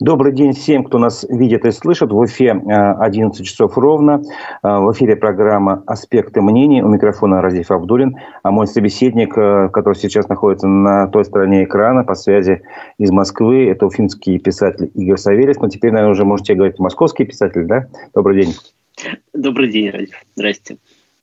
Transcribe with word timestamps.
Добрый 0.00 0.32
день 0.32 0.54
всем, 0.54 0.82
кто 0.82 0.98
нас 0.98 1.24
видит 1.28 1.64
и 1.64 1.70
слышит. 1.70 2.10
В 2.10 2.24
эфире 2.26 2.60
11 2.66 3.40
э, 3.40 3.44
часов 3.44 3.78
ровно. 3.78 4.22
Э, 4.62 4.78
в 4.80 4.92
эфире 4.92 5.14
программа 5.14 5.84
«Аспекты 5.86 6.40
мнений». 6.40 6.82
У 6.82 6.88
микрофона 6.88 7.40
Разиф 7.40 7.70
Абдулин. 7.70 8.16
А 8.42 8.50
мой 8.50 8.66
собеседник, 8.66 9.38
э, 9.38 9.68
который 9.72 9.94
сейчас 9.94 10.28
находится 10.28 10.66
на 10.66 11.06
той 11.06 11.24
стороне 11.24 11.62
экрана 11.62 12.02
по 12.02 12.16
связи 12.16 12.62
из 12.98 13.12
Москвы, 13.12 13.68
это 13.68 13.86
уфимский 13.86 14.40
писатель 14.40 14.90
Игорь 14.94 15.16
Савельев. 15.16 15.60
Но 15.60 15.68
теперь, 15.68 15.92
наверное, 15.92 16.12
уже 16.12 16.24
можете 16.24 16.54
говорить 16.54 16.80
московский 16.80 17.24
писатель, 17.24 17.64
да? 17.64 17.86
Добрый 18.14 18.42
день. 18.42 18.54
Добрый 19.32 19.70
день, 19.70 19.90
Разиф. 19.90 20.24
Здрасте. 20.34 20.76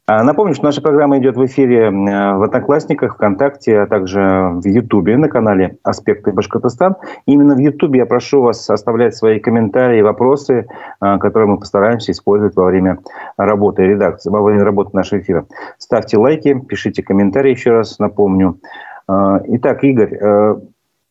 А, 0.07 0.23
напомню, 0.23 0.55
что 0.55 0.65
наша 0.65 0.81
программа 0.81 1.20
идет 1.20 1.38
в 1.38 1.45
эфире 1.45 1.91
в 1.91 2.43
Одноклассниках, 2.43 3.15
ВКонтакте, 3.15 3.81
а 3.81 3.88
также 3.88 4.20
в 4.55 4.65
Ютубе 4.65 5.15
на 5.15 5.29
канале 5.29 5.77
«Аспекты 5.83 6.31
Башкортостан». 6.31 6.95
Именно 7.27 7.55
в 7.55 7.59
Ютубе 7.59 8.00
я 8.00 8.05
прошу 8.07 8.41
вас 8.41 8.68
оставлять 8.69 9.15
свои 9.15 9.39
комментарии 9.39 10.01
вопросы, 10.01 10.68
а, 11.00 11.19
которые 11.19 11.50
мы 11.50 11.59
постараемся 11.59 12.11
использовать 12.11 12.56
во 12.56 12.65
время 12.65 12.97
работы 13.37 13.83
редакции, 13.83 14.32
во 14.32 14.42
время 14.42 14.64
работы 14.64 14.89
нашего 14.93 15.19
эфира. 15.19 15.45
Ставьте 15.78 16.18
лайки, 16.18 16.59
пишите 16.59 17.04
комментарии, 17.04 17.51
еще 17.51 17.71
раз 17.71 18.00
напомню. 18.00 18.57
А, 19.07 19.39
итак, 19.45 19.83
Игорь, 19.83 20.15
э, 20.15 20.56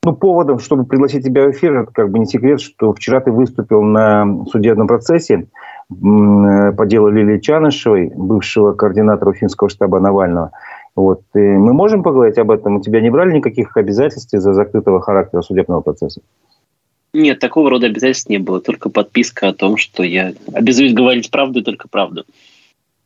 ну, 0.02 0.12
поводом, 0.14 0.58
чтобы 0.58 0.84
пригласить 0.84 1.24
тебя 1.24 1.46
в 1.46 1.52
эфир, 1.52 1.76
это 1.82 1.92
как 1.92 2.10
бы 2.10 2.18
не 2.18 2.26
секрет, 2.26 2.60
что 2.60 2.92
вчера 2.92 3.20
ты 3.20 3.30
выступил 3.30 3.82
на 3.82 4.44
судебном 4.46 4.88
процессе 4.88 5.46
Э, 5.46 5.46
по 5.90 6.86
делу 6.86 7.08
Лилии 7.08 7.40
Чанышевой, 7.40 8.12
бывшего 8.14 8.72
координатора 8.72 9.32
финского 9.32 9.68
штаба 9.68 9.98
Навального. 9.98 10.52
Вот. 10.94 11.22
И 11.34 11.38
мы 11.38 11.72
можем 11.72 12.02
поговорить 12.02 12.38
об 12.38 12.50
этом? 12.50 12.76
У 12.76 12.80
тебя 12.80 13.00
не 13.00 13.10
брали 13.10 13.34
никаких 13.34 13.76
обязательств 13.76 14.32
из-за 14.32 14.52
закрытого 14.52 15.00
характера 15.00 15.42
судебного 15.42 15.80
процесса? 15.80 16.20
Нет, 17.12 17.40
такого 17.40 17.70
рода 17.70 17.86
обязательств 17.86 18.28
не 18.28 18.38
было. 18.38 18.60
Только 18.60 18.88
подписка 18.88 19.48
о 19.48 19.52
том, 19.52 19.76
что 19.76 20.04
я 20.04 20.32
обязуюсь 20.52 20.94
говорить 20.94 21.30
правду 21.30 21.60
и 21.60 21.64
только 21.64 21.88
правду. 21.88 22.24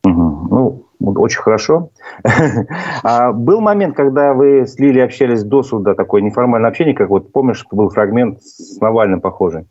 Угу. 0.03 0.47
Ну, 0.51 0.85
очень 0.99 1.39
хорошо. 1.39 1.89
а 3.03 3.31
был 3.31 3.61
момент, 3.61 3.95
когда 3.95 4.33
вы 4.33 4.67
с 4.67 4.77
Лилией 4.77 5.05
общались 5.05 5.43
до 5.43 5.63
суда, 5.63 5.95
такое 5.95 6.21
неформальное 6.21 6.69
общение, 6.69 6.93
как 6.93 7.09
вот 7.09 7.31
помнишь, 7.31 7.65
был 7.71 7.89
фрагмент 7.89 8.43
с 8.43 8.79
Навальным 8.79 9.21
похожий? 9.21 9.65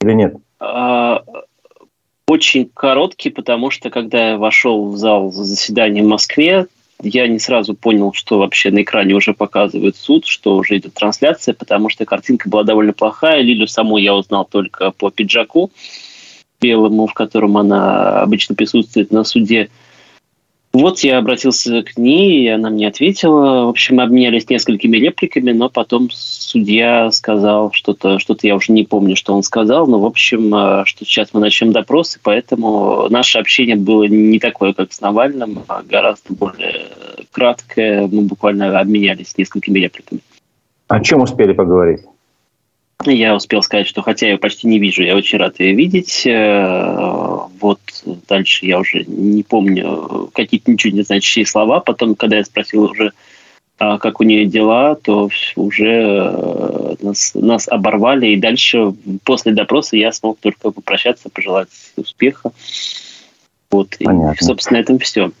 Или 0.00 0.14
нет? 0.14 0.36
Очень 2.28 2.70
короткий, 2.72 3.30
потому 3.30 3.70
что 3.70 3.90
когда 3.90 4.30
я 4.30 4.38
вошел 4.38 4.90
в 4.90 4.96
зал 4.96 5.30
заседания 5.32 6.02
в 6.02 6.06
Москве, 6.06 6.66
я 7.02 7.26
не 7.26 7.40
сразу 7.40 7.74
понял, 7.74 8.12
что 8.12 8.38
вообще 8.38 8.70
на 8.70 8.82
экране 8.82 9.14
уже 9.14 9.34
показывает 9.34 9.96
суд, 9.96 10.24
что 10.26 10.56
уже 10.56 10.78
идет 10.78 10.94
трансляция, 10.94 11.52
потому 11.52 11.88
что 11.88 12.04
картинка 12.04 12.48
была 12.48 12.62
довольно 12.62 12.92
плохая. 12.92 13.42
Лилю 13.42 13.66
саму 13.66 13.96
я 13.96 14.14
узнал 14.14 14.44
только 14.44 14.92
по 14.92 15.10
пиджаку 15.10 15.70
белому, 16.60 17.08
в 17.08 17.14
котором 17.14 17.58
она 17.58 18.20
обычно 18.22 18.54
присутствует 18.54 19.10
на 19.10 19.24
суде. 19.24 19.68
Вот 20.72 21.00
я 21.00 21.18
обратился 21.18 21.82
к 21.82 21.98
ней, 21.98 22.44
и 22.44 22.48
она 22.48 22.70
мне 22.70 22.88
ответила. 22.88 23.66
В 23.66 23.68
общем, 23.68 24.00
обменялись 24.00 24.48
несколькими 24.48 24.96
репликами, 24.96 25.52
но 25.52 25.68
потом 25.68 26.08
судья 26.10 27.10
сказал 27.10 27.72
что-то, 27.72 28.18
что-то 28.18 28.46
я 28.46 28.56
уже 28.56 28.72
не 28.72 28.84
помню, 28.84 29.14
что 29.14 29.34
он 29.34 29.42
сказал, 29.42 29.86
но, 29.86 29.98
в 30.00 30.06
общем, 30.06 30.54
э, 30.54 30.84
что 30.86 31.04
сейчас 31.04 31.34
мы 31.34 31.40
начнем 31.40 31.72
допрос, 31.72 32.16
и 32.16 32.20
поэтому 32.22 33.06
наше 33.10 33.38
общение 33.38 33.76
было 33.76 34.04
не 34.04 34.38
такое, 34.38 34.72
как 34.72 34.94
с 34.94 35.00
Навальным, 35.02 35.62
а 35.68 35.82
гораздо 35.82 36.32
более 36.32 36.86
краткое. 37.32 38.06
Мы 38.06 38.22
буквально 38.22 38.78
обменялись 38.80 39.36
несколькими 39.36 39.78
репликами. 39.78 40.22
О 40.88 41.00
чем 41.00 41.20
успели 41.20 41.52
поговорить? 41.52 42.00
Я 43.06 43.34
успел 43.34 43.62
сказать, 43.62 43.86
что 43.86 44.02
хотя 44.02 44.26
я 44.26 44.32
ее 44.32 44.38
почти 44.38 44.66
не 44.66 44.78
вижу, 44.78 45.02
я 45.02 45.16
очень 45.16 45.38
рад 45.38 45.58
ее 45.60 45.74
видеть. 45.74 46.26
Э, 46.26 47.38
вот 47.60 47.80
дальше 48.28 48.66
я 48.66 48.78
уже 48.78 49.04
не 49.04 49.42
помню 49.42 50.30
какие-то 50.32 50.70
ничего 50.70 50.94
не 50.94 51.02
значащие 51.02 51.46
слова. 51.46 51.80
Потом, 51.80 52.14
когда 52.14 52.36
я 52.36 52.44
спросил 52.44 52.84
уже, 52.84 53.12
а 53.78 53.98
как 53.98 54.20
у 54.20 54.24
нее 54.24 54.46
дела, 54.46 54.94
то 54.94 55.28
уже 55.56 55.92
э, 55.92 56.94
нас, 57.00 57.32
нас 57.34 57.68
оборвали. 57.68 58.28
И 58.28 58.36
дальше, 58.36 58.94
после 59.24 59.52
допроса, 59.52 59.96
я 59.96 60.12
смог 60.12 60.38
только 60.38 60.70
попрощаться, 60.70 61.28
пожелать 61.30 61.68
успеха. 61.96 62.52
Вот. 63.70 63.96
Понятно. 63.98 64.36
И, 64.40 64.44
собственно, 64.44 64.78
на 64.78 64.82
этом 64.82 64.98
все. 64.98 65.32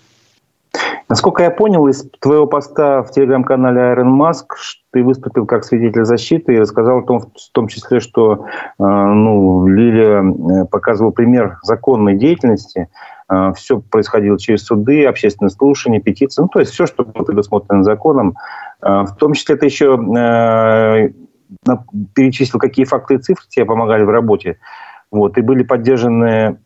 Насколько 1.12 1.42
я 1.42 1.50
понял 1.50 1.86
из 1.88 2.08
твоего 2.20 2.46
поста 2.46 3.02
в 3.02 3.10
телеграм-канале 3.10 3.80
Iron 3.80 4.18
Mask, 4.18 4.46
ты 4.92 5.04
выступил 5.04 5.44
как 5.44 5.62
свидетель 5.62 6.06
защиты 6.06 6.54
и 6.54 6.58
рассказал 6.58 7.00
о 7.00 7.02
том, 7.02 7.20
в 7.20 7.52
том 7.52 7.68
числе, 7.68 8.00
что 8.00 8.46
э, 8.46 8.82
ну, 8.82 9.66
Лилия 9.66 10.22
э, 10.22 10.64
показывала 10.64 11.10
пример 11.12 11.58
законной 11.64 12.16
деятельности. 12.16 12.88
Э, 13.30 13.52
все 13.54 13.80
происходило 13.80 14.38
через 14.38 14.64
суды, 14.64 15.04
общественные 15.04 15.50
слушания, 15.50 16.00
петиции, 16.00 16.40
ну, 16.40 16.48
то 16.48 16.60
есть 16.60 16.72
все, 16.72 16.86
что 16.86 17.04
было 17.04 17.24
предусмотрено 17.24 17.84
законом. 17.84 18.38
В 18.80 19.14
том 19.18 19.34
числе 19.34 19.56
ты 19.56 19.66
еще 19.66 19.98
перечислил, 22.14 22.58
какие 22.58 22.86
факты 22.86 23.16
и 23.16 23.18
цифры 23.18 23.44
тебе 23.50 23.66
помогали 23.66 24.02
в 24.02 24.08
работе. 24.08 24.56
Вот, 25.10 25.36
и 25.36 25.42
были 25.42 25.62
поддержаны 25.62 26.56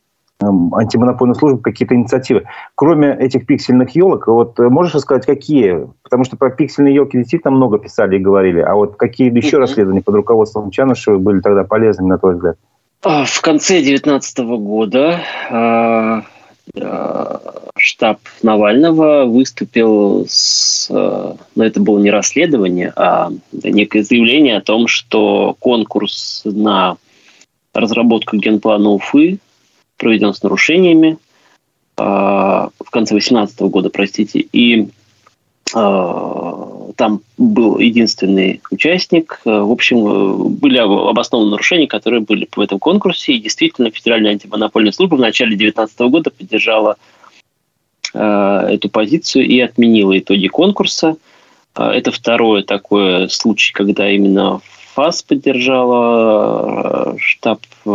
антимонопольной 0.42 1.34
службы 1.34 1.60
какие-то 1.60 1.94
инициативы. 1.94 2.44
Кроме 2.74 3.14
этих 3.14 3.46
пиксельных 3.46 3.94
елок, 3.96 4.26
вот 4.26 4.58
э, 4.60 4.68
можешь 4.68 4.94
рассказать, 4.94 5.24
какие? 5.24 5.88
Потому 6.02 6.24
что 6.24 6.36
про 6.36 6.50
пиксельные 6.50 6.94
елки 6.94 7.16
действительно 7.16 7.52
много 7.52 7.78
писали 7.78 8.16
и 8.16 8.20
говорили. 8.20 8.60
А 8.60 8.74
вот 8.74 8.96
какие 8.96 9.34
еще 9.34 9.58
расследования 9.58 10.02
под 10.02 10.16
руководством 10.16 10.70
Чанышева 10.70 11.18
были 11.18 11.40
тогда 11.40 11.64
полезными, 11.64 12.08
на 12.08 12.18
твой 12.18 12.34
взгляд? 12.34 12.56
А, 13.02 13.24
в 13.24 13.40
конце 13.40 13.74
2019 13.74 14.38
года 14.58 15.20
а, 15.50 16.22
а, 16.78 17.40
штаб 17.78 18.18
Навального 18.42 19.24
выступил 19.24 20.26
с... 20.28 20.88
Но 20.90 21.64
это 21.64 21.80
было 21.80 21.98
не 21.98 22.10
расследование, 22.10 22.92
а 22.94 23.30
некое 23.52 24.02
заявление 24.02 24.58
о 24.58 24.62
том, 24.62 24.86
что 24.86 25.56
конкурс 25.60 26.42
на 26.44 26.96
разработку 27.72 28.36
генплана 28.36 28.90
Уфы 28.90 29.38
проведен 29.96 30.34
с 30.34 30.42
нарушениями 30.42 31.18
а, 31.96 32.68
в 32.78 32.90
конце 32.90 33.14
2018 33.14 33.60
года, 33.62 33.90
простите, 33.90 34.40
и 34.40 34.88
а, 35.74 36.90
там 36.96 37.22
был 37.38 37.78
единственный 37.78 38.60
участник. 38.70 39.40
В 39.44 39.70
общем, 39.70 40.54
были 40.54 40.78
обоснованы 40.78 41.50
нарушения, 41.50 41.86
которые 41.86 42.20
были 42.20 42.48
в 42.54 42.60
этом 42.60 42.78
конкурсе. 42.78 43.32
И 43.32 43.40
действительно, 43.40 43.90
Федеральная 43.90 44.32
антимонопольная 44.32 44.92
служба 44.92 45.16
в 45.16 45.20
начале 45.20 45.56
2019 45.56 45.98
года 46.00 46.30
поддержала 46.30 46.96
а, 48.14 48.68
эту 48.68 48.88
позицию 48.90 49.46
и 49.46 49.58
отменила 49.60 50.18
итоги 50.18 50.48
конкурса. 50.48 51.16
Это 51.74 52.10
второй 52.10 52.62
такой 52.62 53.28
случай, 53.28 53.74
когда 53.74 54.10
именно 54.10 54.60
ФАС 54.94 55.22
поддержала 55.22 57.14
штаб 57.18 57.60
э, 57.84 57.90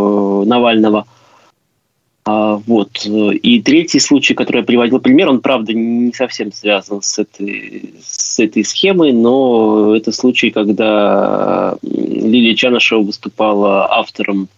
Навального– 0.46 1.06
вот. 2.24 3.04
И 3.04 3.62
третий 3.62 3.98
случай, 3.98 4.34
который 4.34 4.58
я 4.58 4.62
приводил 4.62 5.00
пример, 5.00 5.28
он, 5.28 5.40
правда, 5.40 5.72
не 5.72 6.12
совсем 6.12 6.52
связан 6.52 7.02
с 7.02 7.18
этой, 7.18 7.94
с 8.00 8.38
этой 8.38 8.64
схемой, 8.64 9.12
но 9.12 9.94
это 9.96 10.12
случай, 10.12 10.50
когда 10.50 11.76
Лилия 11.82 12.54
Чанышева 12.54 13.02
выступала 13.02 13.92
автором 13.92 14.48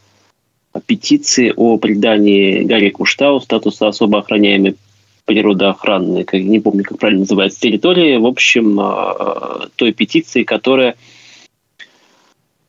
петиции 0.86 1.52
о 1.56 1.78
придании 1.78 2.64
Гарри 2.64 2.90
Куштау 2.90 3.40
статуса 3.40 3.88
особо 3.88 4.18
охраняемой 4.18 4.76
природоохранной, 5.24 6.26
не 6.32 6.60
помню, 6.60 6.84
как 6.84 6.98
правильно 6.98 7.20
называется, 7.20 7.60
территории, 7.60 8.18
в 8.18 8.26
общем, 8.26 8.78
а, 8.78 9.68
той 9.76 9.92
петиции, 9.92 10.42
которая 10.42 10.96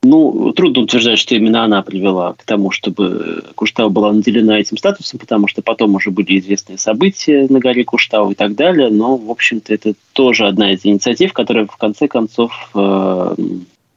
ну, 0.06 0.52
трудно 0.54 0.84
утверждать, 0.84 1.20
что 1.20 1.36
именно 1.36 1.64
она 1.64 1.82
привела 1.82 2.34
к 2.34 2.44
тому, 2.44 2.72
чтобы 2.72 3.44
Куштау 3.56 3.90
была 3.90 4.14
наделена 4.14 4.60
этим 4.60 4.78
статусом, 4.78 5.20
потому 5.20 5.48
что 5.48 5.62
потом 5.62 5.96
уже 5.96 6.12
были 6.12 6.40
известные 6.40 6.78
события 6.78 7.48
на 7.50 7.60
горе 7.60 7.84
Куштау 7.84 8.32
и 8.32 8.36
так 8.36 8.56
далее. 8.56 8.90
Но, 8.90 9.18
в 9.18 9.30
общем-то, 9.30 9.74
это 9.74 9.94
тоже 10.14 10.48
одна 10.48 10.74
из 10.74 10.86
инициатив, 10.86 11.34
которая 11.34 11.66
в 11.66 11.78
конце 11.78 12.08
концов 12.08 12.52
э, 12.76 13.36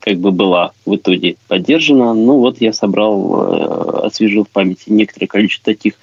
как 0.01 0.19
бы 0.19 0.31
была 0.31 0.73
в 0.87 0.97
итоге 0.97 1.37
поддержана. 1.49 2.15
Ну 2.15 2.39
вот 2.39 2.61
я 2.61 2.73
собрал, 2.73 3.53
э, 3.53 4.07
освежил 4.07 4.45
в 4.45 4.49
памяти 4.49 4.85
некоторое 4.87 5.27
количество 5.27 5.73
таких 5.73 5.95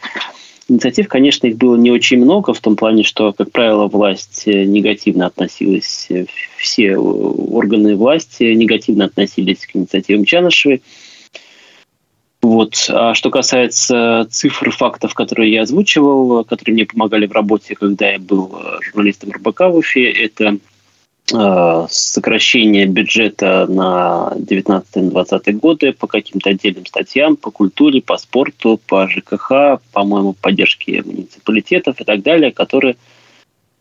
Инициатив, 0.68 1.08
конечно, 1.08 1.46
их 1.46 1.58
было 1.58 1.76
не 1.76 1.92
очень 1.92 2.18
много, 2.18 2.54
в 2.54 2.60
том 2.60 2.76
плане, 2.76 3.04
что, 3.04 3.34
как 3.34 3.52
правило, 3.52 3.88
власть 3.88 4.44
э, 4.48 4.64
негативно 4.64 5.28
относилась, 5.28 6.08
э, 6.10 6.26
все 6.58 6.98
органы 6.98 7.96
власти 7.96 8.44
негативно 8.54 9.06
относились 9.06 9.68
к 9.68 9.76
инициативам 9.76 10.26
Чанышевой. 10.26 10.82
Вот. 12.42 12.76
А 12.90 13.16
что 13.16 13.32
касается 13.32 14.28
цифр 14.30 14.70
фактов, 14.70 15.14
которые 15.14 15.52
я 15.52 15.64
озвучивал, 15.64 16.44
которые 16.44 16.74
мне 16.74 16.86
помогали 16.86 17.26
в 17.26 17.32
работе, 17.32 17.76
когда 17.76 18.12
я 18.12 18.20
был 18.20 18.56
э, 18.56 18.78
журналистом 18.84 19.32
РБК 19.32 19.62
в 19.62 19.76
Уфе, 19.76 20.12
это 20.12 20.46
э, 20.46 20.58
сокращение 21.28 22.86
бюджета 22.86 23.66
на 23.68 24.34
19-20 24.38 25.54
годы 25.54 25.92
по 25.92 26.06
каким-то 26.06 26.52
отдельным 26.52 26.86
статьям, 26.86 27.36
по 27.36 27.50
культуре, 27.50 28.02
по 28.02 28.18
спорту, 28.18 28.80
по 28.86 29.08
ЖКХ, 29.10 29.80
по-моему, 29.92 30.34
поддержке 30.34 31.02
муниципалитетов 31.04 32.00
и 32.00 32.04
так 32.04 32.22
далее, 32.22 32.52
которые 32.52 32.96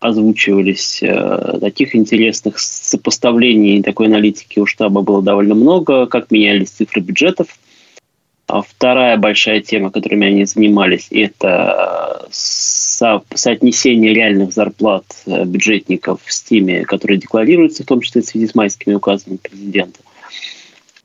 озвучивались. 0.00 1.02
Э, 1.02 1.58
таких 1.61 1.94
интересных 1.94 2.58
сопоставлений 2.58 3.82
такой 3.82 4.06
аналитики 4.06 4.58
у 4.58 4.67
штаба 4.67 5.00
было 5.00 5.23
довольно 5.23 5.55
много, 5.55 6.06
как 6.06 6.31
менялись 6.31 6.70
цифры 6.70 7.00
бюджетов. 7.00 7.49
А 8.46 8.61
вторая 8.61 9.17
большая 9.17 9.61
тема, 9.61 9.91
которыми 9.91 10.26
они 10.26 10.44
занимались, 10.44 11.08
это 11.11 12.20
э, 12.23 12.26
со 12.31 13.23
соотнесение 13.32 14.12
реальных 14.12 14.52
зарплат 14.52 15.05
э, 15.26 15.44
бюджетников 15.44 16.20
с 16.26 16.43
теми, 16.43 16.82
которые 16.82 17.19
декларируются, 17.19 17.85
в 17.85 17.87
том 17.87 18.02
числе 18.02 18.20
в 18.20 18.26
связи 18.26 18.46
с 18.46 18.55
майскими 18.55 18.94
указами 18.94 19.38
президента. 19.38 20.00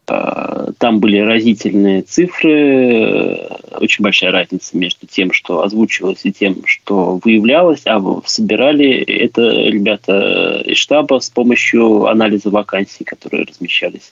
Э, 0.10 0.72
там 0.80 1.00
были 1.00 1.20
разительные 1.20 2.02
цифры, 2.02 3.48
очень 3.80 4.04
большая 4.04 4.32
разница 4.32 4.76
между 4.76 5.08
тем, 5.08 5.32
что 5.32 5.64
озвучивалось, 5.64 6.26
и 6.26 6.34
тем, 6.34 6.66
что 6.66 7.22
выявлялось. 7.24 7.84
А 7.86 8.02
собирали 8.26 8.90
это 9.02 9.50
ребята 9.50 10.62
из 10.66 10.76
штаба 10.76 11.20
с 11.20 11.30
помощью 11.30 12.08
анализа 12.08 12.50
вакансий, 12.50 13.06
которые 13.06 13.46
размещались 13.46 14.12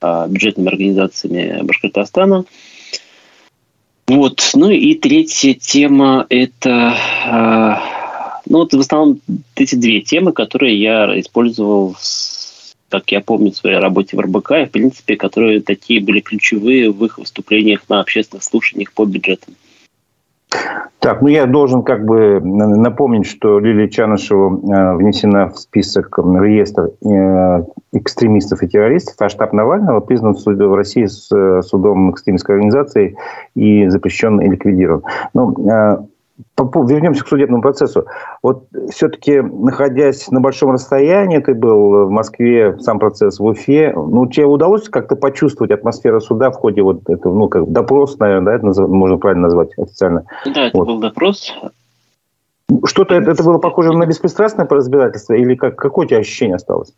бюджетными 0.00 0.68
организациями 0.68 1.62
Башкортостана. 1.62 2.44
Вот. 4.06 4.50
Ну 4.54 4.70
и 4.70 4.94
третья 4.94 5.54
тема– 5.54 6.26
это 6.30 6.94
э, 7.26 7.98
ну, 8.46 8.58
вот 8.58 8.72
в 8.72 8.80
основном 8.80 9.20
эти 9.54 9.74
две 9.74 10.00
темы, 10.00 10.32
которые 10.32 10.80
я 10.80 11.20
использовал 11.20 11.96
как 12.88 13.12
я 13.12 13.20
помню, 13.20 13.52
в 13.52 13.56
своей 13.56 13.76
работе 13.76 14.16
в 14.16 14.20
РБК, 14.20 14.52
и, 14.52 14.64
в 14.64 14.70
принципе, 14.70 15.16
которые 15.16 15.60
такие 15.60 16.00
были 16.00 16.20
ключевые 16.20 16.90
в 16.90 17.04
их 17.04 17.18
выступлениях 17.18 17.82
на 17.88 18.00
общественных 18.00 18.42
слушаниях 18.44 18.92
по 18.92 19.04
бюджетам. 19.04 19.54
Так, 21.00 21.22
ну 21.22 21.28
я 21.28 21.46
должен 21.46 21.82
как 21.82 22.04
бы 22.04 22.40
напомнить, 22.40 23.26
что 23.26 23.60
Лилия 23.60 23.88
Чанышева 23.88 24.48
э, 24.48 24.96
внесена 24.96 25.48
в 25.48 25.58
список 25.58 26.18
реестр 26.18 26.90
э, 27.04 27.64
экстремистов 27.92 28.62
и 28.62 28.68
террористов, 28.68 29.14
а 29.20 29.28
штаб 29.28 29.52
Навального 29.52 30.00
признан 30.00 30.34
в 30.34 30.74
России 30.74 31.06
с 31.06 31.30
э, 31.30 31.62
судом 31.62 32.10
экстремистской 32.10 32.56
организации 32.56 33.16
и 33.54 33.88
запрещен 33.88 34.40
и 34.40 34.48
ликвидирован. 34.48 35.02
Ну, 35.34 36.08
вернемся 36.56 37.24
к 37.24 37.28
судебному 37.28 37.62
процессу. 37.62 38.06
Вот 38.42 38.66
все-таки, 38.90 39.40
находясь 39.40 40.30
на 40.30 40.40
большом 40.40 40.72
расстоянии, 40.72 41.38
ты 41.38 41.54
был 41.54 42.06
в 42.06 42.10
Москве, 42.10 42.78
сам 42.80 42.98
процесс 42.98 43.38
в 43.38 43.44
Уфе, 43.44 43.92
ну, 43.94 44.26
тебе 44.26 44.46
удалось 44.46 44.88
как-то 44.88 45.16
почувствовать 45.16 45.72
атмосферу 45.72 46.20
суда 46.20 46.50
в 46.50 46.54
ходе 46.54 46.82
вот 46.82 47.08
этого, 47.08 47.34
ну, 47.34 47.48
как 47.48 47.70
допрос, 47.70 48.18
наверное, 48.18 48.58
да, 48.58 48.68
это 48.68 48.86
можно 48.86 49.18
правильно 49.18 49.44
назвать 49.44 49.70
официально? 49.78 50.24
Да, 50.44 50.66
это 50.66 50.78
вот. 50.78 50.86
был 50.86 50.98
допрос. 50.98 51.52
Что-то 52.84 53.14
это, 53.14 53.30
это 53.30 53.42
было 53.42 53.58
похоже 53.58 53.92
на 53.92 54.04
беспристрастное 54.04 54.66
разбирательство 54.66 55.34
или 55.34 55.54
как, 55.54 55.76
какое 55.76 56.06
у 56.06 56.08
тебя 56.08 56.18
ощущение 56.18 56.56
осталось? 56.56 56.92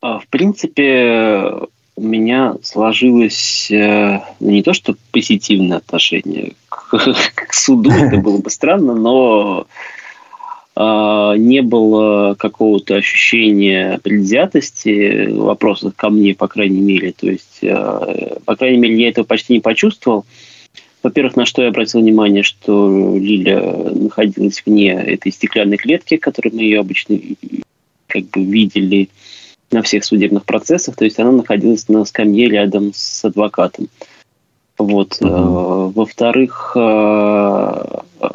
А, 0.00 0.18
в 0.18 0.26
принципе, 0.28 1.68
у 1.96 2.02
меня 2.02 2.56
сложилось 2.62 3.70
э, 3.70 4.20
ну, 4.40 4.50
не 4.50 4.62
то 4.62 4.72
что 4.72 4.94
позитивное 5.12 5.76
отношение 5.76 6.54
к, 7.34 7.54
суду, 7.54 7.90
это 7.90 8.16
было 8.18 8.38
бы 8.38 8.50
странно, 8.50 8.94
но 8.94 9.66
э, 10.76 11.34
не 11.38 11.62
было 11.62 12.34
какого-то 12.34 12.96
ощущения 12.96 13.98
предвзятости 14.02 15.26
в 15.26 15.44
вопросах 15.44 15.94
ко 15.96 16.10
мне, 16.10 16.34
по 16.34 16.48
крайней 16.48 16.80
мере. 16.80 17.12
То 17.12 17.28
есть, 17.28 17.58
э, 17.62 18.38
по 18.44 18.56
крайней 18.56 18.78
мере, 18.78 19.00
я 19.00 19.08
этого 19.08 19.24
почти 19.24 19.54
не 19.54 19.60
почувствовал. 19.60 20.24
Во-первых, 21.02 21.36
на 21.36 21.46
что 21.46 21.62
я 21.62 21.68
обратил 21.68 22.00
внимание, 22.00 22.42
что 22.42 23.16
Лиля 23.16 23.60
находилась 23.94 24.62
вне 24.66 24.92
этой 24.92 25.32
стеклянной 25.32 25.78
клетки, 25.78 26.16
которой 26.16 26.52
мы 26.52 26.62
ее 26.62 26.80
обычно 26.80 27.18
как 28.06 28.24
бы 28.24 28.42
видели 28.42 29.08
на 29.70 29.82
всех 29.82 30.04
судебных 30.04 30.44
процессах, 30.44 30.96
то 30.96 31.04
есть 31.04 31.18
она 31.18 31.30
находилась 31.30 31.88
на 31.88 32.04
скамье 32.04 32.48
рядом 32.48 32.92
с 32.94 33.24
адвокатом. 33.24 33.88
Вот. 34.80 35.18
Uh-huh. 35.20 35.92
Во-вторых, 35.92 36.72
э, 36.74 36.80
э, 38.20 38.28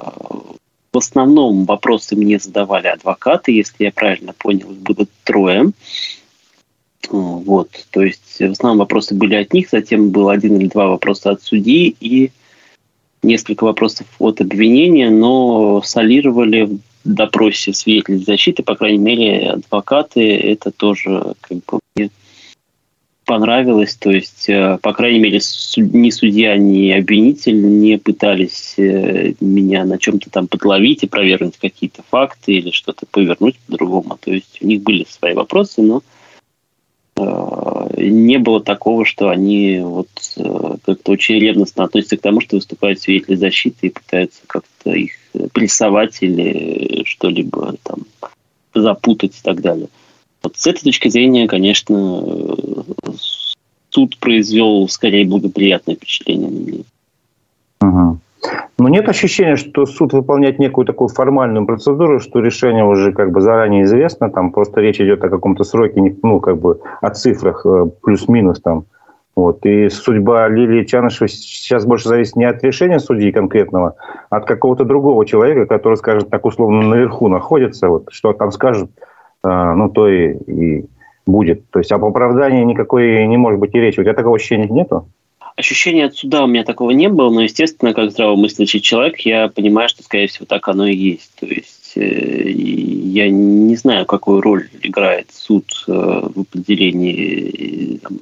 в 0.94 0.98
основном 0.98 1.66
вопросы 1.66 2.16
мне 2.16 2.38
задавали 2.38 2.88
адвокаты, 2.88 3.52
если 3.52 3.86
я 3.86 3.92
правильно 3.92 4.34
понял, 4.38 4.72
их 4.72 4.78
было 4.78 5.08
трое. 5.24 5.72
Вот, 7.10 7.70
то 7.92 8.02
есть 8.02 8.40
в 8.40 8.52
основном 8.52 8.80
вопросы 8.80 9.14
были 9.14 9.36
от 9.36 9.54
них, 9.54 9.70
затем 9.70 10.10
был 10.10 10.30
один 10.30 10.58
или 10.58 10.68
два 10.68 10.88
вопроса 10.88 11.32
от 11.32 11.44
судьи 11.44 11.96
и 12.00 12.32
несколько 13.22 13.64
вопросов 13.64 14.08
от 14.18 14.42
обвинения, 14.42 15.10
но 15.10 15.82
солировали 15.84 16.80
допросе 17.04 17.74
свидетелей 17.74 18.24
защиты, 18.24 18.64
по 18.64 18.76
крайней 18.76 18.98
мере, 19.00 19.52
адвокаты, 19.52 20.36
это 20.36 20.72
тоже 20.72 21.36
как 21.42 21.58
бы 21.66 21.80
понравилось. 23.26 23.96
То 23.96 24.12
есть, 24.12 24.48
э, 24.50 24.78
по 24.82 24.94
крайней 24.94 25.20
мере, 25.20 25.40
ни 25.78 26.10
судья, 26.10 26.58
ни 26.58 26.92
обвинитель 26.92 27.62
не 27.80 27.98
пытались 27.98 28.76
э, 28.78 29.34
меня 29.40 29.84
на 29.84 29.98
чем-то 29.98 30.30
там 30.30 30.48
подловить 30.48 31.04
и 31.04 31.08
провернуть 31.08 31.58
какие-то 31.58 32.04
факты 32.10 32.54
или 32.54 32.72
что-то 32.72 33.06
повернуть 33.10 33.58
по-другому. 33.68 34.18
То 34.24 34.32
есть, 34.32 34.60
у 34.62 34.68
них 34.68 34.82
были 34.82 35.06
свои 35.10 35.34
вопросы, 35.34 35.82
но 35.82 36.04
э, 37.18 38.02
не 38.02 38.38
было 38.38 38.62
такого, 38.62 39.06
что 39.06 39.30
они 39.30 39.80
вот 39.80 40.08
как-то 40.86 41.12
очень 41.12 41.40
ревностно 41.40 41.86
относятся 41.86 42.18
к 42.18 42.22
тому, 42.22 42.42
что 42.42 42.58
выступают 42.58 43.00
свидетели 43.00 43.36
защиты 43.36 43.88
и 43.88 43.90
пытаются 43.90 44.42
как-то 44.48 44.92
их 44.92 45.14
прессовать 45.54 46.18
или 46.22 47.04
что-либо 47.06 47.76
там 47.84 48.00
запутать 48.74 49.38
и 49.38 49.42
так 49.42 49.62
далее. 49.62 49.88
Вот 50.44 50.58
с 50.58 50.68
этой 50.68 50.84
точки 50.84 51.08
зрения, 51.08 51.48
конечно, 51.48 52.24
суд 53.96 54.20
произвел 54.20 54.90
скорее 54.90 55.26
благоприятное 55.26 55.96
впечатление 55.96 56.50
на 56.50 56.60
меня. 56.68 56.84
Угу. 57.82 58.18
Но 58.78 58.90
нет 58.90 59.08
ощущения, 59.08 59.56
что 59.56 59.86
суд 59.86 60.12
выполняет 60.12 60.60
некую 60.60 60.86
такую 60.86 61.08
формальную 61.08 61.66
процедуру, 61.66 62.20
что 62.20 62.42
решение 62.42 62.84
уже 62.84 63.14
как 63.14 63.32
бы 63.32 63.40
заранее 63.40 63.86
известно, 63.86 64.30
там 64.30 64.52
просто 64.52 64.82
речь 64.82 65.00
идет 65.00 65.24
о 65.24 65.30
каком-то 65.30 65.64
сроке, 65.64 66.16
ну, 66.22 66.40
как 66.42 66.58
бы 66.58 66.82
о 67.02 67.10
цифрах 67.10 67.66
э, 67.66 67.86
плюс-минус 68.04 68.60
там. 68.62 68.84
Вот. 69.34 69.66
И 69.66 69.90
судьба 69.90 70.50
Лилии 70.50 70.84
Чанышевой 70.84 71.30
сейчас 71.30 71.86
больше 71.86 72.10
зависит 72.10 72.36
не 72.36 72.46
от 72.46 72.62
решения 72.64 73.00
судьи 73.00 73.32
конкретного, 73.32 73.96
а 74.30 74.38
от 74.38 74.46
какого-то 74.46 74.84
другого 74.84 75.26
человека, 75.26 75.66
который, 75.66 75.96
скажем 75.96 76.30
так, 76.30 76.46
условно 76.46 76.82
наверху 76.82 77.30
находится, 77.30 77.88
вот, 77.88 78.08
что 78.12 78.34
там 78.34 78.52
скажет, 78.52 78.90
э, 79.46 79.74
ну, 79.74 79.90
то 79.90 80.10
и, 80.10 80.34
и 80.34 80.86
будет. 81.26 81.70
То 81.70 81.80
есть 81.80 81.92
об 81.92 82.06
оправдании 82.06 82.64
никакой 82.64 83.26
не 83.28 83.38
может 83.38 83.60
быть 83.60 83.74
и 83.74 83.80
речи. 83.80 84.00
У 84.00 84.04
тебя 84.04 84.14
такого 84.14 84.36
ощущения 84.36 84.68
нету? 84.68 85.08
Ощущения 85.56 86.06
от 86.06 86.16
суда 86.16 86.44
у 86.44 86.48
меня 86.48 86.66
такого 86.66 86.92
не 86.92 87.08
было, 87.08 87.30
но, 87.30 87.42
естественно, 87.42 87.94
как 87.94 88.12
здравомыслящий 88.12 88.82
человек, 88.82 89.20
я 89.22 89.48
понимаю, 89.48 89.88
что, 89.88 90.04
скорее 90.04 90.28
всего, 90.28 90.46
так 90.46 90.68
оно 90.68 90.86
и 90.86 90.96
есть. 90.96 91.32
То 91.40 91.46
есть 91.46 91.94
э, 91.96 92.50
я 92.50 93.30
не 93.30 93.76
знаю, 93.78 94.06
какую 94.06 94.42
роль 94.42 94.70
играет 94.82 95.28
суд 95.32 95.66
э, 95.88 95.92
в 95.92 96.42
определении 96.42 98.00
там, 98.04 98.20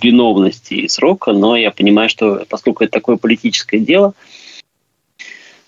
виновности 0.00 0.74
и 0.74 0.88
срока, 0.88 1.32
но 1.32 1.56
я 1.56 1.70
понимаю, 1.70 2.08
что 2.08 2.44
поскольку 2.48 2.82
это 2.82 2.94
такое 2.94 3.16
политическое 3.16 3.78
дело, 3.78 4.14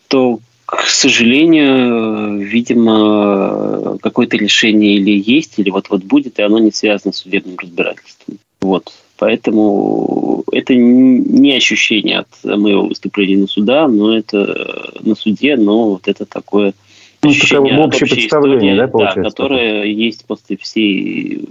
то, 0.08 0.40
к 0.66 0.86
сожалению, 0.86 2.38
видимо, 2.38 3.98
какое-то 4.02 4.36
решение 4.36 4.96
или 4.96 5.10
есть, 5.10 5.58
или 5.58 5.70
вот-вот 5.70 6.02
будет, 6.04 6.38
и 6.38 6.42
оно 6.42 6.58
не 6.58 6.72
связано 6.72 7.12
с 7.12 7.18
судебным 7.18 7.56
разбирательством. 7.58 8.38
Вот. 8.60 8.92
Поэтому 9.16 10.44
это 10.50 10.74
не 10.74 11.54
ощущение 11.54 12.20
от 12.20 12.28
моего 12.44 12.86
выступления 12.86 13.36
на 13.36 13.46
суда, 13.46 13.86
но 13.88 14.16
это 14.16 14.92
на 15.00 15.14
суде, 15.14 15.56
но 15.56 15.90
вот 15.90 16.08
это 16.08 16.24
такое 16.26 16.74
ну, 17.22 17.30
ощущение 17.30 17.72
такое 17.72 17.86
общее 17.86 18.08
представление, 18.08 18.74
истории, 18.74 18.76
да, 18.76 18.88
получается? 18.88 19.22
Да, 19.22 19.30
которое 19.30 19.84
есть 19.84 20.24
после 20.26 20.56
всей 20.56 21.44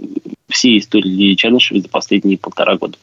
всей 0.48 0.78
истории 0.78 1.34
Чанышевой 1.34 1.82
за 1.82 1.88
последние 1.88 2.38
полтора 2.38 2.76
года. 2.76 2.96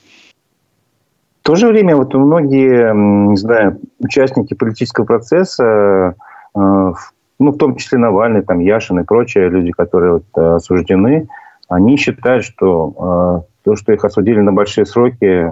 В 1.41 1.43
то 1.43 1.55
же 1.55 1.67
время 1.67 1.95
вот 1.95 2.13
многие, 2.13 2.93
не 2.93 3.35
знаю, 3.35 3.79
участники 3.99 4.53
политического 4.53 5.05
процесса, 5.05 6.15
э, 6.55 6.93
ну, 7.39 7.51
в 7.51 7.57
том 7.57 7.77
числе 7.77 7.97
Навальный, 7.97 8.43
там, 8.43 8.59
Яшин 8.59 8.99
и 8.99 9.03
прочие 9.03 9.49
люди, 9.49 9.71
которые 9.71 10.13
вот, 10.13 10.25
э, 10.37 10.55
осуждены, 10.55 11.27
они 11.67 11.97
считают, 11.97 12.45
что 12.45 13.43
э, 13.43 13.53
то, 13.63 13.75
что 13.75 13.91
их 13.91 14.05
осудили 14.05 14.39
на 14.39 14.53
большие 14.53 14.85
сроки, 14.85 15.51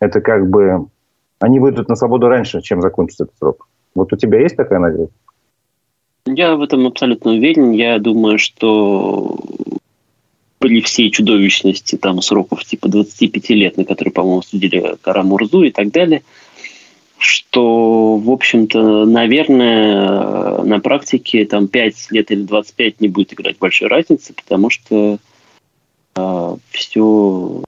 это 0.00 0.20
как 0.20 0.50
бы 0.50 0.86
они 1.40 1.60
выйдут 1.60 1.88
на 1.88 1.96
свободу 1.96 2.28
раньше, 2.28 2.60
чем 2.60 2.82
закончится 2.82 3.24
этот 3.24 3.36
срок. 3.38 3.68
Вот 3.94 4.12
у 4.12 4.16
тебя 4.16 4.38
есть 4.38 4.56
такая 4.56 4.80
надежда? 4.80 5.14
Я 6.26 6.56
в 6.56 6.62
этом 6.62 6.86
абсолютно 6.86 7.32
уверен. 7.32 7.70
Я 7.70 7.98
думаю, 7.98 8.38
что 8.38 9.38
при 10.62 10.80
всей 10.80 11.10
чудовищности 11.10 11.96
там 11.96 12.22
сроков 12.22 12.64
типа 12.64 12.88
25 12.88 13.50
лет, 13.50 13.76
на 13.76 13.84
которые, 13.84 14.12
по-моему, 14.12 14.42
судили 14.42 14.96
Карамурзу 15.02 15.64
и 15.64 15.72
так 15.72 15.90
далее, 15.90 16.22
что, 17.18 18.16
в 18.16 18.30
общем-то, 18.30 19.04
наверное, 19.04 20.62
на 20.62 20.78
практике 20.78 21.44
там 21.46 21.66
5 21.66 22.12
лет 22.12 22.30
или 22.30 22.44
25 22.44 23.00
не 23.00 23.08
будет 23.08 23.32
играть 23.32 23.58
большой 23.58 23.88
разницы, 23.88 24.34
потому 24.34 24.70
что 24.70 25.14
э, 25.14 25.18
а, 26.14 26.56
все 26.70 27.64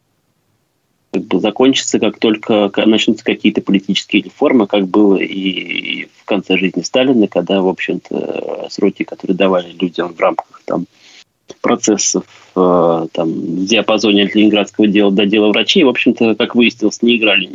как 1.12 1.24
бы 1.24 1.40
закончится, 1.40 1.98
как 1.98 2.20
только 2.20 2.70
начнутся 2.86 3.24
какие-то 3.24 3.60
политические 3.60 4.22
реформы, 4.22 4.68
как 4.68 4.86
было 4.86 5.16
и 5.16 6.04
в 6.16 6.24
конце 6.26 6.56
жизни 6.56 6.82
Сталина, 6.82 7.26
когда, 7.26 7.60
в 7.60 7.66
общем-то, 7.66 8.68
сроки, 8.70 9.02
которые 9.02 9.36
давали 9.36 9.72
людям 9.72 10.14
в 10.14 10.20
рамках 10.20 10.62
там, 10.64 10.86
процессов 11.60 12.24
э, 12.56 13.06
там, 13.12 13.30
в 13.30 13.66
диапазоне 13.66 14.24
от 14.24 14.34
ленинградского 14.34 14.86
дела 14.86 15.10
до 15.10 15.26
дела 15.26 15.48
врачей, 15.48 15.84
в 15.84 15.88
общем-то, 15.88 16.34
как 16.34 16.54
выяснилось, 16.54 17.02
не 17.02 17.16
играли 17.16 17.48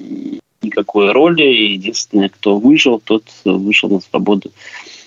никакой 0.61 1.11
роли. 1.11 1.43
И 1.43 1.73
единственное, 1.73 2.29
кто 2.29 2.57
выжил, 2.57 3.01
тот 3.03 3.23
вышел 3.45 3.89
на 3.89 3.99
свободу, 3.99 4.51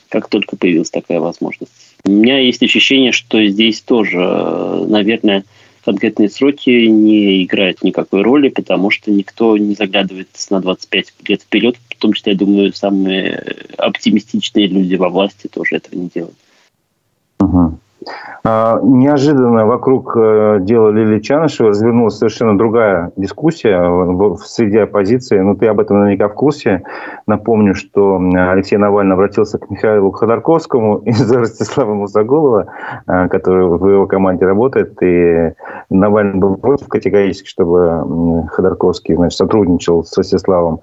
как 0.09 0.29
только 0.29 0.57
появилась 0.57 0.91
такая 0.91 1.21
возможность. 1.21 1.73
У 2.05 2.11
меня 2.11 2.39
есть 2.39 2.63
ощущение, 2.63 3.13
что 3.13 3.45
здесь 3.45 3.81
тоже, 3.81 4.19
э, 4.19 4.87
наверное, 4.89 5.45
конкретные 5.85 6.29
сроки 6.29 6.71
не 6.87 7.45
играют 7.45 7.83
никакой 7.83 8.23
роли, 8.23 8.49
потому 8.49 8.91
что 8.91 9.11
никто 9.11 9.57
не 9.57 9.75
заглядывает 9.75 10.29
на 10.51 10.61
25 10.61 11.13
лет 11.29 11.43
вперед, 11.43 11.77
в 11.89 11.97
том 11.97 12.13
числе, 12.13 12.33
я 12.33 12.39
думаю, 12.39 12.73
самые 12.73 13.57
оптимистичные 13.79 14.67
люди 14.67 14.95
во 14.95 15.09
власти 15.09 15.49
тоже 15.49 15.77
этого 15.77 15.99
не 15.99 16.09
делают. 16.09 16.37
Угу. 17.41 17.79
А, 18.45 18.81
неожиданно 18.83 19.67
вокруг 19.67 20.17
э, 20.17 20.59
дела 20.61 20.91
Лили 20.91 21.21
Чанышева 21.21 21.71
развернулась 21.71 22.19
совершенно 22.19 22.59
другая 22.59 23.13
дискуссия 23.17 23.81
в 23.81 24.39
среди 24.39 24.79
оппозиции. 24.79 25.39
Ну, 25.39 25.55
ты 25.55 25.67
об 25.67 25.81
этом 25.81 26.01
наверняка 26.01 26.29
в 26.29 26.35
курсе. 26.35 26.83
Напомню, 27.27 27.75
что 27.75 28.21
Алексей 28.51 28.77
Навальный 28.77 29.15
обратился 29.15 29.59
к 29.59 29.71
Михаилу 29.71 30.11
Ходорковскому 30.11 30.99
из 31.05 31.31
Ростислава 31.31 31.95
Мусоголова, 31.95 32.67
э, 33.07 33.29
который 33.29 33.67
в 33.67 33.89
его 33.89 34.07
команде 34.07 34.45
работает. 34.45 35.01
И 35.03 35.53
Навальный 35.91 36.39
был 36.39 36.57
против 36.57 36.89
категорически, 36.89 37.49
чтобы 37.49 38.49
Ходорковский 38.51 39.15
значит, 39.15 39.37
сотрудничал 39.39 40.05
с 40.05 40.17
Ростиславом. 40.17 40.81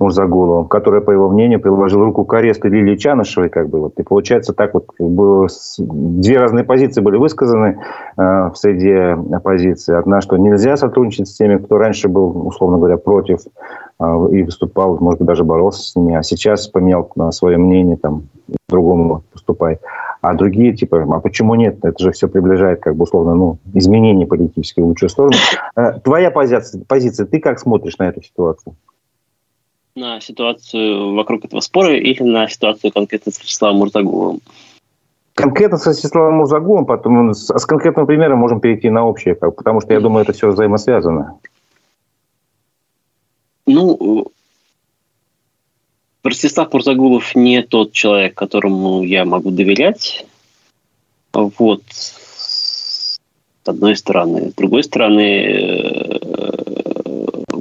Мурзагуловым, 0.00 0.66
который, 0.66 1.02
по 1.02 1.10
его 1.10 1.28
мнению, 1.28 1.60
приложил 1.60 2.02
руку 2.02 2.24
к 2.24 2.32
аресту 2.32 2.68
Лилии 2.68 2.96
Чанышевой. 2.96 3.50
Как 3.50 3.68
бы, 3.68 3.80
вот. 3.80 3.98
И 3.98 4.02
получается 4.02 4.54
так 4.54 4.72
вот, 4.72 4.86
две 4.98 6.38
разные 6.38 6.64
позиции 6.64 7.02
были 7.02 7.18
высказаны 7.18 7.78
э, 8.16 8.22
в 8.22 8.54
среде 8.54 9.18
оппозиции. 9.30 9.94
Одна, 9.94 10.22
что 10.22 10.38
нельзя 10.38 10.78
сотрудничать 10.78 11.28
с 11.28 11.36
теми, 11.36 11.58
кто 11.58 11.76
раньше 11.76 12.08
был, 12.08 12.46
условно 12.46 12.78
говоря, 12.78 12.96
против 12.96 13.40
э, 14.00 14.28
и 14.32 14.42
выступал, 14.42 14.98
может 14.98 15.20
быть, 15.20 15.28
даже 15.28 15.44
боролся 15.44 15.82
с 15.82 15.94
ними, 15.94 16.16
а 16.16 16.22
сейчас 16.22 16.66
поменял 16.66 17.10
э, 17.16 17.30
свое 17.30 17.58
мнение, 17.58 17.98
там, 17.98 18.22
другому 18.70 19.22
поступай. 19.32 19.78
А 20.22 20.34
другие, 20.34 20.74
типа, 20.74 21.02
а 21.02 21.20
почему 21.20 21.54
нет? 21.54 21.78
Это 21.82 22.02
же 22.02 22.12
все 22.12 22.26
приближает, 22.26 22.80
как 22.80 22.94
бы, 22.94 23.04
условно, 23.04 23.34
ну, 23.34 23.58
изменения 23.74 24.26
политические 24.26 24.84
в 24.84 24.88
лучшую 24.88 25.10
сторону. 25.10 25.36
Э, 25.76 25.92
твоя 26.02 26.30
позиция, 26.30 26.82
позиция, 26.88 27.26
ты 27.26 27.38
как 27.38 27.58
смотришь 27.58 27.98
на 27.98 28.08
эту 28.08 28.22
ситуацию? 28.22 28.74
На 30.00 30.20
ситуацию 30.20 31.14
вокруг 31.14 31.44
этого 31.44 31.60
спора 31.60 31.96
или 31.96 32.22
на 32.22 32.48
ситуацию 32.48 32.92
конкретно 32.92 33.30
с 33.30 33.40
Вячеславом 33.40 33.76
Мурзагуловым? 33.78 34.40
Конкретно 35.34 35.76
с 35.78 35.86
Вячеславом 35.86 36.34
Мурзагуловым, 36.34 36.86
потом 36.86 37.34
с, 37.34 37.66
конкретным 37.66 38.06
примером 38.06 38.38
можем 38.38 38.60
перейти 38.60 38.90
на 38.90 39.06
общее, 39.06 39.34
потому 39.34 39.80
что 39.80 39.92
я 39.92 40.00
думаю, 40.00 40.24
это 40.24 40.32
все 40.32 40.48
взаимосвязано. 40.48 41.38
Ну, 43.66 44.26
Ростислав 46.24 46.72
Мурзагулов 46.72 47.34
не 47.34 47.62
тот 47.62 47.92
человек, 47.92 48.34
которому 48.34 49.02
я 49.02 49.24
могу 49.24 49.50
доверять. 49.50 50.26
Вот. 51.32 51.82
С 51.90 53.18
одной 53.64 53.96
стороны. 53.96 54.50
С 54.50 54.54
другой 54.54 54.82
стороны, 54.82 56.20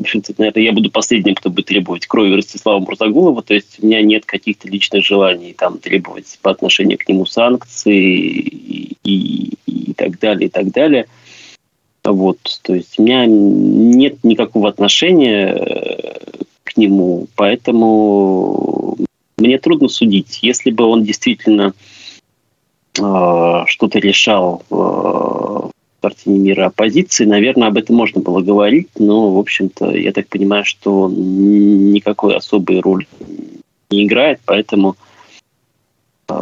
общем-то, 0.09 0.33
наверное, 0.37 0.63
я 0.63 0.73
буду 0.73 0.89
последним, 0.91 1.35
кто 1.35 1.49
будет 1.49 1.67
требовать 1.67 2.07
крови 2.07 2.33
Ростислава 2.33 2.79
Мурзагулова, 2.79 3.43
то 3.43 3.53
есть 3.53 3.77
у 3.81 3.85
меня 3.85 4.01
нет 4.01 4.25
каких-то 4.25 4.67
личных 4.67 5.05
желаний 5.05 5.53
там 5.53 5.77
требовать 5.77 6.39
по 6.41 6.51
отношению 6.51 6.97
к 6.97 7.07
нему 7.07 7.25
санкций 7.25 7.95
и, 7.95 8.97
и, 9.03 9.53
и 9.65 9.93
так 9.93 10.19
далее, 10.19 10.47
и 10.47 10.51
так 10.51 10.71
далее. 10.71 11.05
Вот, 12.03 12.39
то 12.63 12.73
есть 12.73 12.97
у 12.97 13.03
меня 13.03 13.25
нет 13.27 14.23
никакого 14.23 14.69
отношения 14.69 15.53
э, 15.53 16.19
к 16.63 16.77
нему, 16.77 17.27
поэтому 17.35 18.97
мне 19.37 19.57
трудно 19.59 19.89
судить. 19.89 20.39
Если 20.41 20.71
бы 20.71 20.85
он 20.85 21.03
действительно 21.03 21.73
э, 22.97 23.63
что-то 23.67 23.99
решал 23.99 24.63
э, 24.71 25.69
картине 26.09 26.39
мира 26.39 26.65
оппозиции, 26.65 27.25
наверное, 27.25 27.67
об 27.67 27.77
этом 27.77 27.95
можно 27.95 28.21
было 28.21 28.41
говорить, 28.41 28.89
но, 28.97 29.31
в 29.31 29.37
общем-то, 29.37 29.91
я 29.91 30.11
так 30.11 30.27
понимаю, 30.27 30.65
что 30.65 31.09
никакой 31.09 32.35
особой 32.35 32.79
роли 32.79 33.07
не 33.91 34.05
играет, 34.05 34.39
поэтому 34.45 34.95
э, 36.27 36.33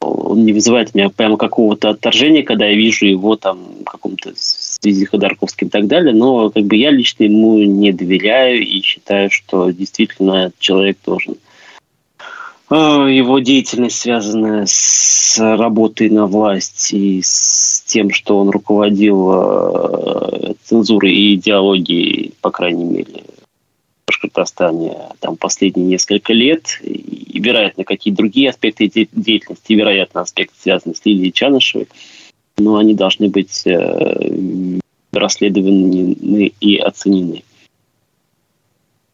он 0.00 0.44
не 0.44 0.52
вызывает 0.52 0.90
у 0.94 0.98
меня 0.98 1.10
прямо 1.10 1.36
какого-то 1.36 1.90
отторжения, 1.90 2.44
когда 2.44 2.66
я 2.66 2.76
вижу 2.76 3.06
его 3.06 3.34
там 3.36 3.58
в 3.80 3.84
каком-то 3.84 4.32
связи 4.36 5.04
Ходорковским 5.04 5.66
и 5.66 5.70
так 5.70 5.88
далее, 5.88 6.14
но 6.14 6.50
как 6.50 6.64
бы 6.64 6.76
я 6.76 6.90
лично 6.90 7.24
ему 7.24 7.58
не 7.58 7.92
доверяю 7.92 8.64
и 8.64 8.80
считаю, 8.82 9.30
что 9.30 9.70
действительно 9.70 10.52
человек 10.60 10.98
должен 11.04 11.36
его 12.74 13.38
деятельность, 13.38 14.00
связанная 14.00 14.64
с 14.66 15.38
работой 15.38 16.10
на 16.10 16.26
власть 16.26 16.92
и 16.92 17.20
с 17.22 17.82
тем, 17.86 18.10
что 18.10 18.38
он 18.38 18.50
руководил 18.50 19.30
э, 19.32 20.54
цензурой 20.64 21.14
и 21.14 21.34
идеологией, 21.36 22.34
по 22.40 22.50
крайней 22.50 22.84
мере, 22.84 23.22
в 23.22 24.06
Башкортостане 24.08 24.96
там 25.20 25.36
последние 25.36 25.86
несколько 25.86 26.32
лет, 26.32 26.80
и, 26.82 27.38
вероятно, 27.38 27.84
какие 27.84 28.12
другие 28.12 28.50
аспекты 28.50 28.88
деятельности, 28.88 29.72
вероятно, 29.72 30.22
аспекты, 30.22 30.54
связанные 30.60 30.96
с 30.96 31.04
Лилией 31.04 31.32
Чанышевой, 31.32 31.88
но 32.58 32.76
они 32.76 32.94
должны 32.94 33.28
быть 33.28 33.66
э, 33.66 34.80
расследованы 35.12 36.52
и 36.60 36.76
оценены. 36.78 37.42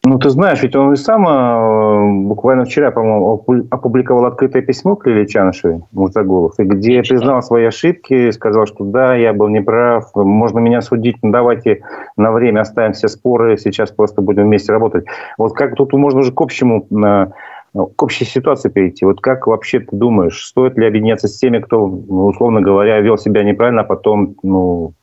Ну, 0.05 0.19
ты 0.19 0.29
знаешь, 0.29 0.61
ведь 0.61 0.75
он 0.75 0.91
и 0.91 0.97
сам 0.97 1.25
э, 1.25 2.27
буквально 2.27 2.65
вчера, 2.65 2.91
по-моему, 2.91 3.41
опубликовал 3.71 4.25
открытое 4.25 4.61
письмо 4.61 4.97
к 4.97 5.07
Лилии 5.07 5.25
Чанышевой, 5.25 5.83
Мурзагулов, 5.93 6.55
где 6.57 7.01
признал 7.01 7.41
свои 7.41 7.63
ошибки, 7.63 8.31
сказал, 8.31 8.65
что 8.65 8.83
да, 8.83 9.15
я 9.15 9.31
был 9.31 9.47
неправ, 9.47 10.13
можно 10.13 10.59
меня 10.59 10.81
судить, 10.81 11.15
но 11.21 11.31
давайте 11.31 11.83
на 12.17 12.33
время 12.33 12.61
оставим 12.61 12.91
все 12.91 13.07
споры, 13.07 13.57
сейчас 13.57 13.91
просто 13.91 14.21
будем 14.21 14.43
вместе 14.43 14.73
работать. 14.73 15.05
Вот 15.37 15.53
как 15.53 15.75
тут 15.75 15.93
можно 15.93 16.19
уже 16.19 16.33
к 16.33 16.41
общему 16.41 16.85
э, 16.91 17.27
к 17.73 18.03
общей 18.03 18.25
ситуации 18.25 18.67
перейти. 18.67 19.05
Вот 19.05 19.21
как 19.21 19.47
вообще 19.47 19.79
ты 19.79 19.95
думаешь, 19.95 20.45
стоит 20.45 20.77
ли 20.77 20.85
объединяться 20.85 21.29
с 21.29 21.37
теми, 21.37 21.59
кто, 21.59 21.87
ну, 21.87 22.25
условно 22.25 22.61
говоря, 22.61 22.99
вел 22.99 23.17
себя 23.17 23.43
неправильно, 23.43 23.81
а 23.81 23.85
потом 23.85 24.35
ну, 24.43 24.93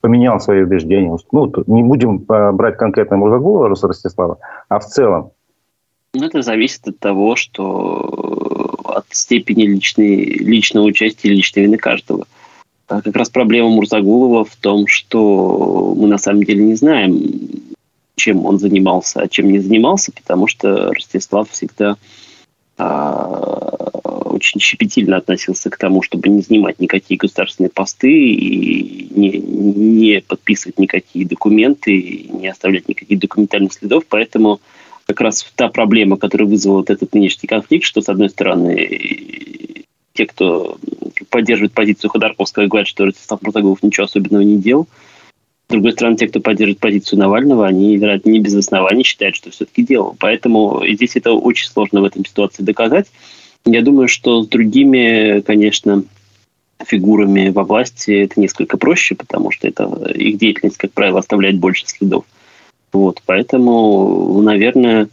поменял 0.00 0.40
свои 0.40 0.62
убеждения. 0.62 1.16
Ну, 1.32 1.52
не 1.66 1.82
будем 1.82 2.24
а, 2.28 2.52
брать 2.52 2.76
конкретно 2.76 3.16
Мурзагулова 3.16 3.68
Ростислава, 3.68 4.38
а 4.68 4.78
в 4.78 4.86
целом. 4.86 5.32
Ну, 6.14 6.24
это 6.24 6.42
зависит 6.42 6.86
от 6.88 6.98
того, 6.98 7.36
что 7.36 8.74
от 8.84 9.06
степени 9.10 9.64
личной, 9.64 10.24
личного 10.24 10.84
участия, 10.86 11.28
личной 11.28 11.64
вины 11.64 11.76
каждого. 11.76 12.26
А 12.88 13.02
как 13.02 13.14
раз 13.16 13.28
проблема 13.28 13.68
Мурзагулова 13.68 14.44
в 14.44 14.56
том, 14.56 14.86
что 14.86 15.94
мы 15.96 16.08
на 16.08 16.16
самом 16.16 16.44
деле 16.44 16.64
не 16.64 16.74
знаем, 16.74 17.20
чем 18.16 18.46
он 18.46 18.58
занимался, 18.58 19.20
а 19.20 19.28
чем 19.28 19.50
не 19.50 19.58
занимался, 19.58 20.10
потому 20.12 20.46
что 20.46 20.92
Ростислав 20.92 21.50
всегда 21.50 21.96
а, 22.78 24.00
очень 24.48 24.60
щепетильно 24.60 25.18
относился 25.18 25.70
к 25.70 25.76
тому, 25.76 26.02
чтобы 26.02 26.28
не 26.28 26.40
занимать 26.40 26.80
никакие 26.80 27.18
государственные 27.18 27.70
посты 27.70 28.10
и 28.10 29.08
не, 29.14 29.38
не 29.38 30.20
подписывать 30.20 30.78
никакие 30.78 31.26
документы, 31.26 32.28
не 32.32 32.48
оставлять 32.48 32.88
никаких 32.88 33.18
документальных 33.18 33.72
следов. 33.72 34.04
Поэтому 34.08 34.60
как 35.06 35.20
раз 35.20 35.46
та 35.54 35.68
проблема, 35.68 36.16
которая 36.16 36.48
вызвала 36.48 36.78
вот 36.78 36.90
этот 36.90 37.14
нынешний 37.14 37.46
конфликт, 37.46 37.84
что, 37.84 38.00
с 38.00 38.08
одной 38.08 38.30
стороны, 38.30 39.84
те, 40.14 40.26
кто 40.26 40.78
поддерживает 41.30 41.72
позицию 41.72 42.10
Ходорковского, 42.10 42.66
говорят, 42.66 42.88
что 42.88 43.04
Ростислав 43.04 43.42
Муртагулов 43.42 43.82
ничего 43.82 44.04
особенного 44.04 44.42
не 44.42 44.56
делал. 44.56 44.86
С 45.68 45.70
другой 45.70 45.92
стороны, 45.92 46.16
те, 46.16 46.28
кто 46.28 46.40
поддерживает 46.40 46.80
позицию 46.80 47.18
Навального, 47.18 47.66
они, 47.66 47.98
не 47.98 48.40
без 48.40 48.54
оснований 48.54 49.04
считают, 49.04 49.36
что 49.36 49.50
все-таки 49.50 49.82
делал. 49.82 50.16
Поэтому 50.18 50.82
здесь 50.86 51.16
это 51.16 51.32
очень 51.32 51.68
сложно 51.68 52.00
в 52.00 52.04
этом 52.04 52.24
ситуации 52.24 52.62
доказать. 52.62 53.08
Я 53.70 53.82
думаю, 53.82 54.08
что 54.08 54.42
с 54.42 54.48
другими, 54.48 55.40
конечно, 55.40 56.04
фигурами 56.84 57.50
во 57.50 57.64
власти 57.64 58.24
это 58.24 58.40
несколько 58.40 58.76
проще, 58.76 59.14
потому 59.14 59.50
что 59.50 59.68
это 59.68 59.84
их 60.14 60.38
деятельность, 60.38 60.78
как 60.78 60.92
правило, 60.92 61.18
оставляет 61.18 61.58
больше 61.58 61.86
следов. 61.86 62.24
Вот, 62.92 63.22
поэтому, 63.26 64.40
наверное, 64.40 65.08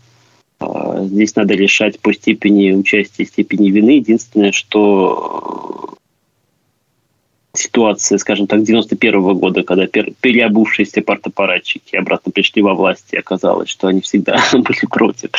а, 0.59 1.03
здесь 1.03 1.35
надо 1.35 1.53
решать 1.53 1.99
по 1.99 2.13
степени 2.13 2.71
участия, 2.71 3.25
степени 3.25 3.69
вины. 3.69 3.91
Единственное, 3.91 4.51
что 4.53 5.95
ситуация, 7.57 8.17
скажем 8.17 8.47
так, 8.47 8.63
91 8.63 9.15
-го 9.15 9.33
года, 9.33 9.63
когда 9.63 9.87
переобувшиеся 9.87 11.01
партапаратчики 11.01 11.95
обратно 11.95 12.31
пришли 12.31 12.61
во 12.61 12.73
власть, 12.73 13.07
и 13.11 13.17
оказалось, 13.17 13.69
что 13.69 13.87
они 13.87 14.01
всегда 14.01 14.37
были 14.53 14.85
против 14.89 15.29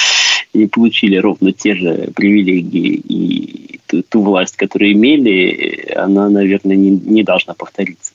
и 0.52 0.66
получили 0.66 1.16
ровно 1.16 1.52
те 1.52 1.74
же 1.74 2.10
привилегии 2.14 2.94
и 2.94 3.80
ту, 3.86 4.02
ту 4.02 4.22
власть, 4.22 4.56
которую 4.56 4.92
имели, 4.92 5.92
она, 5.94 6.28
наверное, 6.28 6.76
не, 6.76 6.90
не 6.90 7.22
должна 7.22 7.54
повториться. 7.54 8.05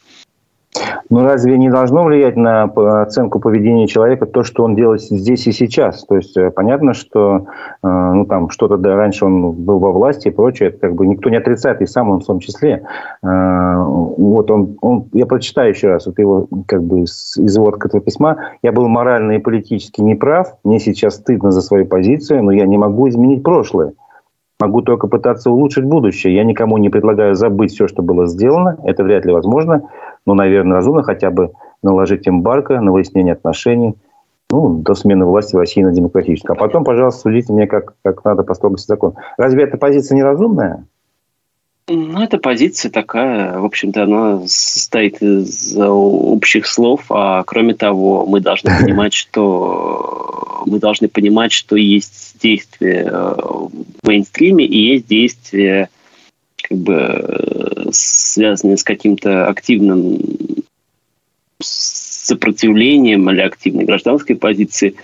Ну, 1.09 1.23
разве 1.23 1.57
не 1.57 1.69
должно 1.69 2.03
влиять 2.03 2.37
на 2.37 2.63
оценку 3.01 3.39
поведения 3.39 3.87
человека 3.87 4.25
то, 4.25 4.43
что 4.43 4.63
он 4.63 4.75
делает 4.75 5.01
здесь 5.01 5.45
и 5.45 5.51
сейчас? 5.51 6.05
То 6.05 6.15
есть, 6.15 6.37
э, 6.37 6.49
понятно, 6.51 6.93
что 6.93 7.47
э, 7.83 7.87
ну, 7.87 8.25
там 8.25 8.49
что-то 8.49 8.77
да, 8.77 8.95
раньше 8.95 9.25
он 9.25 9.51
был 9.51 9.79
во 9.79 9.91
власти 9.91 10.29
и 10.29 10.31
прочее, 10.31 10.69
это 10.69 10.79
как 10.79 10.95
бы 10.95 11.05
никто 11.05 11.29
не 11.29 11.35
отрицает, 11.35 11.81
и 11.81 11.85
сам 11.85 12.09
он 12.09 12.21
в 12.21 12.25
том 12.25 12.39
числе. 12.39 12.83
Э, 13.23 13.83
вот 13.83 14.49
он, 14.49 14.77
он, 14.81 15.09
я 15.11 15.25
прочитаю 15.25 15.71
еще 15.71 15.89
раз, 15.89 16.05
вот 16.05 16.17
его 16.17 16.47
как 16.65 16.81
бы 16.83 17.01
из 17.01 17.37
изводка 17.37 17.89
этого 17.89 18.01
письма. 18.01 18.37
Я 18.61 18.71
был 18.71 18.87
морально 18.87 19.33
и 19.33 19.39
политически 19.39 19.99
неправ, 19.99 20.55
мне 20.63 20.79
сейчас 20.79 21.15
стыдно 21.15 21.51
за 21.51 21.61
свою 21.61 21.85
позицию, 21.85 22.43
но 22.43 22.51
я 22.51 22.65
не 22.65 22.77
могу 22.77 23.09
изменить 23.09 23.43
прошлое. 23.43 23.93
Могу 24.61 24.83
только 24.83 25.07
пытаться 25.07 25.49
улучшить 25.49 25.85
будущее. 25.85 26.35
Я 26.35 26.43
никому 26.43 26.77
не 26.77 26.89
предлагаю 26.89 27.33
забыть 27.33 27.71
все, 27.71 27.87
что 27.87 28.03
было 28.03 28.27
сделано. 28.27 28.77
Это 28.83 29.03
вряд 29.03 29.25
ли 29.25 29.33
возможно. 29.33 29.89
Но, 30.27 30.35
наверное, 30.35 30.75
разумно 30.75 31.01
хотя 31.01 31.31
бы 31.31 31.53
наложить 31.81 32.27
эмбарго 32.27 32.79
на 32.79 32.91
выяснение 32.91 33.33
отношений 33.33 33.95
ну, 34.51 34.77
до 34.77 34.93
смены 34.93 35.25
власти 35.25 35.55
в 35.55 35.59
России 35.59 35.81
на 35.81 35.91
демократическую. 35.91 36.55
А 36.55 36.59
потом, 36.59 36.83
пожалуйста, 36.83 37.21
судите 37.21 37.51
мне, 37.51 37.65
как, 37.65 37.95
как 38.03 38.23
надо 38.23 38.43
по 38.43 38.53
строгости 38.53 38.85
закона. 38.85 39.15
Разве 39.35 39.63
эта 39.63 39.77
позиция 39.77 40.15
неразумная? 40.15 40.85
Ну, 41.87 42.21
эта 42.21 42.37
позиция 42.37 42.91
такая, 42.91 43.57
в 43.57 43.65
общем-то, 43.65 44.03
она 44.03 44.41
состоит 44.45 45.23
из 45.23 45.75
общих 45.75 46.67
слов, 46.67 47.05
а 47.09 47.41
кроме 47.43 47.73
того, 47.73 48.27
мы 48.27 48.41
должны 48.41 48.69
понимать, 48.79 49.13
что 49.13 50.61
мы 50.67 50.79
должны 50.79 51.07
понимать, 51.07 51.51
что 51.51 51.75
есть 51.75 52.30
действия 52.41 53.03
э, 53.05 53.35
в 53.35 54.07
мейнстриме 54.07 54.65
и 54.65 54.77
есть 54.93 55.07
действия, 55.07 55.89
как 56.61 56.77
бы 56.77 57.89
связанные 57.91 58.77
с 58.77 58.83
каким-то 58.83 59.47
активным 59.47 60.19
сопротивлением 61.59 63.29
или 63.29 63.41
активной 63.41 63.85
гражданской 63.85 64.35
позицией. 64.35 64.95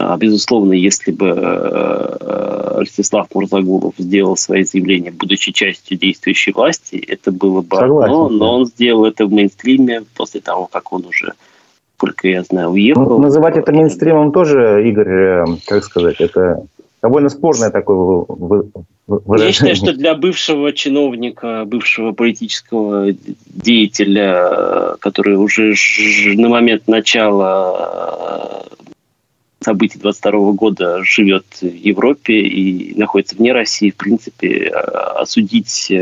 А, 0.00 0.16
безусловно, 0.16 0.74
если 0.74 1.10
бы 1.10 1.26
э, 1.26 2.76
Ростислав 2.78 3.26
Мурзагулов 3.34 3.94
сделал 3.98 4.36
свои 4.36 4.62
заявления, 4.62 5.10
будучи 5.10 5.50
частью 5.50 5.98
действующей 5.98 6.52
власти, 6.52 6.96
это 6.96 7.32
было 7.32 7.62
бы 7.62 7.76
Согласен, 7.76 8.14
одно, 8.14 8.28
но 8.28 8.54
он 8.58 8.66
сделал 8.66 9.06
это 9.06 9.26
в 9.26 9.32
мейнстриме 9.32 10.04
после 10.16 10.40
того, 10.40 10.68
как 10.70 10.92
он 10.92 11.04
уже, 11.04 11.32
сколько 11.96 12.28
я 12.28 12.44
знаю, 12.44 12.70
уехал. 12.70 13.08
Ну, 13.08 13.18
называть 13.18 13.56
это 13.56 13.72
мейнстримом 13.72 14.30
тоже, 14.30 14.88
Игорь, 14.88 15.08
э, 15.08 15.44
как 15.66 15.82
сказать, 15.82 16.20
это 16.20 16.62
довольно 17.02 17.28
спорное 17.28 17.70
такое 17.70 18.24
выражение. 19.06 19.46
Я 19.46 19.52
считаю, 19.52 19.76
что 19.76 19.92
для 19.92 20.14
бывшего 20.14 20.72
чиновника, 20.72 21.64
бывшего 21.66 22.12
политического 22.12 23.12
деятеля, 23.46 24.96
который 25.00 25.36
уже 25.36 25.74
на 26.36 26.48
момент 26.48 26.88
начала 26.88 28.64
событий 29.60 29.98
22 29.98 30.52
года 30.52 31.02
живет 31.02 31.44
в 31.60 31.66
Европе 31.66 32.40
и 32.40 32.98
находится 32.98 33.36
вне 33.36 33.52
России, 33.52 33.90
в 33.90 33.96
принципе, 33.96 34.68
осудить, 34.68 35.92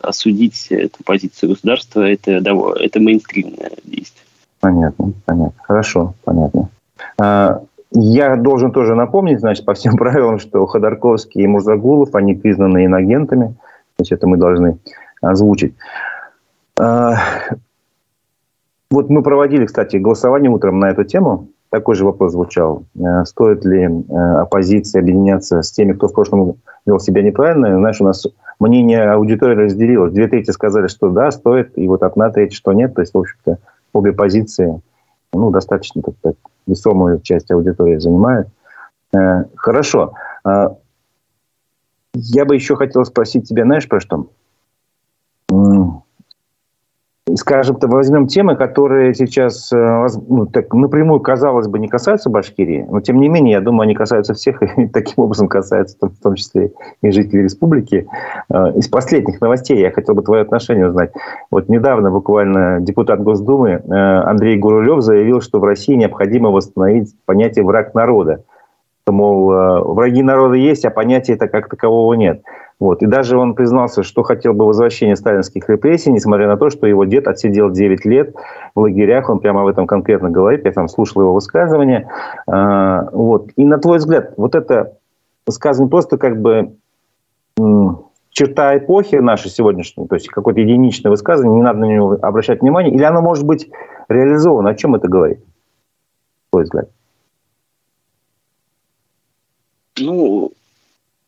осудить 0.00 0.66
эту 0.70 1.02
позицию 1.04 1.50
государства, 1.50 2.02
это, 2.02 2.32
это 2.32 3.00
мейнстримное 3.00 3.72
действие. 3.84 4.24
Понятно, 4.60 5.12
понятно. 5.26 5.62
Хорошо, 5.62 6.14
понятно. 6.24 6.70
А, 7.94 7.98
я 7.98 8.36
должен 8.36 8.72
тоже 8.72 8.94
напомнить, 8.94 9.40
значит, 9.40 9.64
по 9.64 9.74
всем 9.74 9.96
правилам, 9.96 10.38
что 10.38 10.66
Ходорковский 10.66 11.42
и 11.42 11.46
Мурзагулов, 11.46 12.14
они 12.14 12.34
признаны 12.34 12.86
иногентами. 12.86 13.54
То 13.96 14.04
это 14.10 14.26
мы 14.26 14.36
должны 14.36 14.78
озвучить. 15.20 15.74
А, 16.78 17.16
вот 18.90 19.08
мы 19.08 19.22
проводили, 19.22 19.66
кстати, 19.66 19.96
голосование 19.96 20.50
утром 20.50 20.78
на 20.78 20.90
эту 20.90 21.04
тему. 21.04 21.48
Такой 21.70 21.96
же 21.96 22.04
вопрос 22.04 22.32
звучал. 22.32 22.84
Э, 22.96 23.24
стоит 23.24 23.64
ли 23.64 23.82
э, 23.82 24.14
оппозиция 24.14 25.00
объединяться 25.00 25.62
с 25.62 25.72
теми, 25.72 25.92
кто 25.92 26.06
в 26.06 26.12
прошлом 26.12 26.54
вел 26.86 27.00
себя 27.00 27.22
неправильно? 27.22 27.76
Знаешь, 27.76 28.00
у 28.00 28.04
нас 28.04 28.24
мнение 28.60 29.10
аудитории 29.10 29.56
разделилось. 29.56 30.12
Две 30.12 30.28
трети 30.28 30.52
сказали, 30.52 30.86
что 30.86 31.10
да, 31.10 31.32
стоит, 31.32 31.76
и 31.76 31.88
вот 31.88 32.04
одна 32.04 32.30
треть, 32.30 32.52
что 32.52 32.72
нет. 32.72 32.94
То 32.94 33.00
есть, 33.00 33.14
в 33.14 33.18
общем-то, 33.18 33.58
обе 33.92 34.12
позиции 34.12 34.80
ну, 35.32 35.50
достаточно 35.50 36.02
так, 36.02 36.14
так, 36.22 36.34
весомую 36.66 37.20
часть 37.20 37.50
аудитории 37.50 37.98
занимают. 37.98 38.48
Э, 39.14 39.44
хорошо. 39.56 40.14
А, 40.44 40.76
я 42.14 42.44
бы 42.44 42.54
еще 42.54 42.76
хотел 42.76 43.04
спросить 43.04 43.48
тебя, 43.48 43.64
знаешь, 43.64 43.88
про 43.88 44.00
что? 44.00 44.28
Скажем 47.32 47.76
то 47.76 47.88
возьмем 47.88 48.26
темы, 48.26 48.54
которые 48.54 49.14
сейчас 49.14 49.72
э, 49.72 50.06
ну, 50.28 50.46
так, 50.46 50.72
напрямую, 50.74 51.20
казалось 51.20 51.68
бы, 51.68 51.78
не 51.78 51.88
касаются 51.88 52.28
Башкирии, 52.28 52.86
но 52.88 53.00
тем 53.00 53.18
не 53.18 53.28
менее, 53.28 53.52
я 53.52 53.60
думаю, 53.60 53.84
они 53.84 53.94
касаются 53.94 54.34
всех, 54.34 54.62
и 54.62 54.86
таким 54.92 55.24
образом 55.24 55.48
касаются 55.48 55.96
в 56.00 56.22
том 56.22 56.34
числе 56.34 56.72
и 57.02 57.10
жителей 57.10 57.44
республики. 57.44 58.06
Э, 58.52 58.72
из 58.76 58.88
последних 58.88 59.40
новостей 59.40 59.78
я 59.80 59.90
хотел 59.90 60.14
бы 60.14 60.22
твое 60.22 60.42
отношение 60.42 60.88
узнать. 60.88 61.12
Вот 61.50 61.68
недавно 61.68 62.10
буквально 62.10 62.80
депутат 62.80 63.22
Госдумы 63.22 63.70
э, 63.70 63.80
Андрей 63.90 64.58
Гурулев 64.58 65.00
заявил, 65.00 65.40
что 65.40 65.60
в 65.60 65.64
России 65.64 65.94
необходимо 65.94 66.50
восстановить 66.50 67.14
понятие 67.24 67.64
«враг 67.64 67.94
народа». 67.94 68.44
Мол, 69.06 69.48
враги 69.94 70.22
народа 70.22 70.54
есть, 70.54 70.86
а 70.86 70.90
понятия 70.90 71.34
это 71.34 71.46
как 71.46 71.68
такового 71.68 72.14
нет. 72.14 72.42
Вот. 72.80 73.02
И 73.02 73.06
даже 73.06 73.38
он 73.38 73.54
признался, 73.54 74.02
что 74.02 74.22
хотел 74.22 74.52
бы 74.52 74.66
возвращения 74.66 75.16
сталинских 75.16 75.68
репрессий, 75.68 76.10
несмотря 76.10 76.48
на 76.48 76.56
то, 76.56 76.70
что 76.70 76.86
его 76.86 77.04
дед 77.04 77.28
отсидел 77.28 77.70
9 77.70 78.04
лет 78.04 78.34
в 78.74 78.80
лагерях. 78.80 79.30
Он 79.30 79.38
прямо 79.38 79.62
об 79.62 79.68
этом 79.68 79.86
конкретно 79.86 80.30
говорит. 80.30 80.64
Я 80.64 80.72
там 80.72 80.88
слушал 80.88 81.22
его 81.22 81.32
высказывание. 81.32 82.08
А, 82.46 83.08
вот. 83.12 83.50
И 83.56 83.64
на 83.64 83.78
твой 83.78 83.98
взгляд, 83.98 84.34
вот 84.36 84.54
это 84.54 84.98
высказывание 85.46 85.90
просто 85.90 86.18
как 86.18 86.40
бы 86.40 86.74
черта 88.30 88.76
эпохи 88.76 89.16
нашей 89.16 89.50
сегодняшней, 89.50 90.08
то 90.08 90.16
есть 90.16 90.28
какое-то 90.28 90.60
единичное 90.60 91.10
высказывание, 91.10 91.56
не 91.56 91.62
надо 91.62 91.78
на 91.78 91.84
него 91.84 92.18
обращать 92.20 92.62
внимание, 92.62 92.92
или 92.92 93.04
оно 93.04 93.22
может 93.22 93.46
быть 93.46 93.70
реализовано? 94.08 94.70
О 94.70 94.74
чем 94.74 94.96
это 94.96 95.06
говорит, 95.06 95.38
на 95.38 95.44
твой 96.50 96.64
взгляд? 96.64 96.88
Ну, 100.00 100.50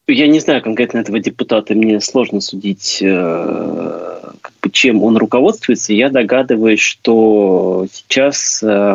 я 0.09 0.29
не 0.29 0.41
знаю 0.41 0.63
конкретно 0.63 0.99
этого 0.99 1.19
депутата, 1.19 1.75
мне 1.75 2.01
сложно 2.01 2.41
судить, 2.41 2.99
э, 3.03 4.33
чем 4.73 5.03
он 5.03 5.17
руководствуется. 5.17 5.93
Я 5.93 6.11
догадываюсь, 6.11 6.81
что 6.81 7.87
сейчас 7.91 8.63
э, 8.63 8.95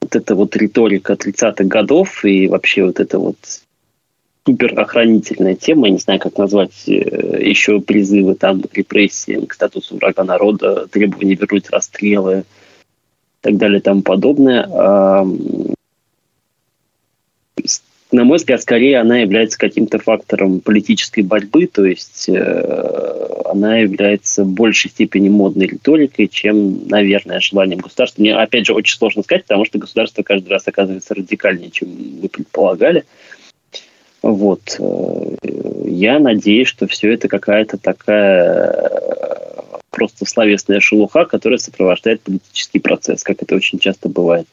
вот 0.00 0.16
эта 0.16 0.34
вот 0.34 0.56
риторика 0.56 1.14
30-х 1.14 1.64
годов 1.64 2.24
и 2.24 2.48
вообще 2.48 2.84
вот 2.84 3.00
эта 3.00 3.18
вот 3.18 3.36
суперохранительная 4.46 5.54
тема, 5.54 5.86
я 5.86 5.92
не 5.92 5.98
знаю, 5.98 6.18
как 6.18 6.38
назвать 6.38 6.88
э, 6.88 7.42
еще 7.42 7.80
призывы 7.80 8.34
там 8.34 8.62
к 8.62 8.74
репрессиям, 8.74 9.46
к 9.46 9.54
статусу 9.54 9.96
врага 9.96 10.24
народа, 10.24 10.86
требования 10.88 11.34
вернуть 11.34 11.70
расстрелы 11.70 12.40
и 12.40 12.44
так 13.42 13.56
далее 13.56 13.80
и 13.80 13.82
тому 13.82 14.02
подобное 14.02 14.66
на 18.12 18.24
мой 18.24 18.36
взгляд, 18.36 18.60
скорее 18.60 18.98
она 18.98 19.18
является 19.18 19.58
каким-то 19.58 19.98
фактором 19.98 20.60
политической 20.60 21.22
борьбы, 21.22 21.66
то 21.66 21.84
есть 21.84 22.28
э, 22.28 23.42
она 23.46 23.78
является 23.78 24.44
в 24.44 24.48
большей 24.48 24.90
степени 24.90 25.30
модной 25.30 25.66
риторикой, 25.66 26.28
чем, 26.28 26.86
наверное, 26.88 27.40
желанием 27.40 27.80
государства. 27.80 28.20
Мне, 28.20 28.36
опять 28.36 28.66
же, 28.66 28.74
очень 28.74 28.96
сложно 28.96 29.22
сказать, 29.22 29.44
потому 29.44 29.64
что 29.64 29.78
государство 29.78 30.22
каждый 30.22 30.48
раз 30.48 30.68
оказывается 30.68 31.14
радикальнее, 31.14 31.70
чем 31.70 31.88
вы 32.20 32.28
предполагали. 32.28 33.04
Вот. 34.20 34.76
Э, 34.78 35.36
я 35.86 36.18
надеюсь, 36.18 36.68
что 36.68 36.86
все 36.86 37.12
это 37.12 37.28
какая-то 37.28 37.78
такая 37.78 38.72
э, 38.72 39.78
просто 39.90 40.26
словесная 40.26 40.80
шелуха, 40.80 41.24
которая 41.24 41.58
сопровождает 41.58 42.20
политический 42.20 42.78
процесс, 42.78 43.22
как 43.22 43.42
это 43.42 43.54
очень 43.54 43.78
часто 43.78 44.10
бывает. 44.10 44.46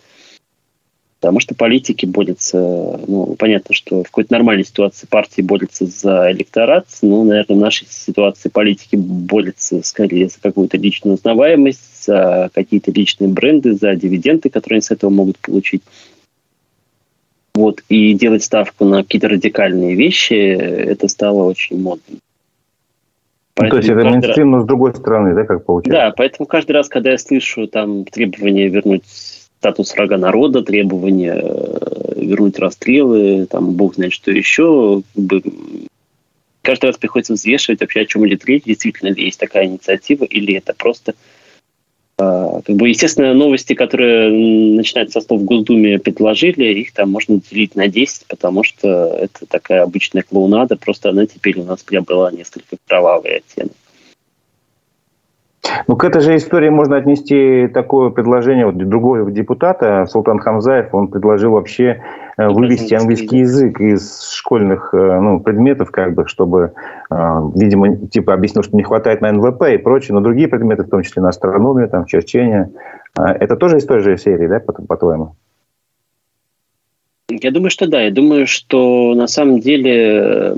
Потому 1.19 1.41
что 1.41 1.53
политики 1.53 2.05
борются, 2.05 2.57
ну, 2.57 3.35
понятно, 3.37 3.75
что 3.75 4.03
в 4.03 4.05
какой-то 4.05 4.31
нормальной 4.31 4.63
ситуации 4.63 5.05
партии 5.05 5.41
борются 5.41 5.85
за 5.85 6.31
электорат, 6.31 6.85
но, 7.01 7.25
наверное, 7.25 7.57
в 7.57 7.59
нашей 7.59 7.87
ситуации 7.89 8.47
политики 8.47 8.95
борются 8.95 9.83
скорее 9.83 10.29
за 10.29 10.39
какую-то 10.39 10.77
личную 10.77 11.15
узнаваемость, 11.15 12.05
за 12.05 12.49
какие-то 12.53 12.91
личные 12.91 13.27
бренды, 13.27 13.73
за 13.73 13.95
дивиденды, 13.95 14.49
которые 14.49 14.77
они 14.77 14.81
с 14.81 14.91
этого 14.91 15.09
могут 15.09 15.37
получить. 15.39 15.83
Вот, 17.53 17.83
и 17.89 18.13
делать 18.13 18.43
ставку 18.43 18.85
на 18.85 19.03
какие-то 19.03 19.27
радикальные 19.27 19.95
вещи, 19.95 20.33
это 20.33 21.09
стало 21.09 21.43
очень 21.43 21.81
модным. 21.81 22.19
Поэтому 23.55 23.81
ну, 23.81 23.87
то 23.87 23.93
есть 23.93 24.23
это 24.23 24.27
раз... 24.27 24.37
но 24.37 24.61
с 24.61 24.65
другой 24.65 24.95
стороны, 24.95 25.35
да, 25.35 25.43
как 25.43 25.65
получается? 25.65 26.01
Да, 26.01 26.13
поэтому 26.15 26.47
каждый 26.47 26.71
раз, 26.71 26.87
когда 26.87 27.11
я 27.11 27.17
слышу 27.17 27.67
там 27.67 28.05
требования 28.05 28.69
вернуть 28.69 29.03
статус 29.59 29.93
врага 29.93 30.17
народа, 30.17 30.61
требования 30.61 31.41
э, 31.41 32.13
вернуть 32.15 32.57
расстрелы, 32.59 33.45
там, 33.45 33.73
бог 33.73 33.95
знает 33.95 34.13
что 34.13 34.31
еще, 34.31 35.03
как 35.13 35.23
бы, 35.23 35.43
каждый 36.61 36.85
раз 36.85 36.97
приходится 36.97 37.33
взвешивать 37.33 37.81
вообще, 37.81 38.01
о 38.01 38.05
чем 38.05 38.27
идет 38.27 38.45
речь, 38.45 38.63
действительно 38.63 39.09
ли 39.09 39.25
есть 39.25 39.39
такая 39.39 39.65
инициатива, 39.65 40.23
или 40.23 40.55
это 40.55 40.73
просто 40.73 41.13
а, 42.17 42.61
как 42.61 42.75
бы, 42.75 42.89
естественно, 42.89 43.33
новости, 43.33 43.73
которые 43.73 44.29
начинают 44.31 45.11
со 45.11 45.21
слов 45.21 45.41
в 45.41 45.45
Госдуме 45.45 45.99
предложили, 45.99 46.79
их 46.79 46.93
там 46.93 47.11
можно 47.11 47.39
делить 47.39 47.75
на 47.75 47.87
10, 47.87 48.27
потому 48.27 48.63
что 48.63 48.87
это 48.87 49.45
такая 49.45 49.83
обычная 49.83 50.23
клоунада, 50.23 50.75
просто 50.75 51.09
она 51.09 51.25
теперь 51.25 51.59
у 51.59 51.63
нас 51.63 51.81
приобрела 51.83 52.31
несколько 52.31 52.77
кровавый 52.87 53.37
оттенок. 53.37 53.73
Ну, 55.87 55.95
к 55.97 56.03
этой 56.03 56.21
же 56.21 56.35
истории 56.35 56.69
можно 56.69 56.97
отнести 56.97 57.67
такое 57.67 58.09
предложение 58.09 58.65
вот 58.65 58.77
другого 58.77 59.29
депутата, 59.29 60.05
Султан 60.07 60.39
Хамзаев, 60.39 60.93
он 60.93 61.09
предложил 61.09 61.51
вообще 61.51 62.01
э, 62.37 62.47
вывести 62.47 62.93
английский 62.93 63.39
язык 63.39 63.79
из 63.81 64.31
школьных 64.31 64.93
э, 64.93 65.19
ну, 65.19 65.39
предметов, 65.39 65.91
как 65.91 66.13
бы, 66.13 66.27
чтобы, 66.27 66.73
э, 67.09 67.15
видимо, 67.55 68.07
типа 68.07 68.33
объяснил, 68.33 68.63
что 68.63 68.77
не 68.77 68.83
хватает 68.83 69.21
на 69.21 69.31
НВП 69.31 69.63
и 69.73 69.77
прочее, 69.77 70.15
но 70.15 70.21
другие 70.21 70.47
предметы, 70.47 70.83
в 70.83 70.89
том 70.89 71.03
числе 71.03 71.21
на 71.21 71.29
астрономию, 71.29 71.89
там, 71.89 72.05
черчение. 72.05 72.71
Это 73.15 73.55
тоже 73.57 73.77
из 73.77 73.85
той 73.85 73.99
же 73.99 74.17
серии, 74.17 74.47
да, 74.47 74.59
по-твоему? 74.59 75.35
Я 77.29 77.51
думаю, 77.51 77.69
что 77.69 77.87
да. 77.87 78.01
Я 78.01 78.11
думаю, 78.11 78.47
что 78.47 79.13
на 79.13 79.27
самом 79.27 79.59
деле 79.59 80.55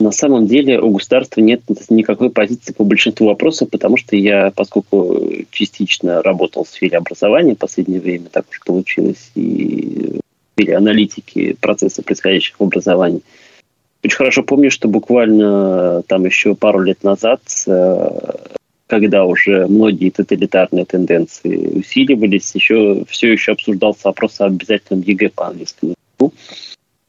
на 0.00 0.10
самом 0.10 0.46
деле 0.46 0.80
у 0.80 0.90
государства 0.90 1.40
нет 1.40 1.62
никакой 1.88 2.30
позиции 2.30 2.72
по 2.72 2.84
большинству 2.84 3.28
вопросов, 3.28 3.70
потому 3.70 3.96
что 3.96 4.16
я, 4.16 4.52
поскольку 4.54 5.20
частично 5.50 6.22
работал 6.22 6.64
в 6.64 6.68
сфере 6.68 6.98
образования 6.98 7.54
в 7.54 7.58
последнее 7.58 8.00
время, 8.00 8.26
так 8.30 8.46
уж 8.50 8.60
получилось, 8.64 9.30
и 9.34 10.20
в 10.20 10.60
сфере 10.60 10.76
аналитики 10.76 11.56
процессов, 11.60 12.02
происходящих 12.02 12.58
в 12.58 12.62
образовании, 12.64 13.22
очень 14.02 14.16
хорошо 14.16 14.42
помню, 14.42 14.70
что 14.70 14.88
буквально 14.88 16.02
там 16.02 16.26
еще 16.26 16.54
пару 16.54 16.80
лет 16.80 17.02
назад, 17.04 17.40
э, 17.66 18.08
когда 18.86 19.24
уже 19.24 19.66
многие 19.66 20.10
тоталитарные 20.10 20.84
тенденции 20.84 21.78
усиливались, 21.78 22.54
еще 22.54 23.04
все 23.08 23.32
еще 23.32 23.52
обсуждался 23.52 24.08
вопрос 24.08 24.40
о 24.40 24.46
обязательном 24.46 25.02
ЕГЭ 25.02 25.30
по 25.30 25.46
английскому 25.46 25.94
языку 26.18 26.34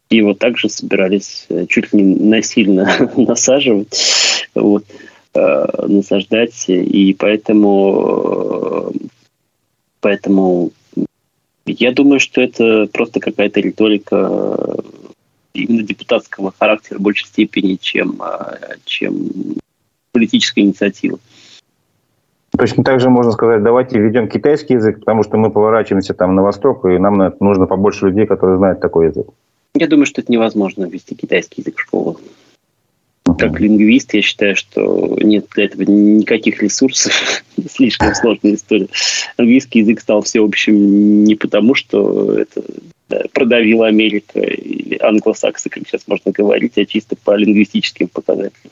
его 0.09 0.33
также 0.33 0.69
собирались 0.69 1.45
э, 1.49 1.65
чуть 1.67 1.93
ли 1.93 2.01
не 2.01 2.15
насильно 2.15 3.11
насаживать, 3.17 4.47
вот, 4.53 4.85
э, 5.33 5.87
насаждать, 5.87 6.65
и 6.67 7.15
поэтому, 7.17 8.91
э, 8.93 9.07
поэтому 10.01 10.71
я 11.65 11.91
думаю, 11.91 12.19
что 12.19 12.41
это 12.41 12.87
просто 12.93 13.19
какая-то 13.19 13.59
риторика 13.59 14.77
именно 15.53 15.83
депутатского 15.83 16.53
характера 16.57 16.99
в 16.99 17.01
большей 17.01 17.27
степени, 17.27 17.77
чем, 17.81 18.21
чем 18.83 19.31
политическая 20.11 20.61
инициатива. 20.61 21.17
Точно 22.57 22.83
так 22.83 22.99
же 22.99 23.09
можно 23.09 23.31
сказать, 23.31 23.63
давайте 23.63 23.99
введем 23.99 24.29
китайский 24.29 24.75
язык, 24.75 24.99
потому 24.99 25.23
что 25.23 25.37
мы 25.37 25.49
поворачиваемся 25.49 26.13
там 26.13 26.35
на 26.35 26.43
восток, 26.43 26.85
и 26.85 26.99
нам 26.99 27.33
нужно 27.39 27.65
побольше 27.65 28.07
людей, 28.07 28.27
которые 28.27 28.57
знают 28.57 28.79
такой 28.79 29.07
язык. 29.07 29.27
Я 29.75 29.87
думаю, 29.87 30.05
что 30.05 30.21
это 30.21 30.31
невозможно 30.31 30.85
ввести 30.85 31.15
китайский 31.15 31.61
язык 31.61 31.77
в 31.77 31.81
школу. 31.81 32.19
Как 33.37 33.59
лингвист, 33.59 34.13
я 34.13 34.21
считаю, 34.21 34.55
что 34.55 35.17
нет 35.19 35.47
для 35.53 35.65
этого 35.65 35.81
никаких 35.83 36.63
ресурсов. 36.63 37.43
Слишком 37.69 38.15
сложная 38.15 38.55
история. 38.55 38.87
Английский 39.35 39.79
язык 39.79 39.99
стал 39.99 40.21
всеобщим 40.21 41.25
не 41.25 41.35
потому, 41.35 41.75
что 41.75 42.33
это 42.39 42.63
да, 43.09 43.23
продавила 43.33 43.87
Америка 43.87 44.39
или 44.39 44.97
англосаксы, 45.01 45.69
как 45.69 45.87
сейчас 45.87 46.07
можно 46.07 46.31
говорить, 46.31 46.77
а 46.77 46.85
чисто 46.85 47.17
по 47.17 47.35
лингвистическим 47.35 48.07
показателям. 48.07 48.71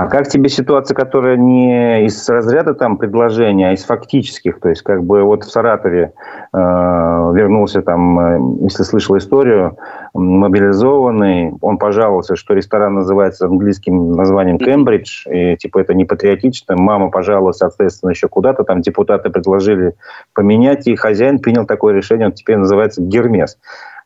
А 0.00 0.06
как 0.06 0.28
тебе 0.28 0.48
ситуация, 0.48 0.94
которая 0.94 1.36
не 1.36 2.06
из 2.06 2.28
разряда 2.28 2.72
там 2.74 2.98
предложения, 2.98 3.70
а 3.70 3.72
из 3.72 3.82
фактических? 3.82 4.60
То 4.60 4.68
есть, 4.68 4.82
как 4.82 5.02
бы 5.02 5.24
вот 5.24 5.42
в 5.42 5.50
Саратове 5.50 6.12
э, 6.52 6.56
вернулся 6.56 7.82
там, 7.82 8.20
э, 8.20 8.62
если 8.62 8.84
слышал 8.84 9.16
историю, 9.16 9.76
мобилизованный, 10.14 11.52
он 11.60 11.78
пожаловался, 11.78 12.36
что 12.36 12.54
ресторан 12.54 12.94
называется 12.94 13.46
английским 13.46 14.12
названием 14.12 14.58
Кембридж, 14.58 15.26
и 15.28 15.56
типа 15.56 15.80
это 15.80 15.94
не 15.94 16.04
патриотично. 16.04 16.76
Мама 16.76 17.10
пожаловалась, 17.10 17.56
соответственно, 17.56 18.10
еще 18.10 18.28
куда-то, 18.28 18.62
там 18.62 18.82
депутаты 18.82 19.30
предложили 19.30 19.94
поменять, 20.32 20.86
и 20.86 20.94
хозяин 20.94 21.40
принял 21.40 21.66
такое 21.66 21.92
решение, 21.92 22.28
он 22.28 22.34
теперь 22.34 22.58
называется 22.58 23.02
Гермес. 23.02 23.58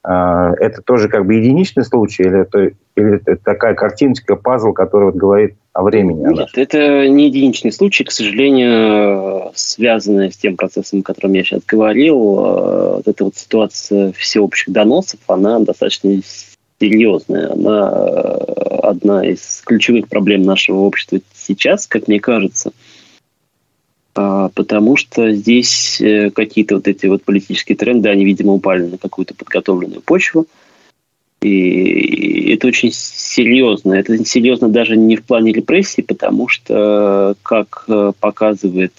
Э, 0.09 0.55
это 0.59 0.81
тоже 0.81 1.11
как 1.11 1.27
бы 1.27 1.35
единичный 1.35 1.85
случай, 1.85 2.23
или 2.23 2.41
это, 2.41 2.71
или 2.97 3.17
это 3.27 3.37
такая 3.37 3.75
картиночка, 3.75 4.37
пазл, 4.37 4.73
который 4.73 5.05
вот 5.05 5.17
говорит 5.17 5.57
времени. 5.75 6.35
Нет, 6.35 6.51
это 6.55 7.09
не 7.09 7.27
единичный 7.27 7.73
случай, 7.73 8.05
к 8.05 8.11
сожалению, 8.11 9.53
связанная 9.55 10.31
с 10.31 10.37
тем 10.37 10.57
процессом, 10.57 11.01
о 11.01 11.03
котором 11.03 11.33
я 11.33 11.45
сейчас 11.45 11.63
говорил. 11.67 12.17
Э, 12.17 12.97
вот 12.97 13.09
эта 13.09 13.25
вот 13.25 13.37
ситуация 13.37 14.13
всеобщих 14.13 14.73
доносов, 14.73 15.21
она 15.29 15.59
достаточно 15.61 16.21
серьезная. 16.79 17.53
Она 17.53 17.91
э, 17.91 18.63
одна 18.83 19.27
из 19.27 19.63
ключевых 19.65 20.09
проблем 20.09 20.43
нашего 20.43 20.81
общества 20.81 21.21
сейчас, 21.35 21.87
как 21.87 22.09
мне 22.09 22.21
кажется. 22.21 22.73
А, 24.15 24.51
потому 24.51 24.97
что 24.97 25.33
здесь 25.33 26.01
э, 26.01 26.31
какие-то 26.31 26.77
вот 26.77 26.89
эти 26.89 27.07
вот 27.07 27.23
политические 27.25 27.77
тренды, 27.77 28.09
они, 28.09 28.25
видимо, 28.25 28.53
упали 28.53 28.87
на 28.87 28.99
какую-то 28.99 29.35
подготовленную 29.35 30.03
почву. 30.03 30.47
И 31.43 32.53
это 32.55 32.69
очень 32.69 32.93
серьезно. 32.93 33.95
Это 33.95 34.25
серьезно 34.25 34.69
даже 34.69 34.97
не 34.97 35.17
в 35.17 35.25
плане 35.25 35.53
репрессий, 35.53 36.03
потому 36.03 36.49
что, 36.49 37.35
как 37.43 37.85
э, 37.89 38.13
показывает, 38.21 38.93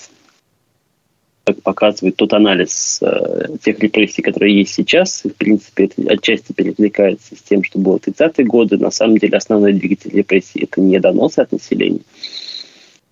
как 1.46 1.62
показывает 1.62 2.18
тот 2.18 2.34
анализ 2.34 3.00
э, 3.02 3.48
тех 3.64 3.80
репрессий, 3.80 4.22
которые 4.22 4.58
есть 4.58 4.74
сейчас, 4.74 5.24
в 5.24 5.34
принципе, 5.36 5.86
это 5.86 6.02
отчасти 6.12 6.52
перекликается 6.52 7.36
с 7.36 7.42
тем, 7.42 7.64
что 7.64 7.80
было 7.80 7.98
в 7.98 8.08
30-е 8.08 8.46
годы. 8.46 8.78
На 8.78 8.92
самом 8.92 9.18
деле 9.20 9.38
основной 9.38 9.74
двигатель 9.74 10.12
репрессий– 10.12 10.60
это 10.64 10.82
не 10.82 11.00
доносы 11.00 11.40
от 11.40 11.54
населения, 11.54 12.02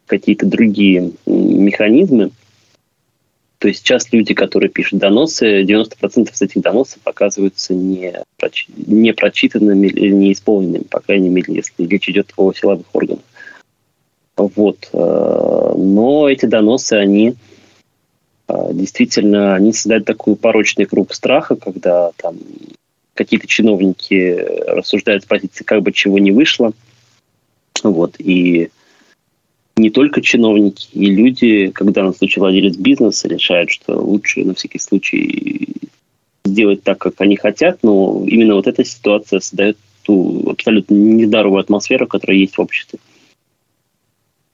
какие-то 0.07 0.45
другие 0.45 1.11
механизмы, 1.25 2.31
то 3.61 3.67
есть 3.67 3.81
сейчас 3.81 4.11
люди, 4.11 4.33
которые 4.33 4.71
пишут 4.71 4.97
доносы, 4.97 5.61
90% 5.61 6.33
из 6.33 6.41
этих 6.41 6.63
доносов 6.63 6.97
оказываются 7.03 7.75
не, 7.75 8.11
не 8.75 9.13
прочитанными 9.13 9.85
или 9.85 10.09
не 10.09 10.33
исполненными, 10.33 10.81
по 10.81 10.99
крайней 10.99 11.29
мере, 11.29 11.53
если 11.53 11.85
речь 11.85 12.09
идет 12.09 12.33
о 12.37 12.51
силовых 12.53 12.87
органах. 12.91 13.23
Вот. 14.35 14.89
Э, 14.91 15.73
но 15.77 16.27
эти 16.27 16.47
доносы, 16.47 16.93
они 16.93 17.35
э, 18.47 18.69
действительно, 18.71 19.53
они 19.53 19.73
создают 19.73 20.05
такой 20.05 20.35
порочный 20.35 20.85
круг 20.85 21.13
страха, 21.13 21.55
когда 21.55 22.13
там 22.15 22.39
какие-то 23.13 23.45
чиновники 23.45 24.43
рассуждают 24.65 25.21
с 25.21 25.27
позиции, 25.27 25.63
как 25.63 25.83
бы 25.83 25.91
чего 25.91 26.17
не 26.17 26.31
вышло. 26.31 26.73
Вот. 27.83 28.15
И 28.17 28.71
не 29.77 29.89
только 29.89 30.21
чиновники 30.21 30.89
и 30.93 31.05
люди, 31.07 31.71
когда 31.71 32.03
на 32.03 32.13
случай 32.13 32.39
владелец 32.39 32.77
бизнеса 32.77 33.27
решают, 33.27 33.69
что 33.69 33.99
лучше 33.99 34.43
на 34.43 34.53
всякий 34.53 34.79
случай 34.79 35.75
сделать 36.45 36.83
так, 36.83 36.97
как 36.97 37.19
они 37.19 37.35
хотят, 37.35 37.79
но 37.83 38.23
именно 38.25 38.55
вот 38.55 38.67
эта 38.67 38.83
ситуация 38.83 39.39
создает 39.39 39.77
ту 40.03 40.49
абсолютно 40.49 40.95
нездоровую 40.95 41.61
атмосферу, 41.61 42.07
которая 42.07 42.37
есть 42.37 42.57
в 42.57 42.61
обществе. 42.61 42.99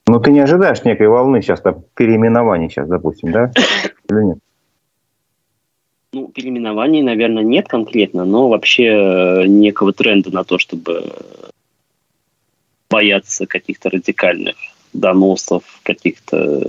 Ну, 0.06 0.20
ты 0.20 0.30
не 0.30 0.40
ожидаешь 0.40 0.84
некой 0.84 1.08
волны 1.08 1.42
сейчас, 1.42 1.60
там, 1.60 1.84
переименований 1.94 2.70
сейчас, 2.70 2.88
допустим, 2.88 3.32
да? 3.32 3.52
Или 4.10 4.24
нет? 4.24 4.38
Ну, 6.14 6.28
переименований, 6.28 7.02
наверное, 7.02 7.42
нет 7.42 7.68
конкретно, 7.68 8.24
но 8.24 8.48
вообще 8.48 8.84
э, 8.84 9.46
некого 9.46 9.92
тренда 9.92 10.32
на 10.32 10.44
то, 10.44 10.58
чтобы 10.58 11.12
бояться 12.88 13.46
каких-то 13.46 13.90
радикальных 13.90 14.56
доносов, 14.92 15.62
каких-то 15.82 16.62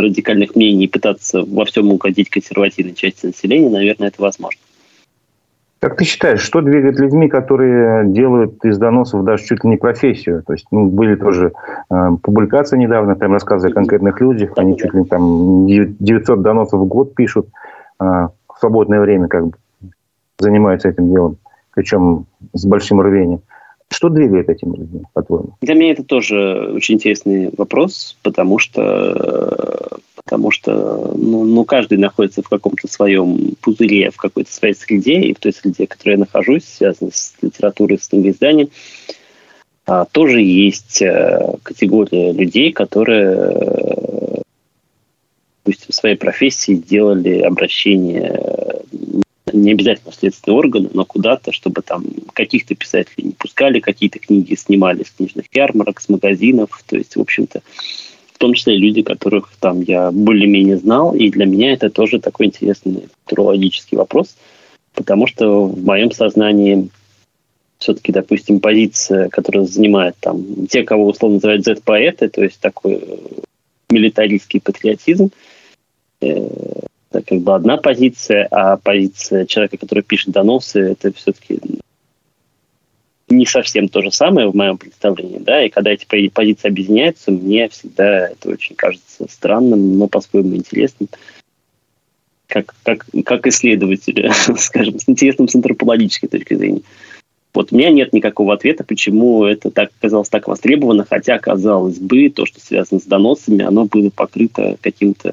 радикальных 0.00 0.56
мнений 0.56 0.88
пытаться 0.88 1.42
во 1.42 1.64
всем 1.64 1.90
угодить 1.90 2.30
консервативной 2.30 2.94
части 2.94 3.26
населения, 3.26 3.70
наверное, 3.70 4.08
это 4.08 4.20
возможно. 4.22 4.60
Как 5.80 5.96
ты 5.96 6.04
считаешь, 6.04 6.42
что 6.42 6.60
двигает 6.60 6.98
людьми, 6.98 7.28
которые 7.28 8.06
делают 8.06 8.62
из 8.66 8.76
доносов 8.76 9.24
даже 9.24 9.44
чуть 9.44 9.64
ли 9.64 9.70
не 9.70 9.76
профессию? 9.78 10.42
То 10.46 10.52
есть 10.52 10.66
ну, 10.70 10.86
были 10.86 11.14
тоже 11.14 11.52
э, 11.90 12.10
публикации 12.22 12.76
недавно, 12.76 13.14
прям 13.14 13.32
рассказы 13.32 13.68
о 13.68 13.72
конкретных 13.72 14.20
людях, 14.20 14.52
они 14.56 14.76
чуть 14.76 14.92
ли 14.92 15.04
там 15.04 15.66
900 15.66 16.42
доносов 16.42 16.80
в 16.80 16.84
год 16.84 17.14
пишут 17.14 17.48
э, 17.98 18.04
в 18.04 18.58
свободное 18.58 19.00
время, 19.00 19.28
как 19.28 19.46
бы 19.46 19.52
занимаются 20.38 20.90
этим 20.90 21.10
делом, 21.10 21.38
причем 21.74 22.26
с 22.52 22.66
большим 22.66 23.00
рвением. 23.00 23.40
Что 23.90 24.08
двигает 24.08 24.48
этими 24.48 24.76
людьми, 24.76 25.02
по-твоему? 25.12 25.56
Для 25.60 25.74
меня 25.74 25.92
это 25.92 26.04
тоже 26.04 26.72
очень 26.74 26.94
интересный 26.94 27.50
вопрос, 27.56 28.16
потому 28.22 28.58
что 28.58 29.98
потому 30.24 30.52
что 30.52 31.12
ну, 31.16 31.44
ну, 31.44 31.64
каждый 31.64 31.98
находится 31.98 32.42
в 32.42 32.48
каком-то 32.48 32.86
своем 32.86 33.56
пузыре, 33.60 34.10
в 34.10 34.16
какой-то 34.16 34.52
своей 34.52 34.74
среде, 34.74 35.20
и 35.20 35.34
в 35.34 35.40
той 35.40 35.52
среде, 35.52 35.86
в 35.86 35.88
которой 35.88 36.12
я 36.12 36.18
нахожусь, 36.18 36.64
связанной 36.64 37.10
с 37.12 37.34
литературой, 37.42 37.98
с 37.98 38.06
книгоизданием, 38.06 38.68
а, 39.86 40.04
тоже 40.04 40.40
есть 40.40 41.02
а, 41.02 41.56
категория 41.64 42.32
людей, 42.32 42.70
которые, 42.70 43.34
э, 43.50 44.42
допустим, 45.64 45.86
в 45.90 45.94
своей 45.94 46.16
профессии 46.16 46.74
делали 46.74 47.40
обращение 47.40 48.79
не 49.52 49.72
обязательно 49.72 50.12
в 50.12 50.14
следственные 50.14 50.58
органы, 50.58 50.90
но 50.92 51.04
куда-то, 51.04 51.52
чтобы 51.52 51.82
там 51.82 52.04
каких-то 52.32 52.74
писателей 52.74 53.24
не 53.28 53.32
пускали, 53.32 53.80
какие-то 53.80 54.18
книги 54.18 54.54
снимали 54.54 55.04
с 55.04 55.10
книжных 55.10 55.46
ярмарок, 55.52 56.00
с 56.00 56.08
магазинов. 56.08 56.82
То 56.86 56.96
есть, 56.96 57.16
в 57.16 57.20
общем-то, 57.20 57.62
том 58.40 58.54
числе 58.54 58.78
люди, 58.78 59.02
которых 59.02 59.52
там 59.60 59.82
я 59.82 60.10
более-менее 60.10 60.78
знал, 60.78 61.14
и 61.14 61.28
для 61.28 61.44
меня 61.44 61.74
это 61.74 61.90
тоже 61.90 62.20
такой 62.20 62.46
интересный 62.46 63.08
футурологический 63.24 63.98
вопрос, 63.98 64.34
потому 64.94 65.26
что 65.26 65.66
в 65.66 65.84
моем 65.84 66.10
сознании 66.10 66.88
все-таки, 67.76 68.12
допустим, 68.12 68.60
позиция, 68.60 69.28
которая 69.28 69.66
занимает 69.66 70.16
там 70.20 70.66
те, 70.68 70.84
кого 70.84 71.08
условно 71.08 71.34
называют 71.34 71.64
Z-поэты, 71.64 72.30
то 72.30 72.42
есть 72.42 72.58
такой 72.60 73.02
милитаристский 73.90 74.60
патриотизм, 74.62 75.30
э, 76.22 76.48
это 77.10 77.22
как 77.22 77.40
бы 77.40 77.54
одна 77.54 77.76
позиция, 77.76 78.46
а 78.50 78.76
позиция 78.76 79.46
человека, 79.46 79.76
который 79.76 80.02
пишет 80.02 80.30
доносы, 80.30 80.80
это 80.80 81.12
все-таки 81.12 81.58
не 83.28 83.46
совсем 83.46 83.88
то 83.88 84.02
же 84.02 84.10
самое 84.10 84.48
в 84.48 84.56
моем 84.56 84.76
представлении, 84.76 85.38
да, 85.38 85.64
и 85.64 85.68
когда 85.68 85.90
эти 85.90 86.04
позиции 86.30 86.68
объединяются, 86.68 87.30
мне 87.30 87.68
всегда 87.68 88.28
это 88.28 88.50
очень 88.50 88.74
кажется 88.74 89.26
странным, 89.28 89.98
но 89.98 90.08
по-своему 90.08 90.56
интересным, 90.56 91.08
как, 92.48 92.74
как, 92.82 93.06
как 93.24 93.46
исследователя, 93.46 94.32
скажем, 94.58 94.98
с 94.98 95.08
интересным 95.08 95.48
с 95.48 95.54
антропологической 95.54 96.28
точки 96.28 96.54
зрения. 96.54 96.82
Вот 97.54 97.72
у 97.72 97.76
меня 97.76 97.90
нет 97.90 98.12
никакого 98.12 98.54
ответа, 98.54 98.84
почему 98.84 99.44
это 99.44 99.70
так 99.70 99.90
оказалось 99.98 100.28
так 100.28 100.46
востребовано, 100.46 101.04
хотя, 101.08 101.38
казалось 101.38 101.98
бы, 101.98 102.30
то, 102.30 102.46
что 102.46 102.60
связано 102.60 103.00
с 103.00 103.04
доносами, 103.04 103.64
оно 103.64 103.86
было 103.86 104.10
покрыто 104.10 104.76
каким-то 104.80 105.30
э, 105.30 105.32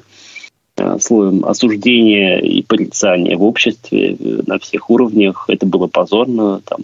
слоем 1.00 1.44
осуждения 1.44 2.38
и 2.38 2.62
порицания 2.62 3.36
в 3.36 3.42
обществе 3.42 4.14
э, 4.14 4.40
на 4.46 4.58
всех 4.58 4.90
уровнях. 4.90 5.44
Это 5.48 5.66
было 5.66 5.86
позорно, 5.86 6.60
там, 6.64 6.80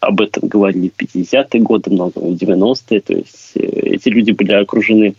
об 0.00 0.20
этом 0.20 0.48
говорили 0.48 0.90
в 0.96 1.02
50-е 1.02 1.60
годы, 1.60 1.90
много 1.90 2.18
в 2.18 2.32
90-е. 2.32 3.00
То 3.00 3.12
есть 3.14 3.52
э, 3.54 3.60
эти 3.60 4.08
люди 4.08 4.32
были 4.32 4.52
окружены 4.52 5.14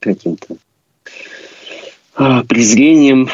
каким-то 0.00 0.56
а, 2.14 2.44
презрением. 2.44 3.28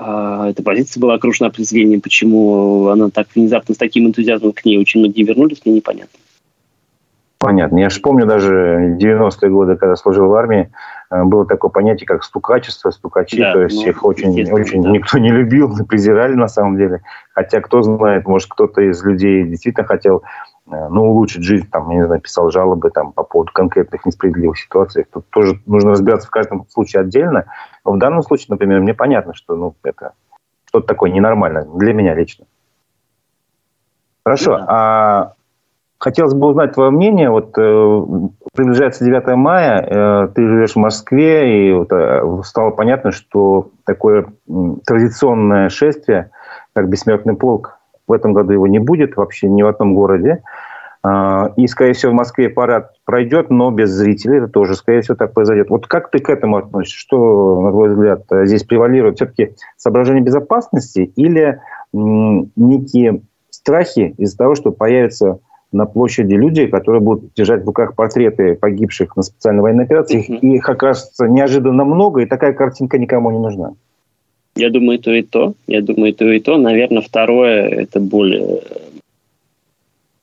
А, 0.00 0.50
эта 0.50 0.62
позиция 0.62 1.00
была 1.00 1.14
окружена 1.14 1.50
презрением. 1.50 2.00
Почему 2.00 2.88
она 2.88 3.10
так 3.10 3.28
внезапно 3.34 3.74
с 3.74 3.78
таким 3.78 4.06
энтузиазмом 4.06 4.52
к 4.52 4.64
ней 4.64 4.78
очень 4.78 5.00
многие 5.00 5.22
вернулись, 5.22 5.60
мне 5.64 5.76
непонятно. 5.76 6.18
Понятно. 7.44 7.76
Я 7.76 7.90
же 7.90 8.00
помню 8.00 8.24
даже 8.24 8.96
90-е 8.98 9.50
годы, 9.50 9.76
когда 9.76 9.96
служил 9.96 10.28
в 10.28 10.34
армии, 10.34 10.72
э, 11.10 11.24
было 11.24 11.44
такое 11.44 11.70
понятие, 11.70 12.06
как 12.06 12.24
стукачество, 12.24 12.90
стукачи, 12.90 13.38
да, 13.38 13.52
то 13.52 13.60
есть 13.60 13.84
ну, 13.84 13.90
их 13.90 14.02
очень, 14.02 14.50
очень 14.50 14.82
да. 14.82 14.88
никто 14.88 15.18
не 15.18 15.28
любил, 15.28 15.70
презирали 15.86 16.32
на 16.32 16.48
самом 16.48 16.78
деле. 16.78 17.02
Хотя, 17.34 17.60
кто 17.60 17.82
знает, 17.82 18.26
может, 18.26 18.48
кто-то 18.48 18.80
из 18.80 19.04
людей 19.04 19.44
действительно 19.44 19.86
хотел 19.86 20.22
э, 20.72 20.88
ну, 20.88 21.10
улучшить 21.10 21.42
жизнь, 21.42 21.68
там, 21.70 21.90
я 21.90 21.96
не 21.96 22.06
знаю, 22.06 22.22
писал 22.22 22.50
жалобы 22.50 22.88
там, 22.88 23.12
по 23.12 23.24
поводу 23.24 23.52
конкретных 23.52 24.06
несправедливых 24.06 24.58
ситуаций. 24.58 25.04
Тут 25.12 25.28
тоже 25.28 25.60
нужно 25.66 25.90
разбираться 25.90 26.28
в 26.28 26.30
каждом 26.30 26.66
случае 26.70 27.02
отдельно. 27.02 27.44
Но 27.84 27.92
в 27.92 27.98
данном 27.98 28.22
случае, 28.22 28.46
например, 28.48 28.80
мне 28.80 28.94
понятно, 28.94 29.34
что 29.34 29.54
ну, 29.54 29.74
это 29.82 30.12
что-то 30.64 30.86
такое 30.86 31.10
ненормальное 31.10 31.66
для 31.66 31.92
меня 31.92 32.14
лично. 32.14 32.46
Хорошо. 34.24 34.52
Ну 34.52 34.58
да. 34.60 34.66
А 34.66 35.32
Хотелось 36.04 36.34
бы 36.34 36.48
узнать 36.48 36.74
твое 36.74 36.90
мнение. 36.90 37.30
Вот 37.30 37.56
э, 37.56 38.02
приближается 38.54 39.06
9 39.06 39.36
мая, 39.36 39.80
э, 39.80 40.28
ты 40.34 40.46
живешь 40.46 40.74
в 40.74 40.78
Москве, 40.78 41.70
и 41.70 41.72
вот, 41.72 41.90
э, 41.92 42.22
стало 42.44 42.72
понятно, 42.72 43.10
что 43.10 43.70
такое 43.86 44.26
э, 44.26 44.52
традиционное 44.84 45.70
шествие, 45.70 46.28
как 46.74 46.90
Бессмертный 46.90 47.34
полк, 47.36 47.78
в 48.06 48.12
этом 48.12 48.34
году 48.34 48.52
его 48.52 48.66
не 48.66 48.80
будет 48.80 49.16
вообще 49.16 49.48
ни 49.48 49.62
в 49.62 49.66
одном 49.66 49.94
городе. 49.94 50.42
Э, 51.02 51.48
и, 51.56 51.66
скорее 51.68 51.94
всего, 51.94 52.12
в 52.12 52.16
Москве 52.16 52.50
парад 52.50 52.90
пройдет, 53.06 53.48
но 53.48 53.70
без 53.70 53.88
зрителей. 53.88 54.40
Это 54.40 54.48
тоже, 54.48 54.74
скорее 54.74 55.00
всего, 55.00 55.16
так 55.16 55.32
произойдет. 55.32 55.70
Вот 55.70 55.86
как 55.86 56.10
ты 56.10 56.18
к 56.18 56.28
этому 56.28 56.58
относишься? 56.58 56.98
Что, 56.98 57.62
на 57.62 57.70
твой 57.70 57.88
взгляд, 57.88 58.24
здесь 58.30 58.64
превалирует? 58.64 59.16
Все-таки 59.16 59.54
соображение 59.78 60.22
безопасности 60.22 61.10
или 61.16 61.62
некие 61.94 63.22
страхи 63.48 64.14
из-за 64.18 64.36
того, 64.36 64.54
что 64.54 64.70
появится 64.70 65.38
на 65.74 65.86
площади 65.86 66.34
люди, 66.34 66.66
которые 66.66 67.00
будут 67.00 67.34
держать 67.34 67.62
в 67.62 67.66
руках 67.66 67.94
портреты 67.94 68.54
погибших 68.54 69.16
на 69.16 69.22
специальной 69.22 69.62
военной 69.62 69.84
операции. 69.84 70.20
Их, 70.20 70.42
их 70.42 70.68
окажется 70.68 71.26
неожиданно 71.26 71.84
много, 71.84 72.22
и 72.22 72.26
такая 72.26 72.52
картинка 72.52 72.98
никому 72.98 73.30
не 73.30 73.38
нужна. 73.38 73.72
Я 74.56 74.70
думаю, 74.70 74.98
то 75.00 75.12
и 75.12 75.22
то. 75.22 75.54
Я 75.66 75.82
думаю, 75.82 76.14
то 76.14 76.30
и 76.30 76.38
то. 76.38 76.56
Наверное, 76.56 77.02
второе– 77.02 77.68
это 77.70 77.98
более 77.98 78.60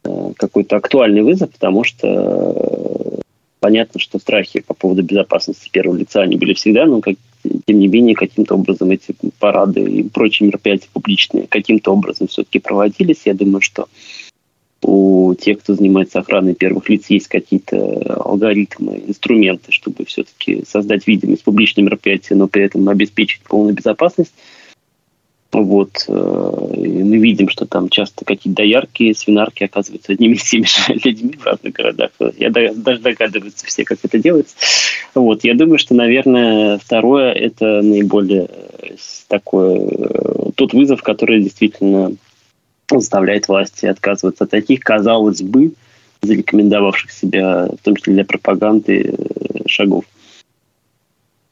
э, 0.05 0.31
какой-то 0.37 0.77
актуальный 0.77 1.21
вызов, 1.21 1.51
потому 1.51 1.83
что 1.83 2.07
э, 2.07 3.21
понятно, 3.59 3.99
что 3.99 4.19
страхи 4.19 4.61
по 4.61 4.73
поводу 4.73 5.03
безопасности 5.03 5.69
первого 5.69 5.97
лица, 5.97 6.21
они 6.21 6.37
были 6.37 6.53
всегда, 6.53 6.85
но 6.85 7.01
как, 7.01 7.15
тем 7.65 7.79
не 7.79 7.89
менее 7.89 8.15
каким-то 8.15 8.55
образом 8.55 8.91
эти 8.91 9.13
парады 9.39 9.81
и 9.81 10.03
прочие 10.03 10.47
мероприятия 10.47 10.87
публичные 10.93 11.47
каким-то 11.47 11.91
образом 11.91 12.27
все-таки 12.27 12.59
проводились. 12.59 13.23
Я 13.25 13.33
думаю, 13.33 13.59
что 13.59 13.87
у 14.81 15.35
тех, 15.35 15.59
кто 15.59 15.75
занимается 15.75 16.19
охраной 16.19 16.55
первых 16.55 16.89
лиц, 16.89 17.05
есть 17.09 17.27
какие-то 17.27 17.77
алгоритмы, 18.23 19.03
инструменты, 19.07 19.71
чтобы 19.71 20.05
все-таки 20.05 20.63
создать 20.67 21.07
видимость 21.07 21.43
публичного 21.43 21.85
мероприятия, 21.85 22.35
но 22.35 22.47
при 22.47 22.63
этом 22.63 22.87
обеспечить 22.89 23.41
полную 23.43 23.75
безопасность. 23.75 24.33
Вот. 25.51 26.05
Э, 26.07 26.73
и 26.75 27.03
мы 27.03 27.17
видим, 27.17 27.49
что 27.49 27.65
там 27.65 27.89
часто 27.89 28.23
какие-то 28.23 28.57
доярки, 28.57 29.13
свинарки 29.13 29.63
оказываются 29.63 30.13
одними 30.13 30.35
и 30.35 30.37
теми 30.37 30.65
же 30.65 30.93
людьми 31.03 31.35
в 31.37 31.45
разных 31.45 31.73
городах. 31.73 32.11
Я 32.37 32.49
даже 32.49 32.99
догадываюсь 32.99 33.55
все, 33.55 33.83
как 33.83 33.99
это 34.01 34.17
делается. 34.17 34.55
Вот. 35.13 35.43
Я 35.43 35.53
думаю, 35.53 35.77
что, 35.77 35.93
наверное, 35.93 36.77
второе– 36.77 37.31
это 37.33 37.81
наиболее 37.81 38.49
такой 39.27 39.79
э, 39.79 40.51
тот 40.55 40.73
вызов, 40.73 41.03
который 41.03 41.41
действительно 41.41 42.13
заставляет 42.99 43.47
власти 43.47 43.85
отказываться 43.85 44.43
от 44.43 44.49
таких, 44.49 44.81
казалось 44.81 45.41
бы, 45.41 45.73
зарекомендовавших 46.21 47.11
себя, 47.11 47.67
в 47.67 47.83
том 47.83 47.95
числе 47.95 48.13
для 48.13 48.25
пропаганды, 48.25 49.15
э, 49.17 49.67
шагов. 49.67 50.05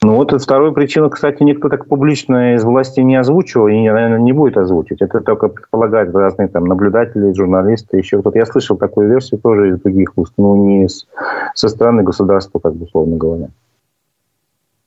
Ну 0.02 0.16
вот 0.16 0.32
вторую 0.42 0.72
причину, 0.72 1.10
кстати, 1.10 1.44
никто 1.44 1.68
так 1.68 1.88
публично 1.88 2.56
из 2.56 2.64
власти 2.64 3.02
не 3.02 3.18
озвучивал 3.18 3.68
и, 3.68 3.76
наверное, 3.76 4.20
не 4.20 4.32
будет 4.32 4.56
озвучить. 4.56 5.02
Это 5.02 5.20
только 5.20 5.50
предполагают 5.50 6.16
разные 6.16 6.48
там 6.48 6.66
наблюдатели, 6.66 7.34
журналисты, 7.34 7.98
еще 7.98 8.20
кто-то. 8.20 8.38
Я 8.38 8.46
слышал 8.46 8.78
такую 8.78 9.10
версию 9.10 9.42
тоже 9.42 9.70
из 9.70 9.82
других 9.82 10.18
уст, 10.18 10.34
но 10.38 10.56
не 10.56 10.86
из, 10.86 11.06
со 11.54 11.68
стороны 11.68 12.04
государства, 12.04 12.60
как 12.60 12.76
бы 12.76 12.86
условно 12.86 13.18
говоря. 13.18 13.50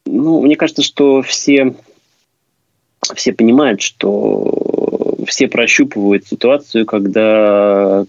Ну, 0.06 0.40
мне 0.40 0.56
кажется, 0.56 0.82
что 0.82 1.20
все, 1.20 1.74
все 3.14 3.34
понимают, 3.34 3.82
что 3.82 4.71
все 5.26 5.48
прощупывают 5.48 6.26
ситуацию, 6.26 6.86
когда 6.86 8.04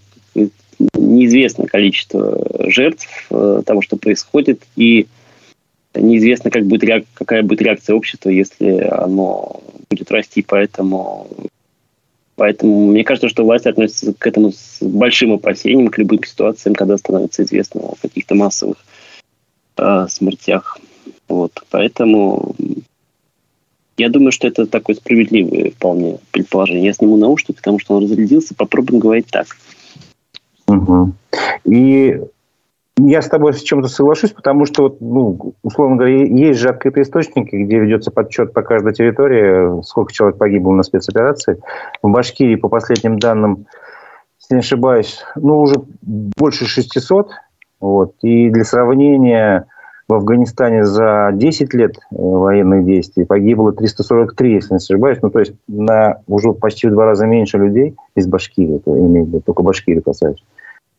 неизвестно 0.96 1.66
количество 1.66 2.44
жертв 2.70 3.26
э, 3.30 3.62
того, 3.64 3.82
что 3.82 3.96
происходит, 3.96 4.62
и 4.76 5.06
неизвестно, 5.94 6.50
как 6.50 6.66
будет 6.66 6.84
реак... 6.84 7.04
какая 7.14 7.42
будет 7.42 7.62
реакция 7.62 7.94
общества, 7.94 8.30
если 8.30 8.88
оно 8.90 9.60
будет 9.88 10.10
расти. 10.10 10.42
Поэтому, 10.42 11.28
поэтому 12.36 12.86
мне 12.88 13.04
кажется, 13.04 13.28
что 13.28 13.44
власти 13.44 13.68
относятся 13.68 14.12
к 14.12 14.26
этому 14.26 14.52
с 14.52 14.78
большим 14.80 15.32
опасением, 15.32 15.88
к 15.88 15.98
любым 15.98 16.22
ситуациям, 16.24 16.74
когда 16.74 16.96
становится 16.98 17.44
известно 17.44 17.80
о 17.82 17.94
каких-то 18.00 18.34
массовых 18.34 18.84
э, 19.76 20.06
смертях 20.08 20.78
Вот, 21.28 21.52
поэтому 21.70 22.54
я 23.96 24.08
думаю, 24.08 24.32
что 24.32 24.48
это 24.48 24.66
такое 24.66 24.96
справедливое 24.96 25.70
вполне 25.70 26.18
предположение. 26.30 26.86
Я 26.86 26.92
сниму 26.92 27.16
наушники, 27.16 27.56
потому 27.56 27.78
что 27.78 27.96
он 27.96 28.04
разрядился. 28.04 28.54
Попробуем 28.54 29.00
говорить 29.00 29.26
так. 29.30 29.46
Угу. 30.66 31.12
И 31.66 32.20
я 32.96 33.22
с 33.22 33.28
тобой 33.28 33.54
с 33.54 33.62
чем-то 33.62 33.88
соглашусь, 33.88 34.30
потому 34.30 34.66
что, 34.66 34.84
вот, 34.84 35.00
ну, 35.00 35.54
условно 35.62 35.96
говоря, 35.96 36.24
есть 36.24 36.60
же 36.60 36.68
открытые 36.68 37.02
источники, 37.02 37.54
где 37.54 37.78
ведется 37.78 38.10
подсчет 38.10 38.52
по 38.52 38.62
каждой 38.62 38.94
территории, 38.94 39.82
сколько 39.82 40.12
человек 40.12 40.38
погибло 40.38 40.72
на 40.72 40.82
спецоперации. 40.84 41.60
В 42.02 42.10
Башкирии, 42.10 42.54
по 42.54 42.68
последним 42.68 43.18
данным, 43.18 43.66
если 44.40 44.54
не 44.54 44.60
ошибаюсь, 44.60 45.24
ну, 45.34 45.60
уже 45.60 45.76
больше 46.02 46.66
600. 46.66 47.30
Вот. 47.80 48.14
И 48.22 48.48
для 48.50 48.64
сравнения, 48.64 49.66
в 50.08 50.14
Афганистане 50.14 50.84
за 50.84 51.30
10 51.32 51.72
лет 51.74 51.96
э, 51.96 52.00
военных 52.10 52.84
действий 52.84 53.24
погибло 53.24 53.72
343, 53.72 54.52
если 54.52 54.74
не 54.74 54.76
ошибаюсь. 54.76 55.18
Ну, 55.22 55.30
то 55.30 55.40
есть 55.40 55.54
на 55.66 56.18
уже 56.26 56.52
почти 56.52 56.88
в 56.88 56.92
два 56.92 57.06
раза 57.06 57.26
меньше 57.26 57.58
людей 57.58 57.96
из 58.14 58.26
Башкирии, 58.26 58.76
это 58.76 58.90
имеет 58.90 59.26
в 59.26 59.28
виду, 59.30 59.40
только 59.40 59.62
Башкирии 59.62 60.00
касается. 60.00 60.44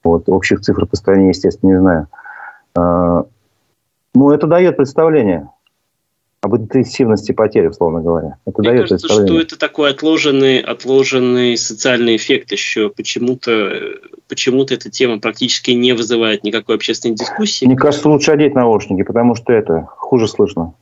Вот, 0.04 0.28
общих 0.30 0.62
цифр 0.62 0.86
по 0.86 0.96
стране, 0.96 1.30
естественно, 1.30 1.72
не 1.72 1.80
знаю. 1.80 2.08
А, 2.76 3.26
ну, 4.14 4.32
это 4.32 4.48
дает 4.48 4.78
представление 4.78 5.50
об 6.46 6.56
интенсивности 6.56 7.32
потерь, 7.32 7.68
условно 7.68 8.02
говоря. 8.02 8.38
Это 8.46 8.62
Мне 8.62 8.70
дает 8.70 8.82
кажется, 8.90 9.08
что 9.08 9.40
это 9.40 9.58
такой 9.58 9.90
отложенный, 9.90 10.60
отложенный 10.60 11.58
социальный 11.58 12.16
эффект 12.16 12.52
еще. 12.52 12.90
Почему-то 12.90 14.00
почему 14.28 14.64
эта 14.64 14.90
тема 14.90 15.20
практически 15.20 15.72
не 15.72 15.94
вызывает 15.94 16.44
никакой 16.44 16.76
общественной 16.76 17.16
дискуссии. 17.16 17.66
Мне 17.66 17.76
кажется, 17.76 18.08
лучше 18.10 18.32
одеть 18.32 18.54
наушники, 18.54 19.04
потому 19.04 19.36
что 19.36 19.54
это 19.54 19.88
хуже 19.98 20.28
слышно. 20.28 20.74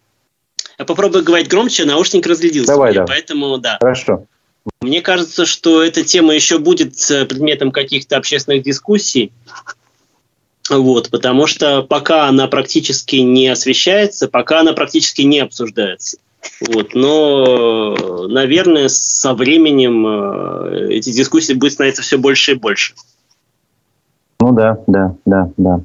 Я 0.77 0.85
попробую 0.85 1.23
говорить 1.23 1.49
громче, 1.49 1.85
наушник 1.85 2.27
разрядился. 2.27 2.73
Давай, 2.73 2.93
да. 2.93 3.05
Поэтому 3.07 3.57
да. 3.57 3.77
Хорошо. 3.79 4.25
Мне 4.81 5.01
кажется, 5.01 5.45
что 5.45 5.81
эта 5.81 6.03
тема 6.03 6.33
еще 6.33 6.57
будет 6.57 6.93
э, 7.09 7.25
предметом 7.25 7.71
каких-то 7.71 8.17
общественных 8.17 8.63
дискуссий. 8.63 9.31
Вот, 10.69 11.09
потому 11.09 11.45
что 11.45 11.83
пока 11.83 12.27
она 12.27 12.47
практически 12.47 13.17
не 13.17 13.49
освещается, 13.49 14.27
пока 14.27 14.61
она 14.61 14.73
практически 14.73 15.21
не 15.21 15.39
обсуждается. 15.39 16.17
Вот, 16.61 16.93
но, 16.93 18.27
наверное, 18.27 18.89
со 18.89 19.33
временем 19.33 20.05
э, 20.05 20.93
эти 20.93 21.11
дискуссии 21.11 21.53
будут 21.53 21.73
становиться 21.73 22.01
все 22.01 22.17
больше 22.17 22.51
и 22.51 22.55
больше. 22.55 22.93
Ну 24.43 24.51
да, 24.51 24.77
да, 24.87 25.15
да, 25.25 25.49
да. 25.55 25.79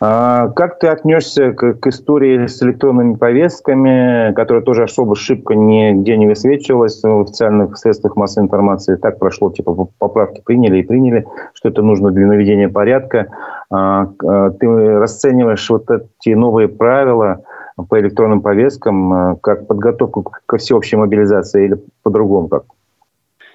А 0.00 0.48
как 0.50 0.78
ты 0.78 0.86
отнесся 0.86 1.50
к, 1.50 1.74
к 1.74 1.86
истории 1.88 2.46
с 2.46 2.62
электронными 2.62 3.16
повестками, 3.16 4.32
которая 4.34 4.62
тоже 4.62 4.84
особо 4.84 5.16
шибко 5.16 5.56
нигде 5.56 6.16
не 6.16 6.28
высвечивалась 6.28 7.02
в 7.02 7.22
официальных 7.22 7.76
средствах 7.76 8.14
массовой 8.14 8.44
информации? 8.46 8.94
Так 8.94 9.18
прошло, 9.18 9.50
типа 9.50 9.88
поправки 9.98 10.42
приняли 10.46 10.78
и 10.78 10.82
приняли, 10.84 11.26
что 11.54 11.70
это 11.70 11.82
нужно 11.82 12.12
для 12.12 12.28
наведения 12.28 12.68
порядка. 12.68 13.26
А, 13.68 14.06
а 14.22 14.50
ты 14.50 14.68
расцениваешь 14.68 15.68
вот 15.68 15.90
эти 15.90 16.34
новые 16.34 16.68
правила 16.68 17.40
по 17.88 17.98
электронным 17.98 18.42
повесткам 18.42 19.12
а, 19.12 19.36
как 19.42 19.66
подготовку 19.66 20.32
ко 20.46 20.56
всеобщей 20.58 20.94
мобилизации 20.94 21.64
или 21.64 21.82
по-другому 22.04 22.46
как? 22.46 22.62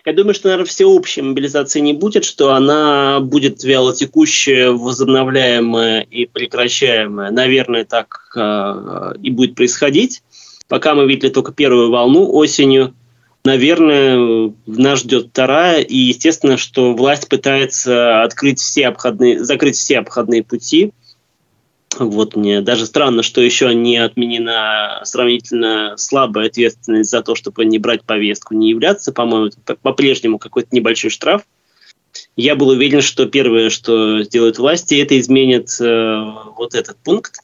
Я 0.05 0.13
думаю, 0.13 0.33
что, 0.33 0.47
наверное, 0.47 0.67
всеобщей 0.67 1.21
мобилизации 1.21 1.79
не 1.81 1.93
будет, 1.93 2.23
что 2.23 2.53
она 2.53 3.19
будет 3.19 3.63
вялотекущая, 3.63 4.71
возобновляемая 4.71 6.01
и 6.01 6.25
прекращаемая. 6.25 7.31
Наверное, 7.31 7.85
так 7.85 8.31
э, 8.35 9.13
и 9.21 9.29
будет 9.29 9.55
происходить. 9.55 10.23
Пока 10.67 10.95
мы 10.95 11.07
видели 11.07 11.29
только 11.29 11.51
первую 11.51 11.89
волну 11.89 12.31
осенью, 12.31 12.93
наверное, 13.43 14.53
нас 14.65 14.99
ждет 14.99 15.27
вторая. 15.31 15.81
И 15.81 15.97
естественно, 15.97 16.57
что 16.57 16.93
власть 16.93 17.27
пытается 17.27 18.23
открыть 18.23 18.59
все 18.59 18.87
обходные, 18.87 19.43
закрыть 19.43 19.75
все 19.75 19.99
обходные 19.99 20.43
пути 20.43 20.93
вот 22.05 22.35
мне 22.35 22.61
даже 22.61 22.85
странно, 22.85 23.23
что 23.23 23.41
еще 23.41 23.73
не 23.73 23.97
отменена 23.97 25.01
сравнительно 25.03 25.95
слабая 25.97 26.47
ответственность 26.47 27.09
за 27.09 27.21
то, 27.21 27.35
чтобы 27.35 27.65
не 27.65 27.79
брать 27.79 28.03
повестку, 28.03 28.53
не 28.53 28.69
являться, 28.69 29.11
по-моему, 29.11 29.51
по-прежнему 29.81 30.39
какой-то 30.39 30.69
небольшой 30.71 31.09
штраф. 31.09 31.43
Я 32.35 32.55
был 32.55 32.69
уверен, 32.69 33.01
что 33.01 33.25
первое, 33.25 33.69
что 33.69 34.23
сделают 34.23 34.57
власти, 34.57 34.95
это 34.95 35.19
изменит 35.19 35.69
э, 35.79 36.23
вот 36.57 36.73
этот 36.73 36.97
пункт. 36.97 37.35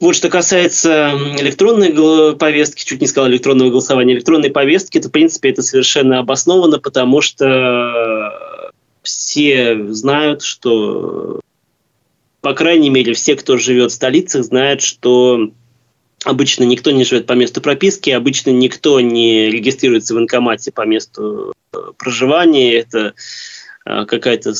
Вот 0.00 0.14
что 0.14 0.28
касается 0.28 1.10
электронной 1.38 2.36
повестки, 2.36 2.84
чуть 2.84 3.00
не 3.00 3.08
сказал 3.08 3.30
электронного 3.30 3.70
голосования, 3.70 4.14
электронной 4.14 4.50
повестки, 4.50 5.00
то, 5.00 5.08
в 5.08 5.12
принципе, 5.12 5.50
это 5.50 5.62
совершенно 5.62 6.20
обосновано, 6.20 6.78
потому 6.78 7.20
что 7.20 8.70
все 9.02 9.92
знают, 9.92 10.42
что 10.42 11.40
по 12.40 12.54
крайней 12.54 12.90
мере, 12.90 13.14
все, 13.14 13.34
кто 13.34 13.56
живет 13.56 13.90
в 13.90 13.94
столицах, 13.94 14.44
знают, 14.44 14.80
что 14.82 15.50
обычно 16.24 16.64
никто 16.64 16.90
не 16.90 17.04
живет 17.04 17.26
по 17.26 17.32
месту 17.32 17.60
прописки, 17.60 18.10
обычно 18.10 18.50
никто 18.50 19.00
не 19.00 19.50
регистрируется 19.50 20.14
в 20.14 20.16
военкомате 20.16 20.72
по 20.72 20.86
месту 20.86 21.52
э, 21.72 21.78
проживания. 21.96 22.74
Это 22.74 23.14
э, 23.84 24.04
какая-то 24.04 24.54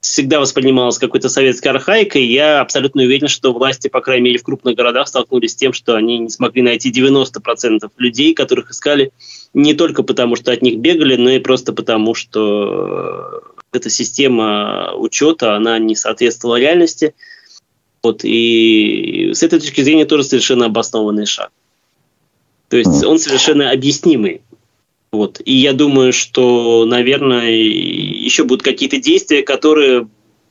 всегда 0.00 0.40
воспринималась 0.40 0.98
какой-то 0.98 1.28
советской 1.28 1.68
архаикой. 1.68 2.24
Я 2.24 2.60
абсолютно 2.60 3.02
уверен, 3.02 3.28
что 3.28 3.52
власти, 3.52 3.88
по 3.88 4.00
крайней 4.00 4.26
мере, 4.26 4.38
в 4.38 4.44
крупных 4.44 4.76
городах 4.76 5.08
столкнулись 5.08 5.52
с 5.52 5.56
тем, 5.56 5.72
что 5.72 5.96
они 5.96 6.18
не 6.18 6.30
смогли 6.30 6.62
найти 6.62 6.90
90% 6.90 7.90
людей, 7.96 8.34
которых 8.34 8.70
искали 8.70 9.12
не 9.54 9.74
только 9.74 10.02
потому, 10.02 10.36
что 10.36 10.52
от 10.52 10.62
них 10.62 10.78
бегали, 10.78 11.16
но 11.16 11.30
и 11.30 11.40
просто 11.40 11.72
потому, 11.72 12.14
что 12.14 13.42
эта 13.72 13.90
система 13.90 14.94
учета, 14.96 15.56
она 15.56 15.78
не 15.78 15.94
соответствовала 15.94 16.56
реальности. 16.56 17.14
Вот, 18.02 18.20
и 18.22 19.32
с 19.34 19.42
этой 19.42 19.60
точки 19.60 19.82
зрения 19.82 20.04
тоже 20.04 20.24
совершенно 20.24 20.66
обоснованный 20.66 21.26
шаг. 21.26 21.50
То 22.68 22.76
есть 22.76 23.04
он 23.04 23.18
совершенно 23.18 23.70
объяснимый. 23.70 24.42
Вот. 25.10 25.40
И 25.44 25.54
я 25.54 25.72
думаю, 25.72 26.12
что, 26.12 26.84
наверное, 26.84 27.50
еще 27.50 28.44
будут 28.44 28.62
какие-то 28.62 28.98
действия, 28.98 29.42
которые 29.42 30.08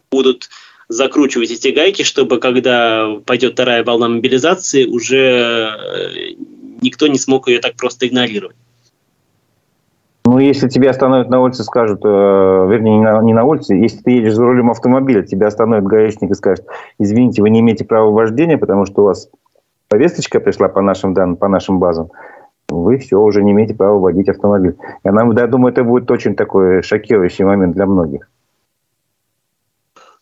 будут 0.10 0.50
закручивать 0.90 1.52
эти 1.52 1.68
гайки, 1.68 2.04
чтобы 2.04 2.40
когда 2.40 3.18
пойдет 3.26 3.54
вторая 3.54 3.84
волна 3.84 4.08
мобилизации, 4.08 4.86
уже 4.86 5.18
э, 5.18 6.34
никто 6.82 7.08
не 7.08 7.20
смог 7.20 7.50
ее 7.50 7.60
так 7.60 7.76
просто 7.76 8.08
игнорировать. 8.08 8.56
Ну, 10.30 10.40
если 10.40 10.68
тебя 10.68 10.90
остановят 10.90 11.30
на 11.30 11.40
улице, 11.40 11.64
скажут, 11.64 12.02
э, 12.04 12.08
вернее, 12.10 12.98
не 12.98 13.04
на, 13.06 13.22
не 13.22 13.34
на 13.34 13.46
улице, 13.46 13.76
если 13.76 14.00
ты 14.00 14.12
едешь 14.12 14.34
за 14.34 14.44
рулем 14.44 14.70
автомобиля, 14.70 15.22
тебя 15.22 15.48
остановит 15.48 15.86
гаишник 15.86 16.32
и 16.32 16.34
скажет, 16.34 16.66
извините, 17.00 17.42
вы 17.42 17.50
не 17.50 17.62
имеете 17.62 17.86
права 17.86 18.12
вождения, 18.12 18.58
потому 18.58 18.86
что 18.86 19.04
у 19.04 19.06
вас 19.06 19.30
повесточка 19.88 20.42
пришла 20.42 20.68
по 20.68 20.82
нашим 20.82 21.14
данным, 21.14 21.38
по 21.38 21.48
нашим 21.48 21.80
базам, 21.80 22.10
вы 22.68 22.98
все, 22.98 23.22
уже 23.22 23.42
не 23.42 23.54
имеете 23.54 23.74
права 23.74 24.00
водить 24.00 24.28
автомобиль. 24.28 24.76
Я, 25.06 25.12
я 25.12 25.48
думаю, 25.48 25.72
это 25.72 25.86
будет 25.86 26.12
очень 26.12 26.36
такой 26.36 26.84
шокирующий 26.84 27.46
момент 27.46 27.74
для 27.76 27.86
многих. 27.86 28.30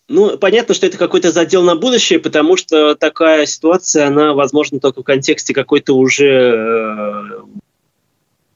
Ну, 0.08 0.38
понятно, 0.38 0.76
что 0.76 0.86
это 0.86 1.00
какой-то 1.00 1.32
задел 1.32 1.64
на 1.64 1.76
будущее, 1.76 2.20
потому 2.20 2.58
что 2.58 2.94
такая 2.94 3.48
ситуация, 3.48 4.06
она 4.06 4.36
возможно 4.36 4.80
только 4.80 5.02
в 5.02 5.04
контексте 5.04 5.56
какой-то 5.56 5.98
уже 5.98 6.28
э, 6.28 7.24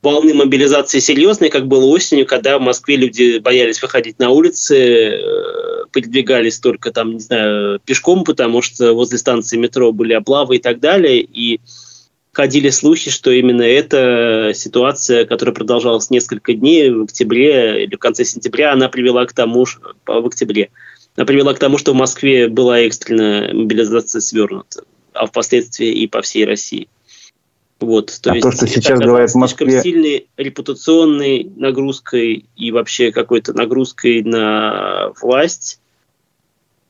волны 0.02 0.34
мобилизации 0.34 1.00
серьезные, 1.00 1.50
как 1.50 1.68
было 1.68 1.86
осенью, 1.86 2.26
когда 2.26 2.58
в 2.58 2.62
Москве 2.62 2.96
люди 2.96 3.40
боялись 3.40 3.82
выходить 3.82 4.20
на 4.20 4.30
улицы, 4.30 4.78
э, 4.78 5.84
передвигались 5.92 6.60
только 6.60 6.92
там, 6.92 7.14
не 7.14 7.20
знаю, 7.20 7.80
пешком, 7.84 8.24
потому 8.24 8.62
что 8.62 8.94
возле 8.94 9.18
станции 9.18 9.58
метро 9.58 9.92
были 9.92 10.14
облавы 10.14 10.58
и 10.58 10.60
так 10.60 10.80
далее, 10.80 11.22
и 11.22 11.60
ходили 12.32 12.70
слухи, 12.70 13.12
что 13.12 13.32
именно 13.32 13.64
эта 13.64 14.52
ситуация, 14.56 15.26
которая 15.26 15.54
продолжалась 15.54 16.10
несколько 16.10 16.54
дней 16.54 16.90
в 16.90 17.04
октябре 17.04 17.84
или 17.84 17.96
в 17.96 18.00
конце 18.00 18.24
сентября, 18.24 18.72
она 18.72 18.88
привела 18.88 19.26
к 19.26 19.34
тому, 19.34 19.66
в 19.66 20.26
октябре, 20.26 20.70
она 21.18 21.26
привела 21.26 21.54
к 21.54 21.60
тому, 21.60 21.78
что 21.78 21.92
в 21.92 21.96
Москве 21.96 22.48
была 22.48 22.80
экстренная 22.80 23.54
мобилизация 23.54 24.22
свернута, 24.22 24.84
а 25.14 25.26
впоследствии 25.26 25.90
и 25.90 26.08
по 26.08 26.22
всей 26.22 26.46
России. 26.46 26.88
Вот, 27.80 28.20
то 28.22 28.32
а 28.32 28.36
есть 28.36 28.44
то, 28.44 28.52
что 28.52 28.68
сейчас 28.68 29.00
говорят 29.00 29.32
в 29.32 29.36
Москве... 29.36 29.68
слишком 29.68 29.84
сильной 29.84 30.28
репутационной 30.36 31.50
нагрузкой 31.56 32.46
и 32.58 32.72
вообще 32.72 33.12
какой-то 33.12 33.54
нагрузкой 33.54 34.22
на 34.24 35.14
власть. 35.22 35.80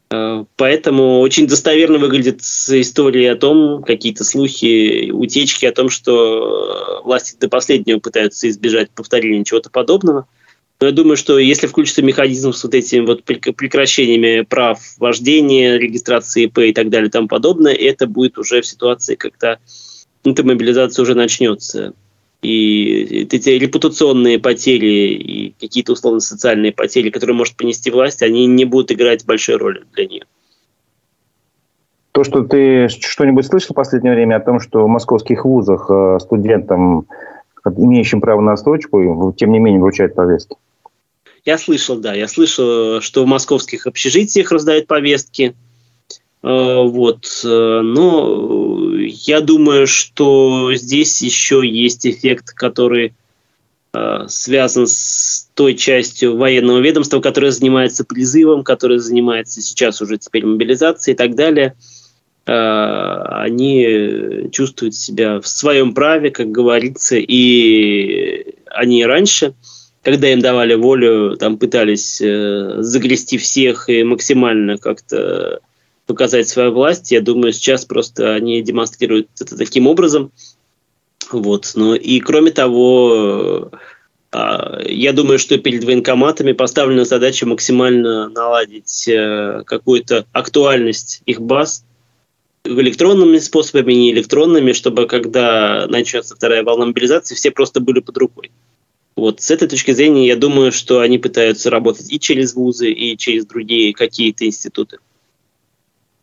Э, 0.09 0.45
поэтому 0.55 1.19
очень 1.19 1.45
достоверно 1.45 1.99
выглядит 1.99 2.41
история 2.41 3.33
о 3.33 3.35
том, 3.35 3.83
какие-то 3.83 4.23
слухи, 4.23 5.11
утечки 5.11 5.65
о 5.65 5.71
том, 5.71 5.89
что 5.89 7.01
власти 7.05 7.37
до 7.39 7.49
последнего 7.49 7.99
пытаются 7.99 8.49
избежать 8.49 8.89
повторения 8.89 9.43
чего-то 9.43 9.69
подобного. 9.69 10.27
Но 10.81 10.87
я 10.87 10.93
думаю, 10.93 11.17
что 11.17 11.37
если 11.37 11.67
включится 11.67 12.01
механизм 12.01 12.53
с 12.53 12.63
вот 12.63 12.73
этими 12.73 13.05
вот 13.05 13.25
прекращениями 13.25 14.41
прав 14.41 14.79
вождения, 14.97 15.77
регистрации 15.77 16.45
ИП 16.45 16.59
и 16.59 16.73
так 16.73 16.89
далее 16.89 17.09
и 17.09 17.11
тому 17.11 17.27
подобное, 17.27 17.73
это 17.73 18.07
будет 18.07 18.37
уже 18.37 18.61
в 18.61 18.65
ситуации, 18.65 19.15
когда 19.15 19.59
эта 20.31 20.43
мобилизация 20.43 21.03
уже 21.03 21.15
начнется. 21.15 21.93
И 22.41 23.27
эти 23.29 23.49
репутационные 23.49 24.39
потери 24.39 25.13
и 25.13 25.55
какие-то 25.59 25.91
условно 25.91 26.21
социальные 26.21 26.71
потери, 26.71 27.09
которые 27.09 27.35
может 27.35 27.57
понести 27.57 27.91
власть, 27.91 28.21
они 28.21 28.45
не 28.45 28.63
будут 28.63 28.91
играть 28.91 29.25
большой 29.25 29.57
роли 29.57 29.83
для 29.93 30.05
нее. 30.05 30.25
То, 32.13 32.23
что 32.23 32.43
ты 32.43 32.87
что-нибудь 32.87 33.45
слышал 33.45 33.73
в 33.73 33.75
последнее 33.75 34.13
время 34.13 34.37
о 34.37 34.39
том, 34.39 34.59
что 34.59 34.85
в 34.85 34.87
московских 34.87 35.45
вузах 35.45 35.89
э, 35.89 36.17
студентам, 36.21 37.07
имеющим 37.65 38.19
право 38.19 38.41
на 38.41 38.53
отсрочку, 38.53 39.33
тем 39.37 39.51
не 39.51 39.59
менее 39.59 39.81
вручают 39.81 40.15
повестки? 40.15 40.55
Я 41.45 41.57
слышал, 41.57 41.97
да, 41.97 42.13
я 42.13 42.27
слышал, 42.27 43.01
что 43.01 43.23
в 43.23 43.27
московских 43.27 43.85
общежитиях 43.85 44.51
раздают 44.51 44.87
повестки. 44.87 45.55
Э, 46.41 46.83
вот. 46.83 47.25
Э, 47.45 47.81
но 47.83 48.88
я 49.09 49.41
думаю, 49.41 49.87
что 49.87 50.73
здесь 50.73 51.21
еще 51.21 51.61
есть 51.65 52.05
эффект, 52.05 52.53
который 52.53 53.13
э, 53.93 54.25
связан 54.27 54.87
с 54.87 55.49
той 55.53 55.75
частью 55.75 56.37
военного 56.37 56.79
ведомства, 56.79 57.19
которая 57.19 57.51
занимается 57.51 58.03
призывом, 58.03 58.63
которая 58.63 58.99
занимается 58.99 59.61
сейчас 59.61 60.01
уже 60.01 60.17
теперь 60.17 60.45
мобилизацией 60.45 61.15
и 61.15 61.17
так 61.17 61.35
далее. 61.35 61.75
Они 62.45 64.49
чувствуют 64.51 64.95
себя 64.95 65.39
в 65.39 65.47
своем 65.47 65.93
праве, 65.93 66.31
как 66.31 66.49
говорится, 66.49 67.17
и 67.17 68.55
они 68.65 69.05
раньше– 69.05 69.53
когда 70.03 70.31
им 70.31 70.39
давали 70.39 70.75
волю, 70.75 71.35
там 71.37 71.57
пытались 71.57 72.21
э, 72.21 72.75
загрести 72.79 73.37
всех 73.37 73.89
и 73.89 74.03
максимально 74.03 74.77
как-то 74.77 75.59
показать 76.09 76.49
свою 76.49 76.71
власть. 76.71 77.11
Я 77.11 77.21
думаю, 77.21 77.53
сейчас 77.53 77.85
просто 77.85 78.33
они 78.33 78.63
демонстрируют 78.63 79.29
это 79.39 79.55
таким 79.55 79.85
образом. 79.85 80.31
Вот. 81.31 81.71
Ну 81.75 81.93
и 81.93 82.19
кроме 82.19 82.49
того, 82.49 83.69
э, 84.31 84.81
я 84.87 85.13
думаю, 85.13 85.37
что 85.37 85.59
перед 85.59 85.83
военкоматами 85.83 86.53
поставлена 86.53 87.05
задача 87.05 87.45
максимально 87.45 88.27
наладить 88.27 89.07
э, 89.07 89.61
какую-то 89.67 90.25
актуальность 90.31 91.21
их 91.27 91.41
баз 91.41 91.85
электронными 92.63 93.37
способами, 93.37 93.93
не 93.93 94.11
электронными, 94.11 94.73
чтобы 94.73 95.05
когда 95.05 95.85
начнется 95.87 96.35
вторая 96.35 96.63
волна 96.63 96.87
мобилизации, 96.87 97.35
все 97.35 97.51
просто 97.51 97.81
были 97.81 97.99
под 97.99 98.17
рукой. 98.17 98.49
Вот 99.15 99.41
с 99.41 99.51
этой 99.51 99.67
точки 99.67 99.91
зрения 99.91 100.25
я 100.25 100.35
думаю, 100.35 100.71
что 100.71 101.01
они 101.01 101.19
пытаются 101.19 101.69
работать 101.69 102.11
и 102.11 102.19
через 102.19 102.55
вузы, 102.55 102.91
и 102.91 103.15
через 103.15 103.45
другие 103.45 103.93
какие-то 103.93 104.47
институты. 104.47 104.97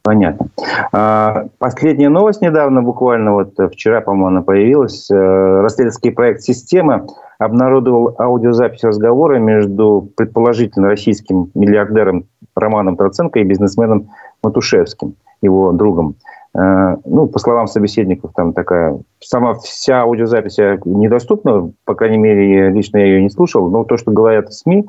Понятно. 0.06 0.50
А, 0.92 1.46
последняя 1.58 2.08
новость 2.08 2.40
недавно, 2.40 2.80
буквально 2.80 3.32
вот 3.32 3.54
вчера, 3.72 4.00
по-моему, 4.00 4.26
она 4.28 4.42
появилась. 4.42 5.10
Э, 5.10 5.62
расследовательский 5.62 6.12
проект 6.12 6.42
«Система» 6.42 7.06
обнародовал 7.40 8.14
аудиозапись 8.16 8.84
разговора 8.84 9.38
между 9.38 10.08
предположительно 10.16 10.86
российским 10.86 11.50
миллиардером 11.56 12.26
Романом 12.54 12.96
Троценко 12.96 13.40
и 13.40 13.42
бизнесменом 13.42 14.10
Матушевским, 14.44 15.16
его 15.42 15.72
другом. 15.72 16.14
Э, 16.56 16.98
ну, 17.04 17.26
по 17.26 17.40
словам 17.40 17.66
собеседников, 17.66 18.30
там 18.36 18.52
такая... 18.52 19.00
Сама 19.18 19.54
вся 19.54 20.02
аудиозапись 20.02 20.58
недоступна, 20.84 21.72
по 21.84 21.96
крайней 21.96 22.18
мере, 22.18 22.70
лично 22.70 22.98
я 22.98 23.06
ее 23.06 23.22
не 23.22 23.30
слушал, 23.30 23.68
но 23.70 23.82
то, 23.82 23.96
что 23.96 24.12
говорят 24.12 24.52
СМИ 24.52 24.86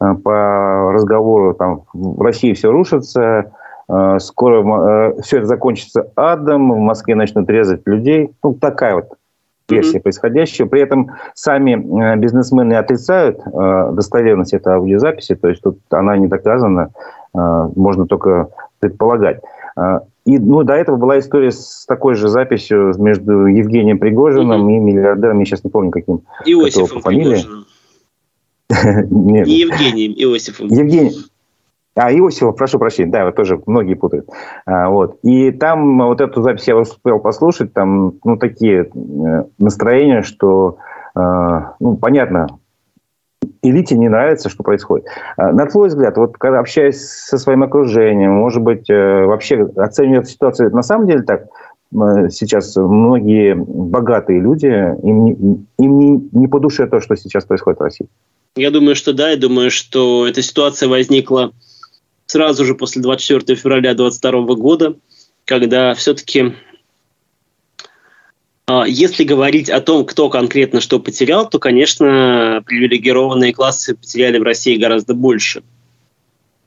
э, 0.00 0.14
по 0.14 0.92
разговору, 0.92 1.54
там, 1.54 1.82
в 1.92 2.22
России 2.22 2.52
все 2.52 2.70
рушится, 2.70 3.20
э, 3.20 3.44
скоро 4.18 5.14
все 5.22 5.38
это 5.38 5.46
закончится 5.46 6.10
адом, 6.16 6.72
в 6.72 6.78
Москве 6.78 7.14
начнут 7.14 7.48
резать 7.50 7.82
людей. 7.86 8.30
Ну, 8.42 8.54
такая 8.54 8.94
вот 8.96 9.06
версия 9.68 9.98
mm-hmm. 9.98 10.02
происходящего. 10.02 10.66
При 10.66 10.80
этом 10.82 11.10
сами 11.34 12.16
бизнесмены 12.16 12.74
отрицают 12.74 13.40
достоверность 13.94 14.52
этой 14.52 14.74
аудиозаписи, 14.74 15.34
то 15.34 15.48
есть 15.48 15.62
тут 15.62 15.78
она 15.90 16.16
не 16.16 16.26
доказана, 16.26 16.90
можно 17.32 18.06
только 18.06 18.48
предполагать. 18.80 19.40
И 20.26 20.38
ну, 20.38 20.62
до 20.64 20.74
этого 20.74 20.96
была 20.96 21.18
история 21.18 21.50
с 21.50 21.86
такой 21.86 22.14
же 22.14 22.28
записью 22.28 22.92
между 22.98 23.46
Евгением 23.46 23.98
Пригожиным 23.98 24.68
mm-hmm. 24.68 24.76
и 24.76 24.78
миллиардером, 24.78 25.38
я 25.38 25.44
сейчас 25.44 25.64
не 25.64 25.70
помню, 25.70 25.90
каким. 25.90 26.22
Иосифом 26.44 27.02
Пригожиным. 27.02 27.64
Не 29.10 29.40
Евгением, 29.40 30.12
Иосифом. 30.12 30.68
Евгений. 30.68 31.16
А, 31.96 32.12
Иосифов, 32.12 32.56
прошу 32.56 32.78
прощения, 32.78 33.10
да, 33.10 33.24
вот 33.24 33.34
тоже 33.34 33.60
многие 33.66 33.94
путают. 33.94 34.28
А, 34.64 34.88
вот. 34.90 35.18
И 35.22 35.50
там 35.50 35.98
вот 35.98 36.20
эту 36.20 36.42
запись 36.42 36.68
я 36.68 36.76
успел 36.76 37.18
послушать, 37.18 37.72
там 37.72 38.14
ну, 38.24 38.36
такие 38.36 38.84
э, 38.84 39.44
настроения, 39.58 40.22
что, 40.22 40.78
э, 41.16 41.20
ну, 41.80 41.96
понятно, 41.96 42.46
элите 43.62 43.96
не 43.96 44.08
нравится, 44.08 44.48
что 44.48 44.62
происходит. 44.62 45.06
А, 45.36 45.52
на 45.52 45.66
твой 45.66 45.88
взгляд, 45.88 46.16
вот 46.16 46.38
когда 46.38 46.60
общаясь 46.60 47.00
со 47.00 47.38
своим 47.38 47.64
окружением, 47.64 48.32
может 48.32 48.62
быть, 48.62 48.88
э, 48.88 49.24
вообще 49.24 49.68
оценивая 49.76 50.24
ситуацию, 50.24 50.70
на 50.70 50.82
самом 50.82 51.08
деле 51.08 51.22
так, 51.22 51.46
сейчас 51.92 52.76
многие 52.76 53.54
богатые 53.56 54.40
люди, 54.40 54.66
им, 54.66 55.24
не, 55.24 55.32
им 55.78 55.98
не, 55.98 56.28
не 56.30 56.46
по 56.46 56.60
душе 56.60 56.86
то, 56.86 57.00
что 57.00 57.16
сейчас 57.16 57.44
происходит 57.44 57.80
в 57.80 57.82
России. 57.82 58.06
Я 58.54 58.70
думаю, 58.70 58.94
что 58.94 59.12
да, 59.12 59.30
я 59.30 59.36
думаю, 59.36 59.72
что 59.72 60.26
эта 60.26 60.40
ситуация 60.42 60.88
возникла 60.88 61.52
сразу 62.30 62.64
же 62.64 62.74
после 62.74 63.02
24 63.02 63.58
февраля 63.58 63.94
2022 63.94 64.54
года, 64.54 64.96
когда 65.44 65.94
все-таки 65.94 66.54
а, 68.66 68.84
если 68.86 69.24
говорить 69.24 69.68
о 69.68 69.80
том, 69.80 70.06
кто 70.06 70.28
конкретно 70.28 70.80
что 70.80 71.00
потерял, 71.00 71.48
то, 71.48 71.58
конечно, 71.58 72.62
привилегированные 72.64 73.52
классы 73.52 73.96
потеряли 73.96 74.38
в 74.38 74.44
России 74.44 74.76
гораздо 74.76 75.14
больше. 75.14 75.62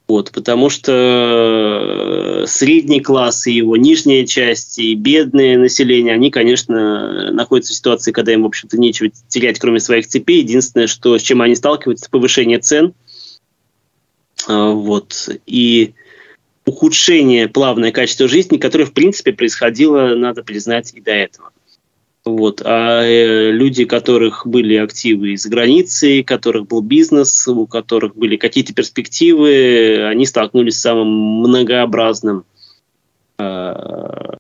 Вот, 0.06 0.32
потому 0.34 0.70
что 0.70 2.44
средний 2.46 3.00
класс 3.00 3.48
и 3.48 3.54
его 3.54 3.78
нижняя 3.78 4.26
часть, 4.26 4.78
и 4.78 4.94
бедное 4.96 5.58
население, 5.58 6.14
они, 6.14 6.30
конечно, 6.30 7.32
находятся 7.32 7.72
в 7.72 7.78
ситуации, 7.78 8.12
когда 8.12 8.34
им, 8.34 8.44
в 8.44 8.48
общем-то, 8.48 8.78
нечего 8.78 9.10
терять, 9.30 9.60
кроме 9.60 9.80
своих 9.80 10.06
цепей. 10.06 10.40
Единственное, 10.40 10.88
что, 10.88 11.18
с 11.18 11.22
чем 11.22 11.42
они 11.42 11.56
сталкиваются, 11.56 12.04
это 12.04 12.12
повышение 12.12 12.60
цен. 12.60 12.94
А, 14.48 14.72
вот. 14.72 15.30
И 15.46 15.94
ухудшение, 16.66 17.48
плавное 17.48 17.92
качество 17.92 18.28
жизни, 18.28 18.58
которое, 18.58 18.86
в 18.86 18.94
принципе, 18.94 19.34
происходило, 19.34 20.16
надо 20.16 20.44
признать, 20.44 20.94
и 20.94 21.02
до 21.02 21.12
этого. 21.12 21.52
Вот. 22.26 22.62
А 22.64 23.04
э, 23.04 23.52
люди, 23.52 23.84
у 23.84 23.88
которых 23.88 24.48
были 24.48 24.76
активы 24.76 25.34
из 25.34 25.46
границы, 25.46 26.22
у 26.22 26.24
которых 26.24 26.68
был 26.68 26.82
бизнес, 26.82 27.48
у 27.48 27.68
которых 27.68 28.16
были 28.16 28.38
какие-то 28.38 28.74
перспективы, 28.74 30.06
они 30.08 30.26
столкнулись 30.26 30.78
с 30.78 30.82
самым 30.82 31.10
многообразным 31.10 32.46
э, 33.38 34.38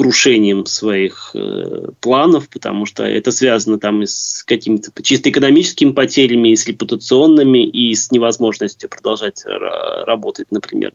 крушением 0.00 0.64
своих 0.64 1.32
э, 1.34 1.88
планов, 2.00 2.48
потому 2.48 2.86
что 2.86 3.04
это 3.04 3.30
связано 3.30 3.78
там 3.78 4.00
и 4.02 4.06
с 4.06 4.42
какими-то 4.46 4.90
чисто 5.02 5.28
экономическими 5.28 5.92
потерями, 5.92 6.48
и 6.48 6.56
с 6.56 6.66
репутационными, 6.66 7.66
и 7.66 7.94
с 7.94 8.10
невозможностью 8.10 8.88
продолжать 8.88 9.44
работать, 9.44 10.46
например, 10.50 10.94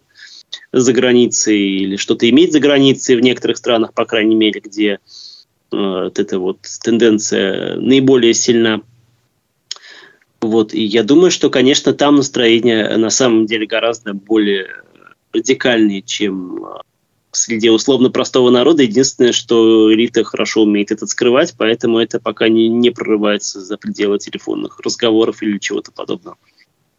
за 0.71 0.91
границей 0.91 1.59
или 1.59 1.97
что-то 1.97 2.27
иметь 2.27 2.51
за 2.51 2.59
границей 2.59 3.15
в 3.15 3.19
некоторых 3.21 3.57
странах, 3.57 3.93
по 3.93 4.05
крайней 4.05 4.33
мере, 4.33 4.59
где 4.59 4.97
вот 5.69 6.17
эта 6.17 6.39
вот 6.39 6.61
тенденция 6.81 7.75
наиболее 7.75 8.33
сильна. 8.33 8.81
Вот, 10.41 10.73
и 10.73 10.81
я 10.81 11.03
думаю, 11.03 11.29
что, 11.29 11.51
конечно, 11.51 11.93
там 11.93 12.15
настроение 12.15 12.97
на 12.97 13.11
самом 13.11 13.45
деле 13.45 13.67
гораздо 13.67 14.15
более 14.15 14.67
радикальнее, 15.31 16.01
чем 16.01 16.65
а, 16.65 16.81
среди 17.35 17.69
условно 17.69 18.09
простого 18.09 18.49
народа. 18.49 18.83
Единственное, 18.83 19.31
что 19.31 19.93
элита 19.93 20.23
хорошо 20.23 20.63
умеет 20.63 20.91
это 20.91 21.05
скрывать, 21.07 21.55
поэтому 21.57 21.99
это 21.99 22.19
пока 22.19 22.49
не, 22.49 22.67
не 22.67 22.91
прорывается 22.91 23.61
за 23.61 23.77
пределы 23.77 24.19
телефонных 24.19 24.79
разговоров 24.79 25.41
или 25.41 25.57
чего-то 25.57 25.91
подобного. 25.91 26.37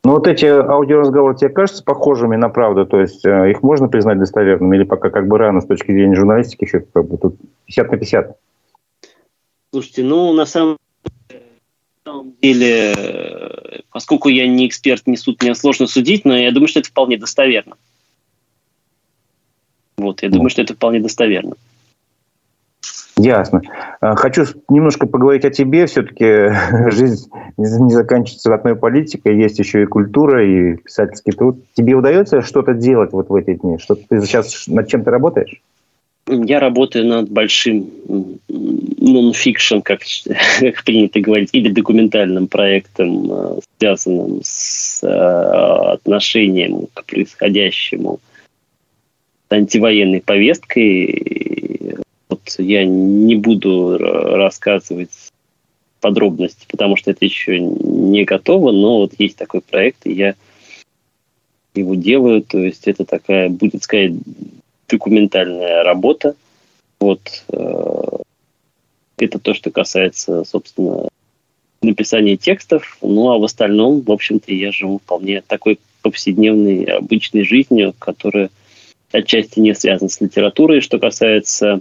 Ну, 0.04 0.12
вот 0.12 0.28
эти 0.28 0.44
аудиоразговоры 0.44 1.36
тебе 1.36 1.50
кажутся 1.50 1.82
похожими 1.82 2.36
на 2.36 2.48
правду? 2.48 2.86
То 2.86 3.00
есть 3.00 3.26
э, 3.26 3.50
их 3.50 3.62
можно 3.64 3.88
признать 3.88 4.20
достоверными 4.20 4.76
или 4.76 4.84
пока 4.84 5.10
как 5.10 5.26
бы 5.26 5.36
рано 5.36 5.60
с 5.60 5.66
точки 5.66 5.90
зрения 5.90 6.14
журналистики 6.14 6.64
еще 6.64 6.84
как 6.92 7.08
бы 7.08 7.18
тут 7.18 7.36
50 7.66 7.90
на 7.90 7.96
50? 7.98 8.36
Слушайте, 9.72 10.04
ну, 10.04 10.32
на 10.32 10.46
самом 10.46 10.78
деле, 12.40 13.82
поскольку 13.90 14.28
я 14.28 14.46
не 14.46 14.68
эксперт, 14.68 15.06
не 15.06 15.16
суд, 15.16 15.42
мне 15.42 15.54
сложно 15.56 15.88
судить, 15.88 16.24
но 16.24 16.36
я 16.36 16.52
думаю, 16.52 16.68
что 16.68 16.80
это 16.80 16.88
вполне 16.88 17.18
достоверно. 17.18 17.76
Вот, 19.98 20.22
я 20.22 20.28
думаю, 20.28 20.50
что 20.50 20.62
это 20.62 20.74
вполне 20.74 21.00
достоверно. 21.00 21.54
Ясно. 23.18 23.62
А, 24.00 24.14
хочу 24.14 24.44
немножко 24.68 25.06
поговорить 25.06 25.46
о 25.46 25.50
тебе. 25.50 25.86
Все-таки 25.86 26.52
жизнь 26.90 27.30
не 27.56 27.90
заканчивается 27.92 28.54
одной 28.54 28.76
политикой, 28.76 29.40
есть 29.40 29.58
еще 29.58 29.82
и 29.82 29.86
культура, 29.86 30.46
и 30.46 30.76
писательский 30.76 31.32
труд. 31.32 31.58
Тебе 31.74 31.94
удается 31.94 32.42
что-то 32.42 32.74
делать 32.74 33.12
вот 33.12 33.30
в 33.30 33.34
эти 33.34 33.54
дни? 33.54 33.78
Что 33.78 33.94
ты 33.94 34.20
сейчас 34.20 34.66
над 34.66 34.88
чем 34.88 35.02
ты 35.02 35.10
работаешь? 35.10 35.62
Я 36.28 36.60
работаю 36.60 37.06
над 37.06 37.30
большим 37.30 37.88
нон-фикшн, 38.48 39.78
как, 39.80 40.00
как 40.60 40.84
принято 40.84 41.20
говорить, 41.20 41.50
или 41.52 41.70
документальным 41.70 42.48
проектом, 42.48 43.32
э, 43.32 43.60
связанным 43.78 44.40
с 44.42 45.02
э, 45.02 45.06
отношением 45.06 46.88
к 46.92 47.04
происходящему 47.04 48.18
антивоенной 49.48 50.20
повесткой. 50.20 51.96
Вот 52.28 52.40
я 52.58 52.84
не 52.84 53.36
буду 53.36 53.98
рассказывать 53.98 55.10
подробности, 56.00 56.66
потому 56.68 56.96
что 56.96 57.10
это 57.10 57.24
еще 57.24 57.58
не 57.60 58.24
готово, 58.24 58.72
но 58.72 58.98
вот 58.98 59.14
есть 59.18 59.36
такой 59.36 59.60
проект, 59.60 60.06
и 60.06 60.12
я 60.12 60.34
его 61.74 61.94
делаю, 61.94 62.42
то 62.42 62.58
есть 62.58 62.86
это 62.86 63.04
такая, 63.04 63.48
будет 63.48 63.82
сказать, 63.82 64.12
документальная 64.88 65.82
работа. 65.82 66.34
Вот 67.00 67.44
э, 67.48 68.02
это 69.18 69.38
то, 69.38 69.54
что 69.54 69.70
касается, 69.70 70.44
собственно, 70.44 71.08
написания 71.82 72.36
текстов. 72.36 72.98
Ну, 73.02 73.30
а 73.30 73.38
в 73.38 73.44
остальном, 73.44 74.00
в 74.00 74.10
общем-то, 74.10 74.52
я 74.52 74.72
живу 74.72 74.98
вполне 74.98 75.42
такой 75.42 75.78
повседневной, 76.02 76.84
обычной 76.84 77.44
жизнью, 77.44 77.94
которая 77.98 78.50
отчасти 79.18 79.60
не 79.60 79.74
связана 79.74 80.08
с 80.08 80.20
литературой. 80.20 80.80
Что 80.80 80.98
касается 80.98 81.80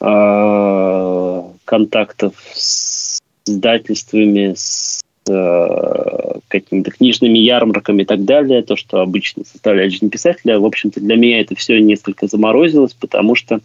э, 0.00 1.42
контактов 1.64 2.34
с 2.54 3.20
издательствами, 3.46 4.54
с 4.56 5.00
э, 5.28 6.38
какими-то 6.48 6.90
книжными 6.90 7.38
ярмарками 7.38 8.02
и 8.02 8.06
так 8.06 8.24
далее, 8.24 8.62
то, 8.62 8.76
что 8.76 9.00
обычно 9.00 9.44
составляет 9.44 9.92
жизнь 9.92 10.10
писателя, 10.10 10.58
в 10.58 10.64
общем-то, 10.64 11.00
для 11.00 11.16
меня 11.16 11.40
это 11.40 11.54
все 11.54 11.80
несколько 11.80 12.26
заморозилось, 12.26 12.94
потому 12.94 13.34
что, 13.34 13.60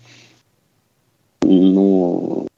ну, 1.41 2.48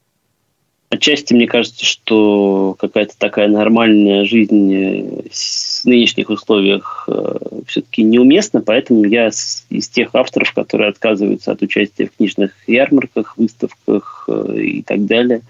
отчасти 0.91 1.33
мне 1.33 1.47
кажется, 1.47 1.85
что 1.85 2.75
какая-то 2.77 3.17
такая 3.17 3.47
нормальная 3.47 4.25
жизнь 4.25 4.73
э, 4.73 5.23
в 5.31 5.85
нынешних 5.85 6.29
условиях 6.29 7.05
э, 7.07 7.37
все-таки 7.65 8.03
неуместна, 8.03 8.61
поэтому 8.61 9.05
я 9.05 9.27
из 9.27 9.89
тех 9.89 10.13
авторов, 10.13 10.53
которые 10.53 10.89
отказываются 10.89 11.53
от 11.53 11.61
участия 11.61 12.07
в 12.07 12.17
книжных 12.17 12.51
ярмарках, 12.67 13.37
выставках 13.37 14.25
э, 14.27 14.59
и 14.59 14.81
так 14.83 15.05
далее, 15.05 15.41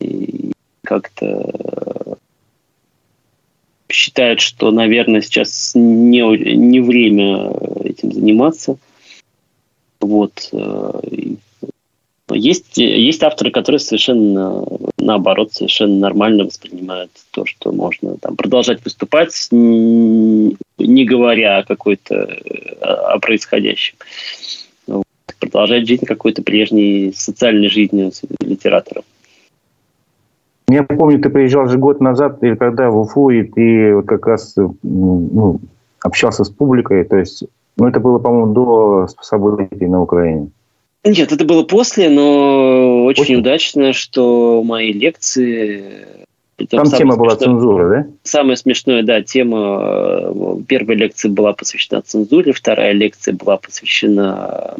и 0.00 0.52
как-то 0.82 2.18
считают, 3.90 4.40
что, 4.40 4.72
наверное, 4.72 5.20
сейчас 5.20 5.72
не, 5.76 6.22
не 6.56 6.80
время 6.80 7.52
этим 7.84 8.12
заниматься. 8.12 8.78
Вот. 10.00 10.50
Есть, 12.32 12.78
есть 12.78 13.22
авторы, 13.22 13.50
которые 13.50 13.78
совершенно 13.80 14.64
наоборот, 15.00 15.52
совершенно 15.52 15.98
нормально 15.98 16.44
воспринимают 16.44 17.10
то, 17.32 17.44
что 17.44 17.72
можно 17.72 18.16
там, 18.16 18.36
продолжать 18.36 18.84
выступать, 18.84 19.48
не 19.50 21.04
говоря 21.04 21.58
о 21.58 21.64
какой-то 21.64 22.28
о 22.80 23.18
происходящем. 23.18 23.96
Продолжать 25.38 25.88
жизнь 25.88 26.04
какой-то 26.04 26.42
прежней 26.42 27.12
социальной 27.16 27.68
жизнью 27.68 28.12
литераторов. 28.40 29.04
Я 30.68 30.84
помню, 30.84 31.20
ты 31.20 31.30
приезжал 31.30 31.66
же 31.66 31.78
год 31.78 32.00
назад, 32.00 32.42
или 32.44 32.54
когда 32.54 32.90
в 32.90 32.98
Уфу, 33.00 33.30
и 33.30 33.42
ты 33.42 33.94
вот 33.94 34.06
как 34.06 34.26
раз 34.26 34.54
ну, 34.82 35.60
общался 36.02 36.44
с 36.44 36.50
публикой, 36.50 37.04
то 37.04 37.16
есть, 37.16 37.44
ну, 37.76 37.88
это 37.88 37.98
было, 37.98 38.18
по-моему, 38.18 38.52
до 38.52 39.08
событий 39.20 39.86
на 39.86 40.02
Украине. 40.02 40.50
Нет, 41.04 41.32
это 41.32 41.44
было 41.44 41.62
после, 41.62 42.10
но 42.10 43.04
очень 43.04 43.22
после? 43.22 43.36
удачно, 43.38 43.92
что 43.92 44.62
мои 44.62 44.92
лекции... 44.92 46.26
Там 46.68 46.84
тема 46.90 47.16
была 47.16 47.30
смешное, 47.30 47.54
цензура, 47.54 47.88
да? 47.88 48.06
Самое 48.22 48.56
смешное, 48.58 49.02
да, 49.02 49.22
тема... 49.22 50.62
Первая 50.68 50.98
лекция 50.98 51.30
была 51.30 51.54
посвящена 51.54 52.02
цензуре, 52.02 52.52
вторая 52.52 52.92
лекция 52.92 53.32
была 53.32 53.56
посвящена 53.56 54.76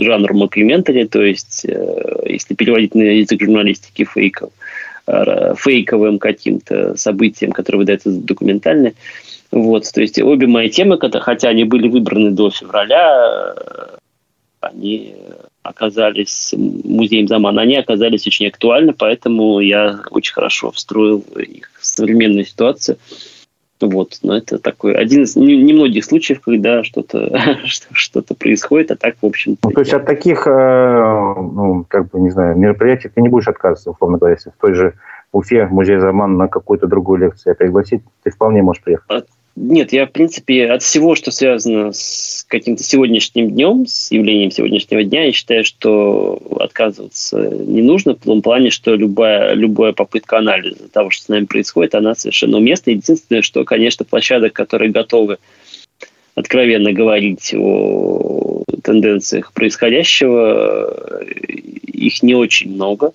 жанру 0.00 0.34
мокьюментари, 0.34 1.04
то 1.04 1.22
есть, 1.22 1.64
э, 1.64 2.22
если 2.26 2.54
переводить 2.54 2.94
на 2.94 3.02
язык 3.02 3.40
журналистики 3.40 4.04
фейков, 4.04 4.50
э, 5.06 5.54
фейковым 5.56 6.18
каким-то 6.18 6.96
событиям, 6.96 7.52
которые 7.52 7.80
выдаются 7.80 8.10
документальные. 8.10 8.94
Вот, 9.52 9.84
то 9.92 10.00
есть 10.00 10.20
обе 10.20 10.46
мои 10.46 10.70
темы, 10.70 10.98
хотя 10.98 11.48
они 11.48 11.64
были 11.64 11.88
выбраны 11.88 12.30
до 12.30 12.50
февраля, 12.50 13.54
э, 13.56 13.96
они 14.60 15.16
оказались 15.62 16.54
музеем 16.56 17.28
Замана, 17.28 17.62
они 17.62 17.76
оказались 17.76 18.26
очень 18.26 18.46
актуальны, 18.46 18.92
поэтому 18.92 19.60
я 19.60 20.00
очень 20.10 20.34
хорошо 20.34 20.70
встроил 20.70 21.24
их 21.36 21.70
в 21.78 21.84
современную 21.86 22.44
ситуацию. 22.44 22.98
Вот, 23.80 24.18
но 24.22 24.36
это 24.36 24.58
такой 24.58 24.94
один 24.94 25.22
из 25.22 25.36
немногих 25.36 26.04
случаев, 26.04 26.42
когда 26.42 26.84
что-то 26.84 27.56
что-то 27.64 28.34
происходит, 28.34 28.90
а 28.90 28.96
так, 28.96 29.16
в 29.22 29.26
общем 29.26 29.56
Ну, 29.62 29.70
то 29.70 29.80
есть 29.80 29.94
от 29.94 30.04
таких, 30.04 30.46
э, 30.46 30.50
ну, 30.50 31.86
как 31.88 32.10
бы, 32.10 32.20
не 32.20 32.30
знаю, 32.30 32.58
мероприятий 32.58 33.08
ты 33.08 33.22
не 33.22 33.30
будешь 33.30 33.48
отказываться, 33.48 33.90
условно 33.90 34.18
говоря, 34.18 34.34
если 34.34 34.50
в 34.50 34.60
той 34.60 34.74
же 34.74 34.94
Уфе, 35.32 35.66
в 35.66 35.72
музее 35.72 36.00
Заман 36.00 36.36
на 36.36 36.48
какую-то 36.48 36.88
другую 36.88 37.20
лекцию 37.20 37.56
пригласить, 37.56 38.02
ты 38.22 38.30
вполне 38.30 38.62
можешь 38.62 38.82
приехать. 38.82 39.26
Нет, 39.56 39.92
я, 39.92 40.06
в 40.06 40.12
принципе, 40.12 40.66
от 40.66 40.82
всего, 40.82 41.14
что 41.16 41.30
связано 41.32 41.92
с 41.92 42.44
каким-то 42.48 42.84
сегодняшним 42.84 43.50
днем, 43.50 43.86
с 43.86 44.10
явлением 44.10 44.50
сегодняшнего 44.50 45.02
дня, 45.02 45.24
я 45.24 45.32
считаю, 45.32 45.64
что 45.64 46.40
отказываться 46.60 47.38
не 47.38 47.82
нужно, 47.82 48.14
в 48.14 48.20
том 48.20 48.42
плане, 48.42 48.70
что 48.70 48.94
любая, 48.94 49.54
любая 49.54 49.92
попытка 49.92 50.38
анализа 50.38 50.88
того, 50.88 51.10
что 51.10 51.24
с 51.24 51.28
нами 51.28 51.46
происходит, 51.46 51.94
она 51.94 52.14
совершенно 52.14 52.58
уместна. 52.58 52.92
Единственное, 52.92 53.42
что, 53.42 53.64
конечно, 53.64 54.04
площадок, 54.04 54.52
которые 54.52 54.92
готовы 54.92 55.38
откровенно 56.36 56.92
говорить 56.92 57.52
о 57.54 58.62
тенденциях 58.82 59.52
происходящего, 59.52 61.24
их 61.92 62.22
не 62.22 62.34
очень 62.34 62.72
много 62.72 63.12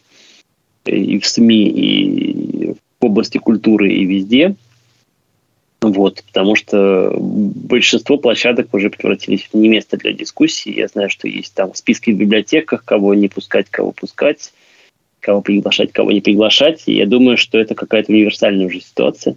и 0.86 1.18
в 1.18 1.26
СМИ, 1.26 1.70
и 1.70 2.74
в 3.00 3.06
области 3.06 3.38
культуры, 3.38 3.92
и 3.94 4.04
везде– 4.06 4.56
вот, 5.92 6.24
потому 6.28 6.56
что 6.56 7.14
большинство 7.18 8.18
площадок 8.18 8.74
уже 8.74 8.90
превратились 8.90 9.50
в 9.52 9.54
не 9.54 9.70
место 9.70 9.98
для 9.98 10.14
дискуссий. 10.14 10.72
Я 10.72 10.88
знаю, 10.88 11.10
что 11.10 11.28
есть 11.28 11.54
там 11.54 11.74
списки 11.74 12.12
в 12.12 12.18
библиотеках, 12.18 12.84
кого 12.86 13.14
не 13.14 13.28
пускать, 13.28 13.68
кого 13.70 13.92
пускать, 13.92 14.54
кого 15.20 15.42
приглашать, 15.42 15.92
кого 15.92 16.12
не 16.12 16.22
приглашать. 16.22 16.84
И 16.88 16.94
я 16.94 17.06
думаю, 17.06 17.38
что 17.38 17.58
это 17.58 17.76
какая-то 17.76 18.12
универсальная 18.12 18.68
уже 18.68 18.80
ситуация. 18.80 19.36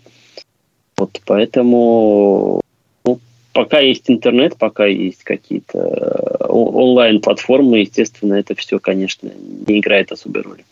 Вот, 0.97 1.21
поэтому 1.25 2.61
ну, 3.05 3.21
пока 3.53 3.81
есть 3.81 4.11
интернет, 4.11 4.57
пока 4.57 4.87
есть 4.87 5.25
какие-то 5.25 6.37
онлайн-платформы, 6.49 7.81
естественно, 7.81 8.35
это 8.35 8.55
все, 8.55 8.79
конечно, 8.79 9.31
не 9.67 9.79
играет 9.79 10.13
особой 10.13 10.43
роли. 10.43 10.65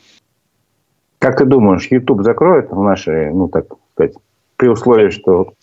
Как 1.18 1.38
ты 1.38 1.44
думаешь, 1.44 1.88
YouTube 1.90 2.22
закроет 2.22 2.70
в 2.70 2.82
нашей, 2.82 3.32
ну, 3.32 3.48
так 3.48 3.66
сказать, 3.94 4.14
при 4.56 4.68
условии, 4.68 5.10
что... 5.10 5.54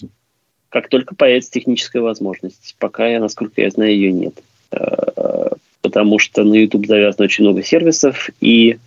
Как 0.69 0.89
только 0.89 1.13
появится 1.13 1.51
техническая 1.51 2.01
возможность. 2.01 2.75
Пока, 2.79 3.07
я, 3.07 3.19
насколько 3.19 3.61
я 3.61 3.69
знаю, 3.69 3.91
ее 3.91 4.11
нет. 4.11 4.33
Э, 4.71 5.49
потому 5.81 6.17
что 6.17 6.43
на 6.43 6.55
YouTube 6.55 6.87
завязано 6.87 7.25
очень 7.25 7.43
много 7.43 7.61
сервисов, 7.61 8.29
и, 8.41 8.79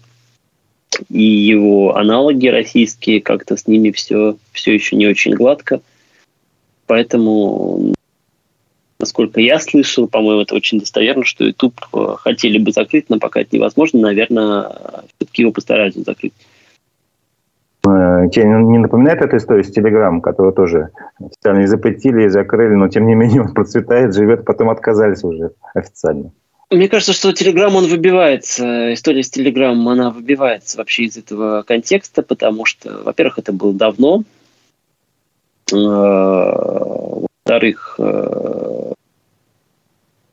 и 1.09 1.23
его 1.23 1.95
аналоги 1.95 2.49
российские, 2.49 3.21
как-то 3.21 3.57
с 3.57 3.69
ними 3.69 3.93
все, 3.93 4.37
все 4.51 4.75
еще 4.75 4.97
не 4.97 5.07
очень 5.07 5.35
гладко. 5.35 5.81
Поэтому, 6.87 7.95
насколько 8.99 9.41
я 9.41 9.61
слышал, 9.61 10.09
по-моему, 10.09 10.43
это 10.43 10.57
очень 10.57 10.81
достоверно, 10.81 11.25
что 11.25 11.45
YouTube 11.45 11.81
э, 11.93 12.17
хотели 12.19 12.59
бы 12.59 12.73
закрыть, 12.73 13.09
но 13.11 13.21
пока 13.21 13.43
это 13.43 13.55
невозможно, 13.55 14.01
наверное, 14.01 15.05
все-таки 15.17 15.43
его 15.43 15.53
постараются 15.53 16.03
закрыть. 16.03 16.33
Э, 17.87 18.29
тебе 18.31 18.47
не 18.47 18.79
напоминает 18.79 19.23
эта 19.23 19.37
история 19.37 19.63
с 19.63 19.71
Телеграм, 19.71 20.21
которую 20.21 20.53
тоже 20.53 20.91
официально 21.21 21.67
запретили, 21.67 22.25
и 22.25 22.29
закрыли, 22.29 22.75
но 22.75 22.89
тем 22.89 23.07
не 23.07 23.15
менее 23.15 23.43
он 23.43 23.55
процветает, 23.55 24.15
живет, 24.15 24.45
потом 24.45 24.71
отказались 24.71 25.23
уже 25.23 25.53
официально? 25.75 26.33
Мне 26.71 26.89
кажется, 26.89 27.13
что 27.13 27.33
Телеграм, 27.33 27.77
он 27.77 27.87
выбивается, 27.87 28.93
история 28.93 29.23
с 29.23 29.31
Телеграмом, 29.31 29.89
она 29.89 30.11
выбивается 30.11 30.79
вообще 30.79 31.05
из 31.05 31.17
этого 31.17 31.63
контекста, 31.63 32.23
потому 32.23 32.65
что, 32.65 33.03
во-первых, 33.05 33.39
это 33.39 33.53
было 33.53 33.73
давно, 33.73 34.25
э, 35.73 35.77
во-вторых, 35.77 38.01
э, 38.01 38.93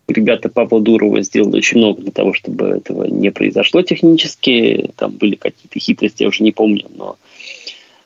ребята 0.08 0.50
Павла 0.50 0.82
Дурова 0.82 1.22
сделали 1.22 1.58
очень 1.58 1.78
много 1.78 2.02
для 2.02 2.12
того, 2.12 2.34
чтобы 2.34 2.66
этого 2.66 3.04
не 3.04 3.30
произошло 3.30 3.84
технически, 3.84 4.92
там 4.96 5.12
были 5.12 5.36
какие-то 5.36 5.80
хитрости, 5.80 6.24
я 6.24 6.30
уже 6.30 6.44
не 6.44 6.52
помню, 6.52 6.88
но 6.96 7.18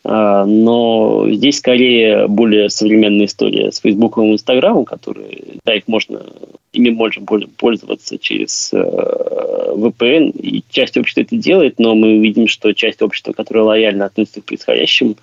но 0.09 1.27
здесь 1.29 1.57
скорее 1.57 2.27
более 2.27 2.69
современная 2.69 3.25
история 3.25 3.73
с 3.73 3.79
Фейсбуком 3.79 4.27
и 4.27 4.33
Инстаграмом, 4.33 4.85
которые, 4.85 5.59
да, 5.65 5.75
их 5.75 5.85
можно, 5.87 6.21
ими 6.71 6.91
можно 6.91 7.25
пользоваться 7.57 8.17
через 8.17 8.71
э, 8.71 8.77
VPN, 8.77 10.31
и 10.31 10.63
часть 10.69 10.95
общества 10.97 11.21
это 11.21 11.35
делает, 11.35 11.77
но 11.77 11.93
мы 11.93 12.19
видим, 12.19 12.47
что 12.47 12.73
часть 12.73 13.01
общества, 13.01 13.33
которая 13.33 13.65
лояльно 13.65 14.05
относится 14.05 14.39
к 14.39 14.45
происходящему, 14.45 15.15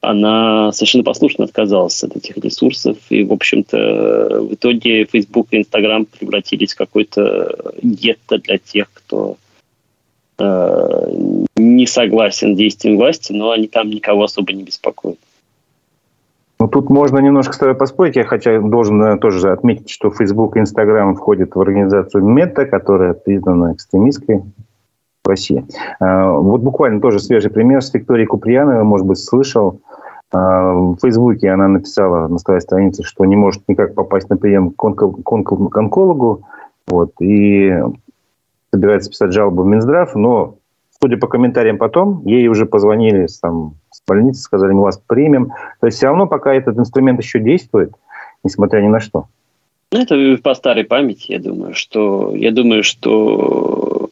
она 0.00 0.70
совершенно 0.70 1.02
послушно 1.02 1.44
отказалась 1.44 2.02
от 2.04 2.16
этих 2.16 2.36
ресурсов. 2.38 2.96
И, 3.10 3.24
в 3.24 3.32
общем-то, 3.32 4.40
в 4.40 4.54
итоге 4.54 5.04
Facebook 5.04 5.48
и 5.50 5.58
Instagram 5.58 6.06
превратились 6.06 6.74
в 6.74 6.78
какой-то 6.78 7.74
гетто 7.82 8.38
для 8.38 8.58
тех, 8.58 8.88
кто 8.94 9.36
э, 10.38 11.39
не 11.56 11.86
согласен 11.86 12.54
с 12.54 12.58
действием 12.58 12.96
власти, 12.96 13.32
но 13.32 13.50
они 13.50 13.68
там 13.68 13.90
никого 13.90 14.24
особо 14.24 14.52
не 14.52 14.62
беспокоят. 14.62 15.18
Ну, 16.60 16.68
тут 16.68 16.90
можно 16.90 17.18
немножко 17.18 17.54
с 17.54 17.58
тобой 17.58 17.74
поспорить. 17.74 18.16
Я 18.16 18.24
хотя 18.24 18.60
должен 18.60 18.98
наверное, 18.98 19.18
тоже 19.18 19.50
отметить, 19.50 19.88
что 19.88 20.10
Facebook 20.10 20.56
и 20.56 20.60
Instagram 20.60 21.14
входят 21.14 21.54
в 21.54 21.60
организацию 21.60 22.22
Мета, 22.22 22.66
которая 22.66 23.14
признана 23.14 23.72
экстремистской 23.72 24.42
в 25.24 25.28
России. 25.28 25.64
А, 26.00 26.32
вот 26.32 26.60
буквально 26.60 27.00
тоже 27.00 27.18
свежий 27.18 27.50
пример 27.50 27.82
с 27.82 27.92
Викторией 27.94 28.26
Куприяновой, 28.26 28.84
может 28.84 29.06
быть, 29.06 29.18
слышал. 29.18 29.80
А, 30.32 30.74
в 30.74 30.98
Фейсбуке 31.00 31.48
она 31.48 31.66
написала 31.66 32.28
на 32.28 32.38
своей 32.38 32.60
странице, 32.60 33.04
что 33.04 33.24
не 33.24 33.36
может 33.36 33.62
никак 33.66 33.94
попасть 33.94 34.28
на 34.28 34.36
прием 34.36 34.70
к, 34.70 34.84
онкологу, 34.84 36.42
вот, 36.86 37.12
и 37.20 37.74
собирается 38.72 39.10
писать 39.10 39.32
жалобу 39.32 39.62
в 39.62 39.66
Минздрав, 39.66 40.14
но, 40.14 40.56
судя 41.02 41.16
по 41.16 41.26
комментариям 41.26 41.78
потом, 41.78 42.26
ей 42.26 42.48
уже 42.48 42.66
позвонили 42.66 43.26
там, 43.40 43.74
с 43.90 44.02
больницы, 44.06 44.42
сказали, 44.42 44.72
мы 44.72 44.82
вас 44.82 45.00
примем. 45.06 45.52
То 45.80 45.86
есть 45.86 45.98
все 45.98 46.06
равно 46.06 46.26
пока 46.26 46.54
этот 46.54 46.78
инструмент 46.78 47.20
еще 47.20 47.40
действует, 47.40 47.92
несмотря 48.44 48.80
ни 48.80 48.88
на 48.88 49.00
что. 49.00 49.26
Ну, 49.92 50.00
это 50.00 50.40
по 50.42 50.54
старой 50.54 50.84
памяти, 50.84 51.32
я 51.32 51.40
думаю, 51.40 51.74
что 51.74 52.34
я 52.36 52.52
думаю, 52.52 52.84
что 52.84 54.10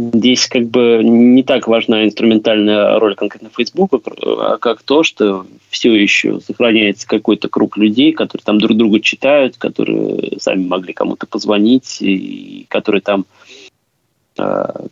Здесь 0.00 0.46
как 0.46 0.64
бы 0.68 1.02
не 1.04 1.42
так 1.42 1.68
важна 1.68 2.06
инструментальная 2.06 2.98
роль 2.98 3.14
конкретно 3.14 3.50
Facebook, 3.54 3.92
а 4.22 4.56
как 4.56 4.82
то, 4.82 5.02
что 5.02 5.44
все 5.68 5.92
еще 5.92 6.40
сохраняется 6.40 7.06
какой-то 7.06 7.50
круг 7.50 7.76
людей, 7.76 8.12
которые 8.12 8.42
там 8.42 8.58
друг 8.58 8.78
друга 8.78 9.00
читают, 9.00 9.58
которые 9.58 10.38
сами 10.40 10.66
могли 10.66 10.94
кому-то 10.94 11.26
позвонить, 11.26 11.98
и 12.00 12.64
которые 12.70 13.02
там 13.02 13.26
э, 13.26 13.59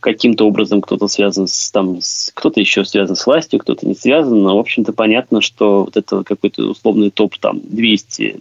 каким-то 0.00 0.46
образом 0.46 0.80
кто-то 0.80 1.08
связан 1.08 1.46
с 1.46 1.70
там, 1.70 2.00
с, 2.00 2.30
кто-то 2.34 2.60
еще 2.60 2.84
связан 2.84 3.16
с 3.16 3.26
властью, 3.26 3.60
кто-то 3.60 3.86
не 3.86 3.94
связан, 3.94 4.42
но, 4.42 4.56
в 4.56 4.60
общем-то, 4.60 4.92
понятно, 4.92 5.40
что 5.40 5.84
вот 5.84 5.96
это 5.96 6.22
какой-то 6.24 6.62
условный 6.70 7.10
топ 7.10 7.36
там 7.38 7.58
200-300 7.58 8.40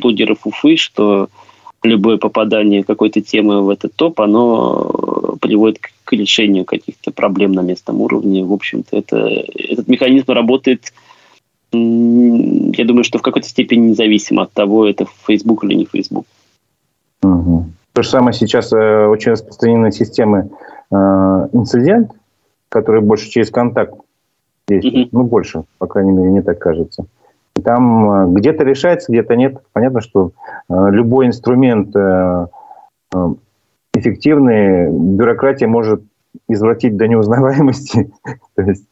блогеров 0.00 0.46
Уфы, 0.46 0.76
что 0.76 1.28
любое 1.82 2.16
попадание 2.16 2.84
какой-то 2.84 3.20
темы 3.20 3.62
в 3.62 3.70
этот 3.70 3.94
топ, 3.94 4.20
оно 4.20 5.36
приводит 5.40 5.78
к 5.78 5.90
к 6.08 6.14
решению 6.14 6.64
каких-то 6.64 7.10
проблем 7.10 7.52
на 7.52 7.60
местном 7.60 8.00
уровне. 8.00 8.42
В 8.42 8.54
общем-то, 8.54 8.96
это, 8.96 9.28
этот 9.54 9.88
механизм 9.88 10.30
работает, 10.32 10.94
я 11.70 12.84
думаю, 12.86 13.04
что 13.04 13.18
в 13.18 13.22
какой-то 13.22 13.46
степени 13.46 13.90
независимо 13.90 14.44
от 14.44 14.52
того, 14.54 14.86
это 14.86 15.06
Facebook 15.26 15.64
или 15.64 15.74
не 15.74 15.84
Facebook. 15.84 16.24
Угу. 17.22 17.66
То 17.98 18.02
же 18.02 18.10
самое 18.10 18.32
сейчас 18.32 18.72
э, 18.72 19.06
очень 19.06 19.32
распространены 19.32 19.90
системы 19.90 20.50
э, 20.88 20.94
инцидент, 20.94 22.12
которые 22.68 23.02
больше 23.02 23.28
через 23.28 23.50
контакт 23.50 23.92
действуют. 24.68 25.12
Ну, 25.12 25.24
больше, 25.24 25.64
по 25.78 25.88
крайней 25.88 26.12
мере, 26.12 26.30
мне 26.30 26.42
так 26.42 26.60
кажется. 26.60 27.06
И 27.56 27.60
там 27.60 28.08
э, 28.08 28.38
где-то 28.38 28.62
решается, 28.62 29.10
где-то 29.10 29.34
нет. 29.34 29.60
Понятно, 29.72 30.00
что 30.00 30.30
любой 30.68 31.26
инструмент 31.26 31.96
э, 31.96 32.46
э 33.16 33.28
эффективные, 33.96 34.92
бюрократия 34.92 35.66
может 35.66 36.04
извратить 36.48 36.96
до 36.96 37.08
неузнаваемости. 37.08 38.12
То 38.54 38.62
есть 38.62 38.84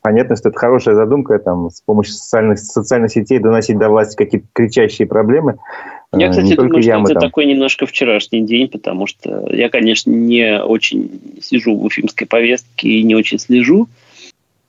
понятно, 0.00 0.36
что 0.36 0.48
это 0.48 0.58
хорошая 0.58 0.94
задумка, 0.94 1.38
там, 1.38 1.68
с 1.68 1.82
помощью 1.82 2.14
социальных, 2.14 2.58
социальных 2.60 3.10
сетей 3.10 3.40
доносить 3.40 3.76
до 3.76 3.90
власти 3.90 4.16
какие-то 4.16 4.46
кричащие 4.54 5.06
проблемы. 5.06 5.58
Я, 6.14 6.28
кстати, 6.28 6.46
не 6.46 6.54
думаю, 6.56 6.82
что 6.82 6.92
это 6.92 7.14
там. 7.14 7.20
такой 7.20 7.46
немножко 7.46 7.86
вчерашний 7.86 8.42
день, 8.42 8.68
потому 8.68 9.06
что 9.06 9.48
я, 9.50 9.70
конечно, 9.70 10.10
не 10.10 10.62
очень 10.62 11.10
сижу 11.40 11.74
в 11.74 11.84
уфимской 11.86 12.26
повестке 12.26 12.88
и 12.88 13.02
не 13.02 13.14
очень 13.14 13.38
слежу, 13.38 13.88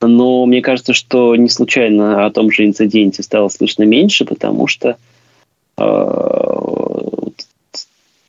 но 0.02 0.46
мне 0.46 0.62
кажется, 0.62 0.94
что 0.94 1.36
не 1.36 1.50
случайно 1.50 2.26
о 2.26 2.32
том 2.32 2.50
же 2.50 2.66
инциденте 2.66 3.24
стало 3.24 3.50
слышно 3.50 3.84
меньше, 3.84 4.24
потому 4.24 4.68
что 4.68 4.98
э, 5.78 5.84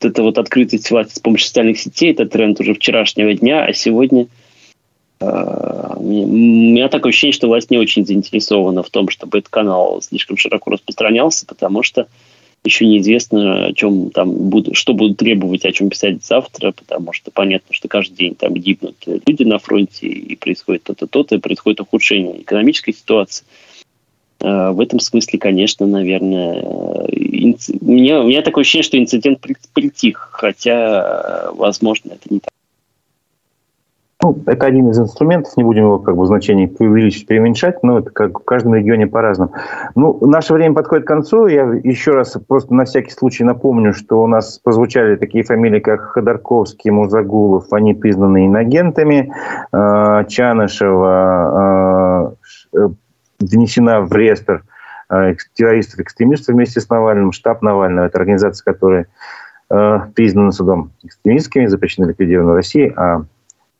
это 0.01 0.23
вот 0.23 0.39
открытость 0.39 0.91
власти 0.91 1.15
с 1.15 1.21
помощью 1.21 1.47
социальных 1.49 1.79
сетей, 1.79 2.13
это 2.13 2.27
тренд 2.27 2.61
уже 2.61 2.75
вчерашнего 2.75 3.33
дня, 3.35 3.65
а 3.65 3.73
сегодня 3.73 4.27
э, 5.21 5.95
у 5.97 6.03
меня 6.03 6.89
такое 6.89 7.11
ощущение, 7.11 7.33
что 7.33 7.47
власть 7.47 7.71
не 7.71 7.79
очень 7.79 8.05
заинтересована 8.05 8.83
в 8.83 8.91
том, 8.91 9.09
чтобы 9.09 9.39
этот 9.39 9.51
канал 9.51 10.03
слишком 10.03 10.37
широко 10.37 10.73
распространялся, 10.73 11.47
потому 11.47 11.85
что 11.85 12.09
еще 12.65 12.87
неизвестно, 12.87 13.67
о 13.67 13.73
чем 13.73 14.11
там 14.11 14.33
буду, 14.49 14.75
что 14.75 14.95
будут 14.95 15.19
требовать, 15.19 15.65
о 15.67 15.73
чем 15.73 15.91
писать 15.91 16.25
завтра, 16.25 16.73
потому 16.73 17.13
что 17.13 17.31
понятно, 17.31 17.75
что 17.75 17.89
каждый 17.89 18.17
день 18.17 18.35
там 18.35 18.55
гибнут 18.55 18.97
люди 19.07 19.43
на 19.43 19.59
фронте, 19.59 20.07
и 20.07 20.35
происходит 20.35 20.85
то-то, 20.85 21.07
то-то, 21.07 21.35
и 21.35 21.41
происходит 21.41 21.81
ухудшение 21.81 22.41
экономической 22.41 22.93
ситуации. 22.93 23.45
Э, 24.41 24.71
в 24.71 24.81
этом 24.81 24.99
смысле, 24.99 25.39
конечно, 25.39 25.87
наверное, 25.87 26.63
э, 26.63 27.07
инц... 27.13 27.69
у, 27.69 27.93
меня, 27.93 28.21
у 28.21 28.29
меня 28.29 28.41
такое 28.41 28.63
ощущение, 28.63 28.85
что 28.85 28.99
инцидент 28.99 29.41
притих, 29.75 30.31
хотя, 30.33 31.51
возможно, 31.53 32.13
это 32.13 32.33
не 32.33 32.41
так. 32.41 32.51
Ну, 34.25 34.43
это 34.47 34.65
один 34.65 34.89
из 34.89 34.99
инструментов, 34.99 35.55
не 35.59 35.65
будем 35.65 35.83
его 35.83 35.99
как 35.99 36.17
бы 36.17 36.25
значение 36.25 36.67
преувеличить, 36.67 37.27
преуменьшать, 37.27 37.83
но 37.83 37.99
это 37.99 38.09
как 38.09 38.41
в 38.41 38.45
каждом 38.45 38.75
регионе 38.75 39.07
по-разному. 39.07 39.53
Ну, 39.95 40.19
наше 40.27 40.55
время 40.55 40.75
подходит 40.75 41.05
к 41.05 41.09
концу. 41.09 41.47
Я 41.47 41.65
еще 41.85 42.13
раз 42.13 42.35
просто 42.49 42.73
на 42.73 42.87
всякий 42.87 43.11
случай 43.11 43.45
напомню, 43.45 43.93
что 43.93 44.23
у 44.23 44.27
нас 44.27 44.59
прозвучали 44.61 45.17
такие 45.17 45.45
фамилии, 45.45 45.79
как 45.79 46.01
Ходорковский, 46.01 46.91
Музагулов, 46.91 47.71
они 47.75 47.93
признаны 47.93 48.47
инагентами, 48.47 49.31
Чанышева, 49.71 52.35
внесена 53.41 54.01
в 54.01 54.13
реестр 54.15 54.63
э, 55.11 55.35
террористов-экстремистов 55.53 56.55
вместе 56.55 56.81
с 56.81 56.89
Навальным. 56.89 57.33
Штаб 57.33 57.61
Навального– 57.61 58.07
это 58.09 58.17
организация, 58.17 58.65
которая 58.65 59.07
э, 59.69 60.01
признана 60.15 60.51
судом 60.51 60.93
экстремистскими, 61.03 61.67
запрещена 61.67 62.07
ликвидирована 62.07 62.53
в 62.53 62.57
России, 62.57 62.91
а 62.97 63.25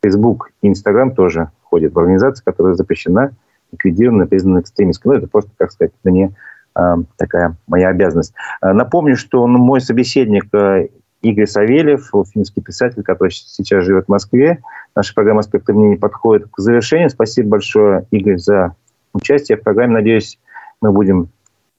Facebook 0.05 0.51
и 0.61 0.69
Instagram 0.69 1.15
тоже 1.15 1.49
входят 1.63 1.93
в 1.93 1.99
организацию, 1.99 2.43
которая 2.45 2.75
запрещена, 2.75 3.31
ликвидирована, 3.71 4.27
признана 4.27 4.59
экстремистской. 4.59 5.13
Ну, 5.13 5.17
это 5.17 5.27
просто, 5.27 5.51
как 5.57 5.71
сказать, 5.71 5.91
мне 6.03 6.31
э, 6.75 6.95
такая 7.17 7.55
моя 7.67 7.89
обязанность. 7.89 8.33
Напомню, 8.61 9.17
что 9.17 9.47
мой 9.47 9.81
собеседник 9.81 10.45
Игорь 11.21 11.47
Савельев, 11.47 12.11
финский 12.31 12.61
писатель, 12.61 13.01
который 13.01 13.31
сейчас 13.31 13.83
живет 13.83 14.05
в 14.05 14.09
Москве. 14.09 14.59
Наша 14.95 15.13
программа 15.15 15.39
«Аспекты 15.39 15.73
мнений» 15.73 15.97
подходит 15.97 16.47
к 16.51 16.59
завершению. 16.59 17.09
Спасибо 17.09 17.49
большое, 17.49 18.05
Игорь, 18.11 18.37
за 18.37 18.75
участие 19.13 19.57
в 19.57 19.63
программе. 19.63 19.93
Надеюсь, 19.93 20.39
мы 20.81 20.91
будем 20.91 21.29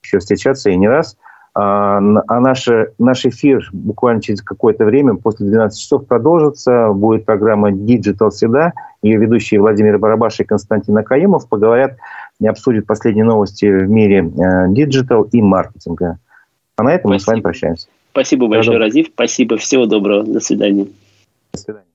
еще 0.03 0.18
встречаться 0.18 0.70
и 0.70 0.77
не 0.77 0.89
раз. 0.89 1.16
А, 1.59 1.96
а 1.96 2.40
наш, 2.40 2.68
наш 2.98 3.24
эфир 3.24 3.66
буквально 3.72 4.20
через 4.20 4.42
какое-то 4.42 4.84
время, 4.84 5.14
после 5.14 5.46
12 5.46 5.80
часов, 5.80 6.07
продолжится. 6.07 6.90
Будет 6.92 7.24
программа 7.24 7.70
Digital 7.70 8.30
Среда. 8.30 8.74
Ее 9.00 9.16
ведущие 9.16 9.59
Владимир 9.59 9.96
Барабаш 9.98 10.38
и 10.40 10.44
Константин 10.44 10.98
Акаимов 10.98 11.48
поговорят 11.48 11.96
и 12.40 12.46
обсудят 12.46 12.86
последние 12.86 13.24
новости 13.24 13.64
в 13.64 13.88
мире 13.88 14.18
э, 14.18 14.66
digital 14.68 15.22
и 15.22 15.40
маркетинга. 15.40 16.18
А 16.76 16.82
на 16.82 16.90
этом 16.90 17.09
Спасибо. 17.09 17.14
мы 17.14 17.20
с 17.20 17.26
вами 17.26 17.40
прощаемся. 17.40 17.88
Спасибо 18.11 18.48
большое, 18.48 18.76
Разив. 18.76 19.07
Спасибо. 19.14 19.57
Всего 19.57 19.86
доброго. 19.86 20.24
До 20.24 20.40
свидания. 20.40 20.88
До 21.54 21.59
свидания. 21.59 21.86